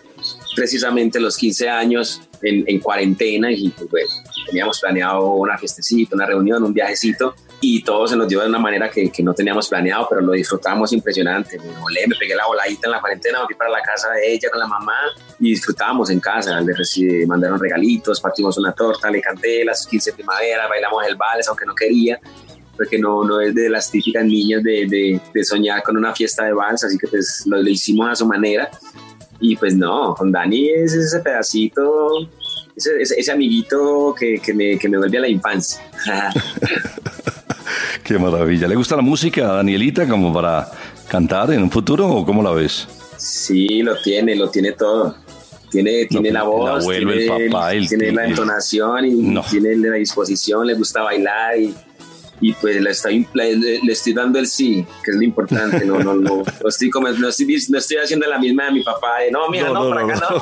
precisamente 0.55 1.19
los 1.19 1.37
15 1.37 1.69
años 1.69 2.21
en, 2.41 2.63
en 2.67 2.79
cuarentena 2.79 3.51
y 3.51 3.69
pues 3.69 3.89
bueno, 3.89 4.09
teníamos 4.45 4.79
planeado 4.79 5.31
una 5.33 5.57
fiestecita, 5.57 6.15
una 6.15 6.25
reunión, 6.25 6.63
un 6.63 6.73
viajecito 6.73 7.35
y 7.61 7.83
todo 7.83 8.07
se 8.07 8.15
nos 8.15 8.27
dio 8.27 8.41
de 8.41 8.47
una 8.47 8.59
manera 8.59 8.89
que, 8.89 9.11
que 9.11 9.23
no 9.23 9.33
teníamos 9.33 9.67
planeado, 9.69 10.07
pero 10.09 10.21
lo 10.21 10.33
disfrutamos 10.33 10.93
impresionante. 10.93 11.57
Me 11.57 11.79
volé, 11.79 12.07
me 12.07 12.15
pegué 12.15 12.35
la 12.35 12.45
voladita 12.45 12.87
en 12.87 12.91
la 12.91 12.99
cuarentena, 12.99 13.39
me 13.39 13.45
fui 13.45 13.55
para 13.55 13.71
la 13.71 13.81
casa 13.81 14.11
de 14.11 14.33
ella 14.33 14.49
con 14.49 14.59
la 14.59 14.67
mamá 14.67 14.97
y 15.39 15.49
disfrutábamos 15.49 16.09
en 16.09 16.19
casa. 16.19 16.59
Le 16.61 17.25
mandaron 17.25 17.59
regalitos, 17.59 18.21
partimos 18.21 18.57
una 18.57 18.71
torta, 18.73 19.09
le 19.09 19.21
canté 19.21 19.65
las 19.65 19.87
15 19.87 20.13
primaveras, 20.13 20.69
bailamos 20.69 21.05
el 21.07 21.15
vals, 21.15 21.47
aunque 21.47 21.65
no 21.65 21.73
quería 21.73 22.19
porque 22.77 22.99
no, 22.99 23.23
no 23.23 23.39
es 23.39 23.55
de 23.55 23.69
las 23.69 23.89
típicas 23.89 24.25
niñas 24.25 24.61
de, 24.61 24.85
de, 24.85 25.21
de 25.33 25.43
soñar 25.45 25.81
con 25.81 25.95
una 25.95 26.13
fiesta 26.13 26.43
de 26.43 26.53
vals, 26.53 26.83
así 26.83 26.97
que 26.97 27.07
pues 27.07 27.43
lo, 27.45 27.61
lo 27.61 27.69
hicimos 27.69 28.09
a 28.11 28.15
su 28.15 28.25
manera. 28.25 28.69
Y 29.39 29.55
pues 29.55 29.75
no, 29.75 30.15
con 30.15 30.31
Dani 30.31 30.69
es 30.69 30.93
ese 30.93 31.19
pedacito, 31.19 32.29
ese, 32.75 33.01
ese, 33.01 33.19
ese 33.19 33.31
amiguito 33.31 34.15
que, 34.17 34.39
que, 34.39 34.53
me, 34.53 34.77
que 34.77 34.87
me 34.87 34.97
vuelve 34.97 35.17
a 35.17 35.21
la 35.21 35.27
infancia. 35.27 35.81
Qué 38.03 38.17
maravilla. 38.17 38.67
¿Le 38.67 38.75
gusta 38.75 38.95
la 38.95 39.01
música 39.01 39.49
a 39.49 39.55
Danielita 39.55 40.07
como 40.07 40.33
para 40.33 40.69
cantar 41.07 41.51
en 41.51 41.63
un 41.63 41.71
futuro 41.71 42.07
o 42.07 42.25
cómo 42.25 42.43
la 42.43 42.51
ves? 42.51 42.87
Sí, 43.17 43.81
lo 43.81 43.99
tiene, 44.01 44.35
lo 44.35 44.49
tiene 44.49 44.73
todo. 44.73 45.15
Tiene, 45.71 46.05
tiene 46.05 46.31
la 46.31 46.41
el 46.41 46.45
voz, 46.45 46.87
el 46.87 47.07
tiene, 47.07 47.49
papá, 47.49 47.73
el 47.73 47.89
tiene 47.89 48.11
la 48.11 48.27
entonación 48.27 49.05
y 49.05 49.13
No. 49.15 49.41
tiene 49.49 49.75
la 49.75 49.95
disposición, 49.97 50.67
le 50.67 50.75
gusta 50.75 51.01
bailar 51.01 51.59
y, 51.59 51.73
y 52.41 52.53
pues 52.53 52.81
le 52.81 52.91
estoy, 52.91 53.27
le, 53.33 53.55
le 53.55 53.91
estoy 53.91 54.13
dando 54.13 54.39
el 54.39 54.47
sí, 54.47 54.85
que 55.03 55.11
es 55.11 55.17
lo 55.17 55.23
importante. 55.23 55.85
No, 55.85 55.99
no, 55.99 56.15
no, 56.15 56.43
no 56.63 56.69
estoy, 56.69 56.89
como, 56.89 57.09
no, 57.09 57.29
estoy, 57.29 57.57
no 57.69 57.77
estoy 57.77 57.97
haciendo 57.97 58.27
la 58.27 58.39
misma 58.39 58.65
de 58.65 58.71
mi 58.71 58.83
papá, 58.83 59.19
de 59.19 59.31
no, 59.31 59.49
mira, 59.49 59.69
no, 59.69 59.89
para 59.89 60.01
acá 60.01 60.27
no. 60.31 60.41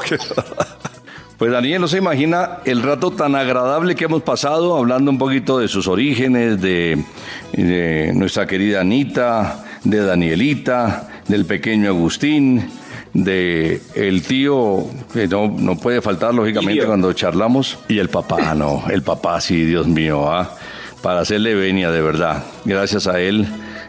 Pues 1.37 1.51
Daniel 1.51 1.81
no 1.81 1.87
se 1.87 1.97
imagina 1.97 2.59
el 2.63 2.81
rato 2.81 3.11
tan 3.11 3.35
agradable 3.35 3.95
que 3.95 4.05
hemos 4.05 4.23
pasado 4.23 4.77
hablando 4.77 5.11
un 5.11 5.17
poquito 5.17 5.59
de 5.59 5.67
sus 5.67 5.87
orígenes, 5.87 6.61
de, 6.61 7.03
de 7.51 8.13
nuestra 8.15 8.47
querida 8.47 8.81
Anita, 8.81 9.65
de 9.83 9.97
Danielita, 9.97 11.09
del 11.27 11.45
pequeño 11.45 11.89
Agustín, 11.89 12.69
de 13.13 13.81
el 13.95 14.23
tío 14.23 14.85
que 15.11 15.27
no, 15.27 15.49
no 15.49 15.77
puede 15.77 16.01
faltar 16.01 16.33
lógicamente 16.33 16.85
cuando 16.85 17.11
charlamos 17.13 17.77
y 17.87 17.99
el 17.99 18.09
papá, 18.09 18.55
no, 18.55 18.83
el 18.89 19.03
papá 19.03 19.41
sí, 19.41 19.65
Dios 19.65 19.87
mío, 19.87 20.31
¿ah? 20.31 20.55
Para 21.03 21.19
hacerle 21.19 21.53
venia 21.53 21.91
de 21.91 22.01
verdad. 22.01 22.43
Gracias 22.65 23.05
a 23.05 23.19
él 23.19 23.45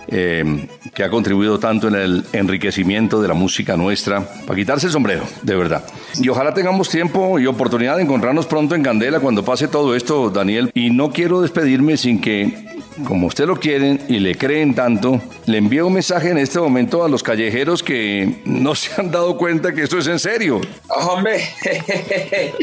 eh, 0.09 0.67
que 0.93 1.03
ha 1.03 1.09
contribuido 1.09 1.59
tanto 1.59 1.89
en 1.89 1.95
el 1.95 2.25
enriquecimiento 2.33 3.23
de 3.23 3.29
la 3.29 3.35
música 3.35 3.77
nuestra, 3.77 4.21
para 4.47 4.57
quitarse 4.57 4.87
el 4.87 4.93
sombrero, 4.93 5.25
de 5.43 5.57
verdad. 5.57 5.85
Y 6.21 6.29
ojalá 6.29 6.53
tengamos 6.53 6.91
tiempo 6.91 7.39
y 7.39 7.47
oportunidad 7.47 7.97
de 7.97 8.03
encontrarnos 8.03 8.47
pronto 8.47 8.75
en 8.75 8.83
Candela 8.83 9.21
cuando 9.21 9.45
pase 9.45 9.69
todo 9.69 9.95
esto, 9.95 10.29
Daniel. 10.29 10.71
Y 10.75 10.91
no 10.91 11.11
quiero 11.11 11.41
despedirme 11.41 11.97
sin 11.97 12.21
que 12.21 12.74
como 13.07 13.27
usted 13.27 13.47
lo 13.47 13.57
quieren 13.57 14.01
y 14.09 14.21
le 14.21 14.37
creen 14.37 14.75
tanto, 14.75 15.21
le 15.47 15.59
envío 15.59 15.87
un 15.87 15.95
mensaje 15.95 16.31
en 16.31 16.39
este 16.39 16.61
momento 16.61 17.05
a 17.05 17.09
los 17.09 17.23
callejeros 17.23 17.83
que 17.83 18.41
no 18.45 18.75
se 18.75 19.01
han 19.01 19.11
dado 19.11 19.37
cuenta 19.37 19.73
que 19.73 19.83
esto 19.83 19.99
es 19.99 20.07
en 20.07 20.19
serio. 20.19 20.61
Hombre, 20.89 21.49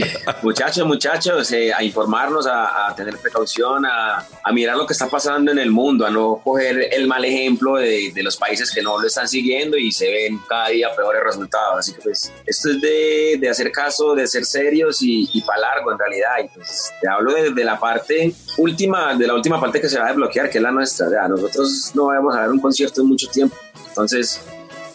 muchachos, 0.42 0.88
muchachos, 0.88 1.52
eh, 1.52 1.74
a 1.74 1.84
informarnos, 1.84 2.48
a, 2.48 2.94
tener 2.96 3.18
precaución, 3.18 3.86
a, 3.86 4.26
mirar 4.54 4.78
lo 4.78 4.86
que 4.86 4.94
está 4.94 5.08
pasando 5.08 5.52
en 5.52 5.60
el 5.60 5.72
mundo, 5.72 6.06
a 6.06 6.10
no 6.10 6.42
coger 6.44 6.90
el 6.92 7.08
mal 7.08 7.24
ejemplo 7.26 7.76
de, 7.76 8.12
los 8.22 8.38
países 8.38 8.72
que 8.72 8.82
no 8.82 9.00
lo 9.00 9.08
están 9.08 9.28
siguiendo 9.28 9.78
y 9.78 9.92
se 9.92 10.08
ven 10.12 10.40
cada 10.48 10.70
día 10.70 10.90
peores 10.96 11.24
resultados. 11.24 11.80
Así 11.80 11.94
que 11.94 12.02
pues 12.02 12.32
esto 12.46 12.70
es 12.70 12.82
de, 12.82 13.38
de 13.40 13.50
hacer 13.50 13.72
caso, 13.72 14.14
de 14.14 14.28
ser 14.28 14.46
serios 14.46 15.00
y, 15.02 15.42
para 15.46 15.62
largo 15.62 15.92
en 15.92 16.00
realidad. 16.00 16.32
Y 16.44 16.48
pues 16.56 16.94
te 17.02 17.10
hablo 17.10 17.34
de, 17.34 17.52
de 17.52 17.64
la 17.64 17.80
parte 17.80 18.34
última, 18.58 19.16
de 19.16 19.28
la 19.28 19.34
última 19.34 19.60
parte 19.60 19.82
que 19.82 19.90
se 19.90 19.98
va 19.98 20.08
a 20.10 20.14
desbloquear, 20.22 20.50
que 20.50 20.58
es 20.58 20.62
la 20.62 20.72
nuestra. 20.72 21.28
Nosotros 21.28 21.92
no 21.96 22.08
vamos 22.08 22.36
a 22.36 22.42
dar 22.42 22.52
un 22.52 22.60
concierto 22.60 23.02
en 23.02 23.08
mucho 23.08 23.28
tiempo. 23.28 23.56
Entonces 23.88 24.42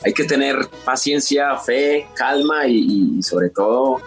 hay 0.04 0.12
que 0.12 0.24
tener 0.24 0.68
paciencia, 0.84 1.56
fe, 1.56 2.06
calma 2.14 2.66
y 2.66 3.22
sobre 3.22 3.50
todo 3.50 4.00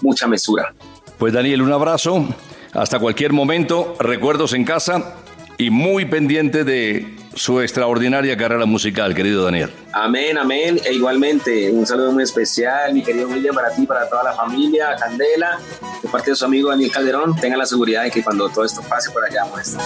mucha 0.00 0.26
mesura. 0.26 0.74
Pues 1.18 1.32
Daniel, 1.32 1.62
un 1.62 1.72
abrazo. 1.72 2.26
Hasta 2.72 2.98
cualquier 2.98 3.32
momento. 3.32 3.94
Recuerdos 3.98 4.52
en 4.52 4.64
casa 4.64 5.14
y 5.58 5.70
muy 5.70 6.04
pendiente 6.04 6.64
de 6.64 7.16
su 7.36 7.60
extraordinaria 7.60 8.36
carrera 8.36 8.66
musical, 8.66 9.14
querido 9.14 9.44
Daniel. 9.44 9.70
Amén, 9.92 10.36
amén. 10.38 10.80
E 10.84 10.92
igualmente, 10.94 11.70
un 11.70 11.86
saludo 11.86 12.10
muy 12.10 12.24
especial, 12.24 12.92
mi 12.94 13.02
querido 13.02 13.28
William, 13.28 13.54
para 13.54 13.70
ti, 13.70 13.86
para 13.86 14.08
toda 14.08 14.24
la 14.24 14.32
familia, 14.32 14.96
Candela, 14.98 15.60
de 16.02 16.08
parte 16.08 16.30
de 16.30 16.36
su 16.36 16.46
amigo 16.46 16.70
Daniel 16.70 16.90
Calderón. 16.90 17.36
Tengan 17.36 17.58
la 17.58 17.66
seguridad 17.66 18.04
de 18.04 18.10
que 18.10 18.24
cuando 18.24 18.48
todo 18.48 18.64
esto 18.64 18.80
pase 18.88 19.10
por 19.10 19.22
allá 19.24 19.44
vamos 19.44 19.58
a 19.58 19.62
estar. 19.62 19.84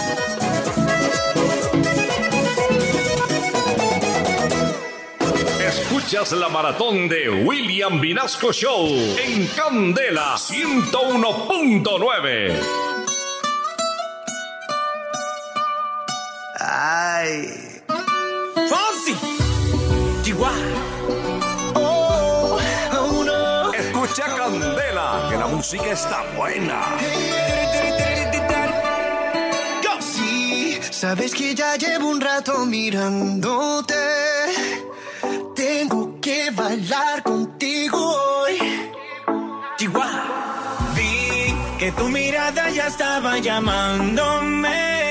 Escuchas 5.67 6.31
la 6.31 6.47
maratón 6.49 7.09
de 7.09 7.29
William 7.29 7.99
Vinasco 7.99 8.53
Show 8.53 8.87
en 9.23 9.47
Candela 9.47 10.35
101.9. 10.35 12.90
Ay. 16.83 17.47
Fonsi. 18.69 19.13
Chihuahua. 20.23 20.81
Oh, 21.75 22.57
oh, 22.99 23.23
no. 23.23 23.71
Escucha 23.71 24.25
Candela, 24.25 25.27
que 25.29 25.37
la 25.37 25.45
música 25.45 25.91
está 25.91 26.23
buena. 26.35 26.81
Sí, 29.99 30.79
sabes 30.89 31.35
que 31.35 31.53
ya 31.53 31.75
llevo 31.75 32.09
un 32.09 32.19
rato 32.19 32.65
mirándote. 32.65 33.93
Tengo 35.55 36.19
que 36.19 36.49
bailar 36.49 37.21
contigo 37.21 37.99
hoy. 37.99 38.57
Chihuahua. 39.77 40.89
Vi 40.95 41.53
que 41.77 41.91
tu 41.91 42.09
mirada 42.09 42.71
ya 42.71 42.87
estaba 42.87 43.37
llamándome. 43.37 45.10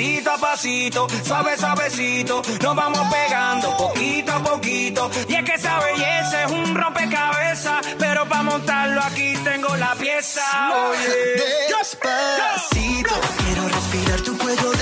Pasito 0.00 0.30
a 0.30 0.38
pasito, 0.38 1.06
suave, 1.22 1.58
suavecito. 1.58 2.40
Nos 2.62 2.74
vamos 2.74 3.06
pegando 3.12 3.76
poquito 3.76 4.32
a 4.32 4.42
poquito. 4.42 5.10
Y 5.28 5.34
es 5.34 5.44
que 5.44 5.52
esa 5.52 5.78
belleza 5.78 6.44
es 6.44 6.50
un 6.50 6.74
rompecabezas. 6.74 7.86
Pero 7.98 8.26
para 8.26 8.42
montarlo 8.42 9.02
aquí 9.02 9.34
tengo 9.44 9.76
la 9.76 9.94
pieza. 9.96 10.40
Oye. 10.88 11.36
Despacito, 11.68 13.14
quiero 13.44 13.68
respirar 13.68 14.20
tu 14.22 14.38
cuello 14.38 14.70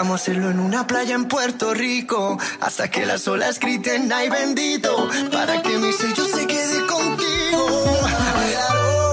vamos 0.00 0.12
a 0.12 0.22
hacerlo 0.22 0.48
en 0.48 0.60
una 0.60 0.86
playa 0.86 1.14
en 1.14 1.26
Puerto 1.26 1.74
Rico 1.74 2.38
hasta 2.60 2.90
que 2.90 3.04
las 3.04 3.28
olas 3.28 3.60
griten 3.60 4.10
ay 4.10 4.30
bendito 4.30 5.10
para 5.30 5.60
que 5.60 5.76
mi 5.76 5.92
sello 5.92 6.24
se 6.24 6.46
quede 6.46 6.86
contigo. 6.86 7.66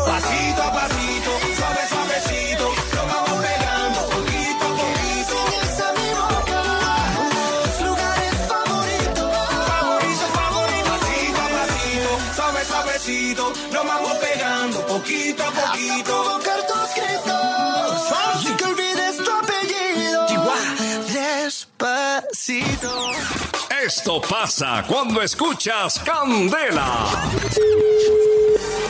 Pasito 0.06 0.64
a 0.64 0.72
pasito, 0.72 1.32
suave, 1.58 1.82
suavecito. 1.90 2.66
Nos 2.96 3.06
vamos 3.12 3.38
pegando 3.48 4.00
poquito 4.16 4.64
a 4.64 4.72
poquito. 4.80 5.36
A 5.84 5.92
mi 6.00 6.10
boca 6.22 6.60
tus 7.68 7.86
lugares 7.86 8.34
favoritos. 8.48 9.28
Favorito, 9.68 10.26
favorito, 10.40 10.88
pasito 10.88 11.40
a 11.42 11.50
pasito, 11.58 12.12
suave, 12.34 12.62
suavecito. 12.64 13.44
Nos 13.74 13.86
vamos 13.86 14.14
pegando 14.20 14.78
poquito 14.88 15.44
a 15.44 15.52
poquito. 15.52 16.04
provocar 16.06 16.60
tus 16.66 16.90
gritos 16.96 17.87
Esto 23.84 24.22
pasa 24.22 24.84
cuando 24.88 25.22
escuchas 25.22 26.00
Candela. 26.00 27.06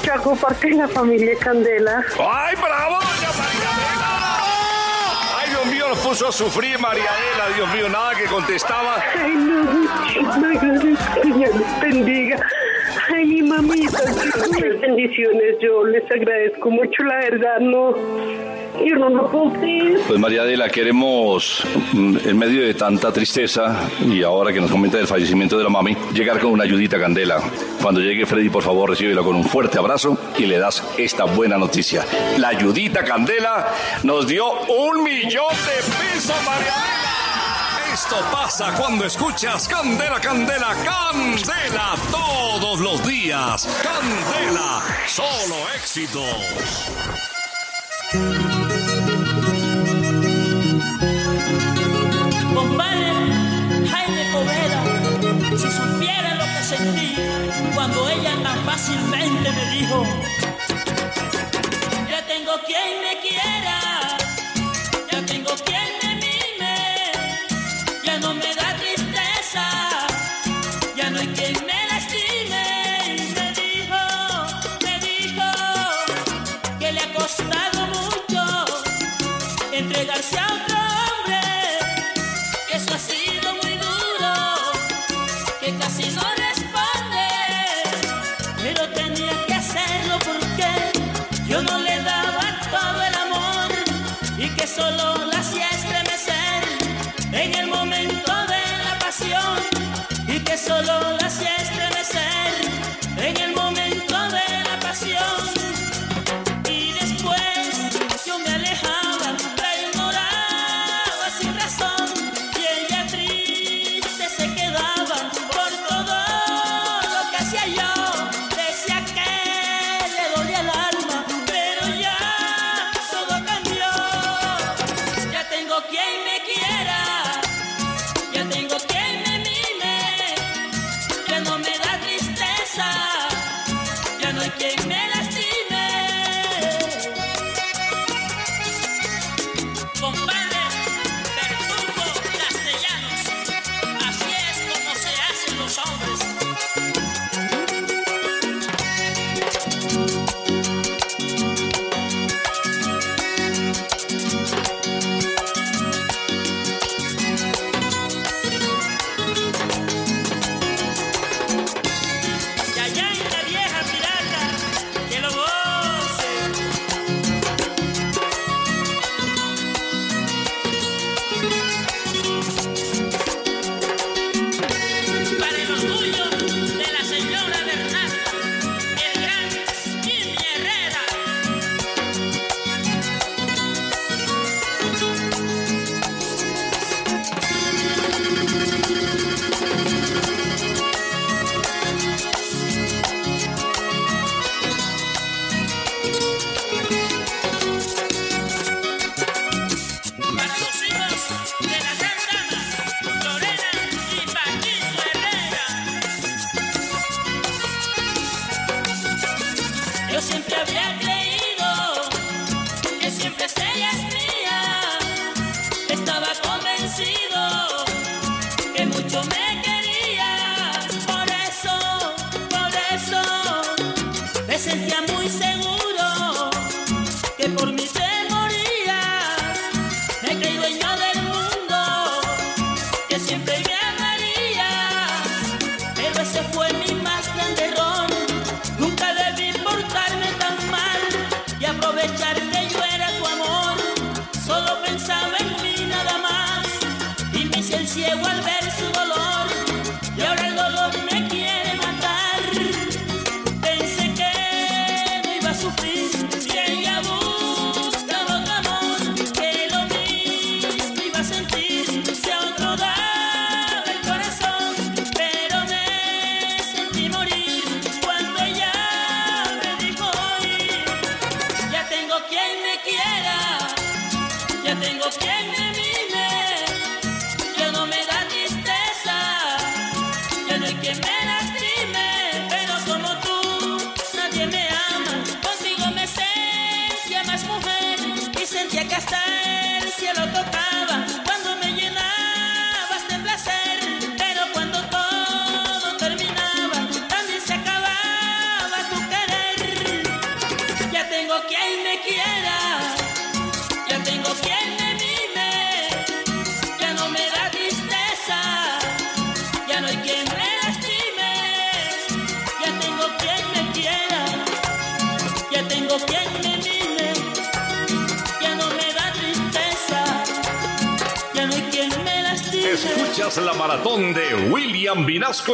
Yo 0.03 0.13
hago 0.13 0.35
parte 0.35 0.69
de 0.69 0.75
la 0.75 0.87
familia 0.87 1.37
Candela. 1.39 2.03
¡Ay, 2.19 2.55
bravo, 2.55 2.95
doña 2.95 3.29
Mariadela! 3.37 4.39
¡Ay, 5.39 5.49
Dios 5.49 5.65
mío, 5.67 5.87
nos 5.89 5.99
puso 5.99 6.27
a 6.27 6.31
sufrir 6.31 6.79
Mariadela! 6.79 7.47
Dios 7.55 7.73
mío, 7.73 7.89
nada 7.89 8.15
que 8.15 8.25
contestaba. 8.25 9.03
Ay, 9.15 9.35
no, 9.35 9.63
no, 9.63 10.59
gracias, 10.59 10.99
Señor 11.21 11.55
les 11.55 11.79
bendiga. 11.79 12.39
Ay, 13.13 13.25
mi 13.25 13.41
mamita, 13.41 13.99
muchas 14.07 14.81
bendiciones. 14.81 15.55
Yo 15.61 15.85
les 15.85 16.09
agradezco 16.11 16.69
mucho, 16.69 17.03
la 17.03 17.17
verdad, 17.17 17.59
no. 17.59 17.95
No. 18.97 19.29
Pues 19.29 20.19
María 20.19 20.41
Adela, 20.41 20.69
queremos, 20.69 21.63
mm, 21.93 22.17
en 22.25 22.37
medio 22.37 22.61
de 22.61 22.73
tanta 22.73 23.11
tristeza 23.11 23.89
y 24.05 24.23
ahora 24.23 24.53
que 24.53 24.61
nos 24.61 24.71
comenta 24.71 24.97
del 24.97 25.07
fallecimiento 25.07 25.57
de 25.57 25.63
la 25.63 25.69
mami, 25.69 25.95
llegar 26.13 26.39
con 26.39 26.51
una 26.51 26.63
ayudita 26.63 26.99
candela. 26.99 27.41
Cuando 27.81 28.01
llegue 28.01 28.25
Freddy, 28.25 28.49
por 28.49 28.63
favor, 28.63 28.89
recíbelo 28.89 29.23
con 29.23 29.35
un 29.35 29.43
fuerte 29.43 29.77
abrazo 29.77 30.17
y 30.37 30.45
le 30.45 30.59
das 30.59 30.83
esta 30.97 31.25
buena 31.25 31.57
noticia. 31.57 32.05
La 32.37 32.49
ayudita 32.49 33.03
candela 33.03 33.67
nos 34.03 34.27
dio 34.27 34.45
un 34.51 35.03
millón 35.03 35.53
de 35.55 36.13
pesos, 36.13 36.35
María 36.45 36.73
Adela. 36.73 37.93
Esto 37.93 38.17
pasa 38.31 38.73
cuando 38.77 39.05
escuchas 39.05 39.67
Candela, 39.67 40.19
Candela, 40.19 40.75
Candela 40.83 41.95
todos 42.11 42.79
los 42.79 43.07
días. 43.07 43.67
Candela, 43.81 44.83
solo 45.07 45.55
éxitos. 45.75 46.87
Si 55.57 55.71
supiera 55.71 56.35
lo 56.35 56.45
que 56.45 56.63
sentí 56.63 57.15
cuando 57.73 58.07
ella 58.09 58.35
tan 58.43 58.63
fácilmente 58.63 59.51
me 59.51 59.71
dijo, 59.71 60.03
ya 62.07 62.25
tengo 62.27 62.51
quien 62.65 63.01
me 63.01 63.16
solo 94.77 95.16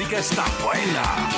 Música 0.05 0.19
está 0.19 0.45
buena. 0.63 1.29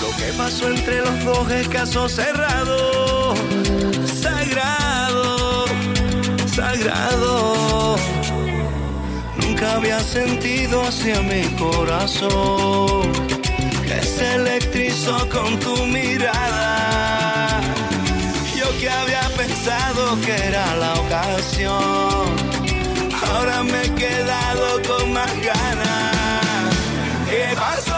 Lo 0.00 0.16
que 0.16 0.32
pasó 0.36 0.68
entre 0.68 1.00
los 1.00 1.24
dos 1.24 1.50
es 1.50 1.68
caso 1.68 2.08
cerrado, 2.08 3.34
sagrado, 4.22 5.66
sagrado. 6.54 7.96
Nunca 9.40 9.74
había 9.74 10.00
sentido 10.00 10.82
hacia 10.82 11.20
mi 11.22 11.42
corazón 11.56 13.12
que 13.86 14.02
se 14.02 14.34
electrizó 14.34 15.28
con 15.28 15.58
tu 15.60 15.86
mirada. 15.86 16.75
Que 18.80 18.90
había 18.90 19.22
pensado 19.36 20.20
que 20.20 20.34
era 20.34 20.76
la 20.76 20.94
ocasión, 20.94 22.26
ahora 23.26 23.62
me 23.62 23.82
he 23.84 23.94
quedado 23.94 24.82
con 24.86 25.12
más 25.14 25.32
ganas. 25.40 26.76
¿Qué 27.30 27.54
pasó? 27.56 27.95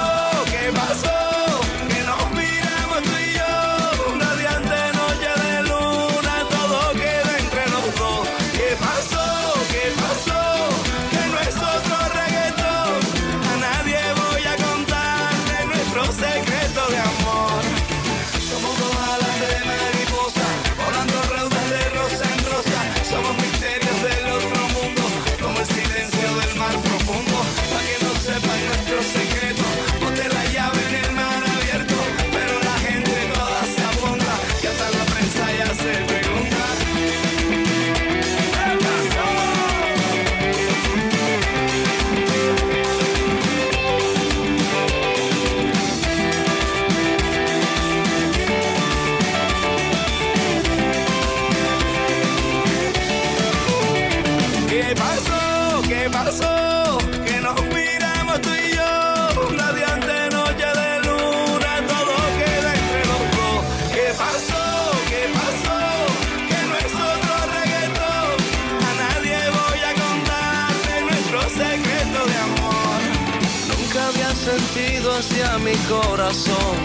Corazón 75.89 76.77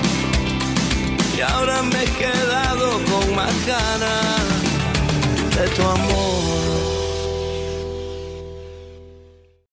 y 1.37 1.41
ahora 1.41 1.81
me 1.83 2.03
he 2.03 2.09
quedado 2.11 2.91
con 3.03 3.35
más 3.35 3.53
ganas 3.65 4.53
de 5.55 5.67
tu 5.75 5.81
amor. 5.81 6.42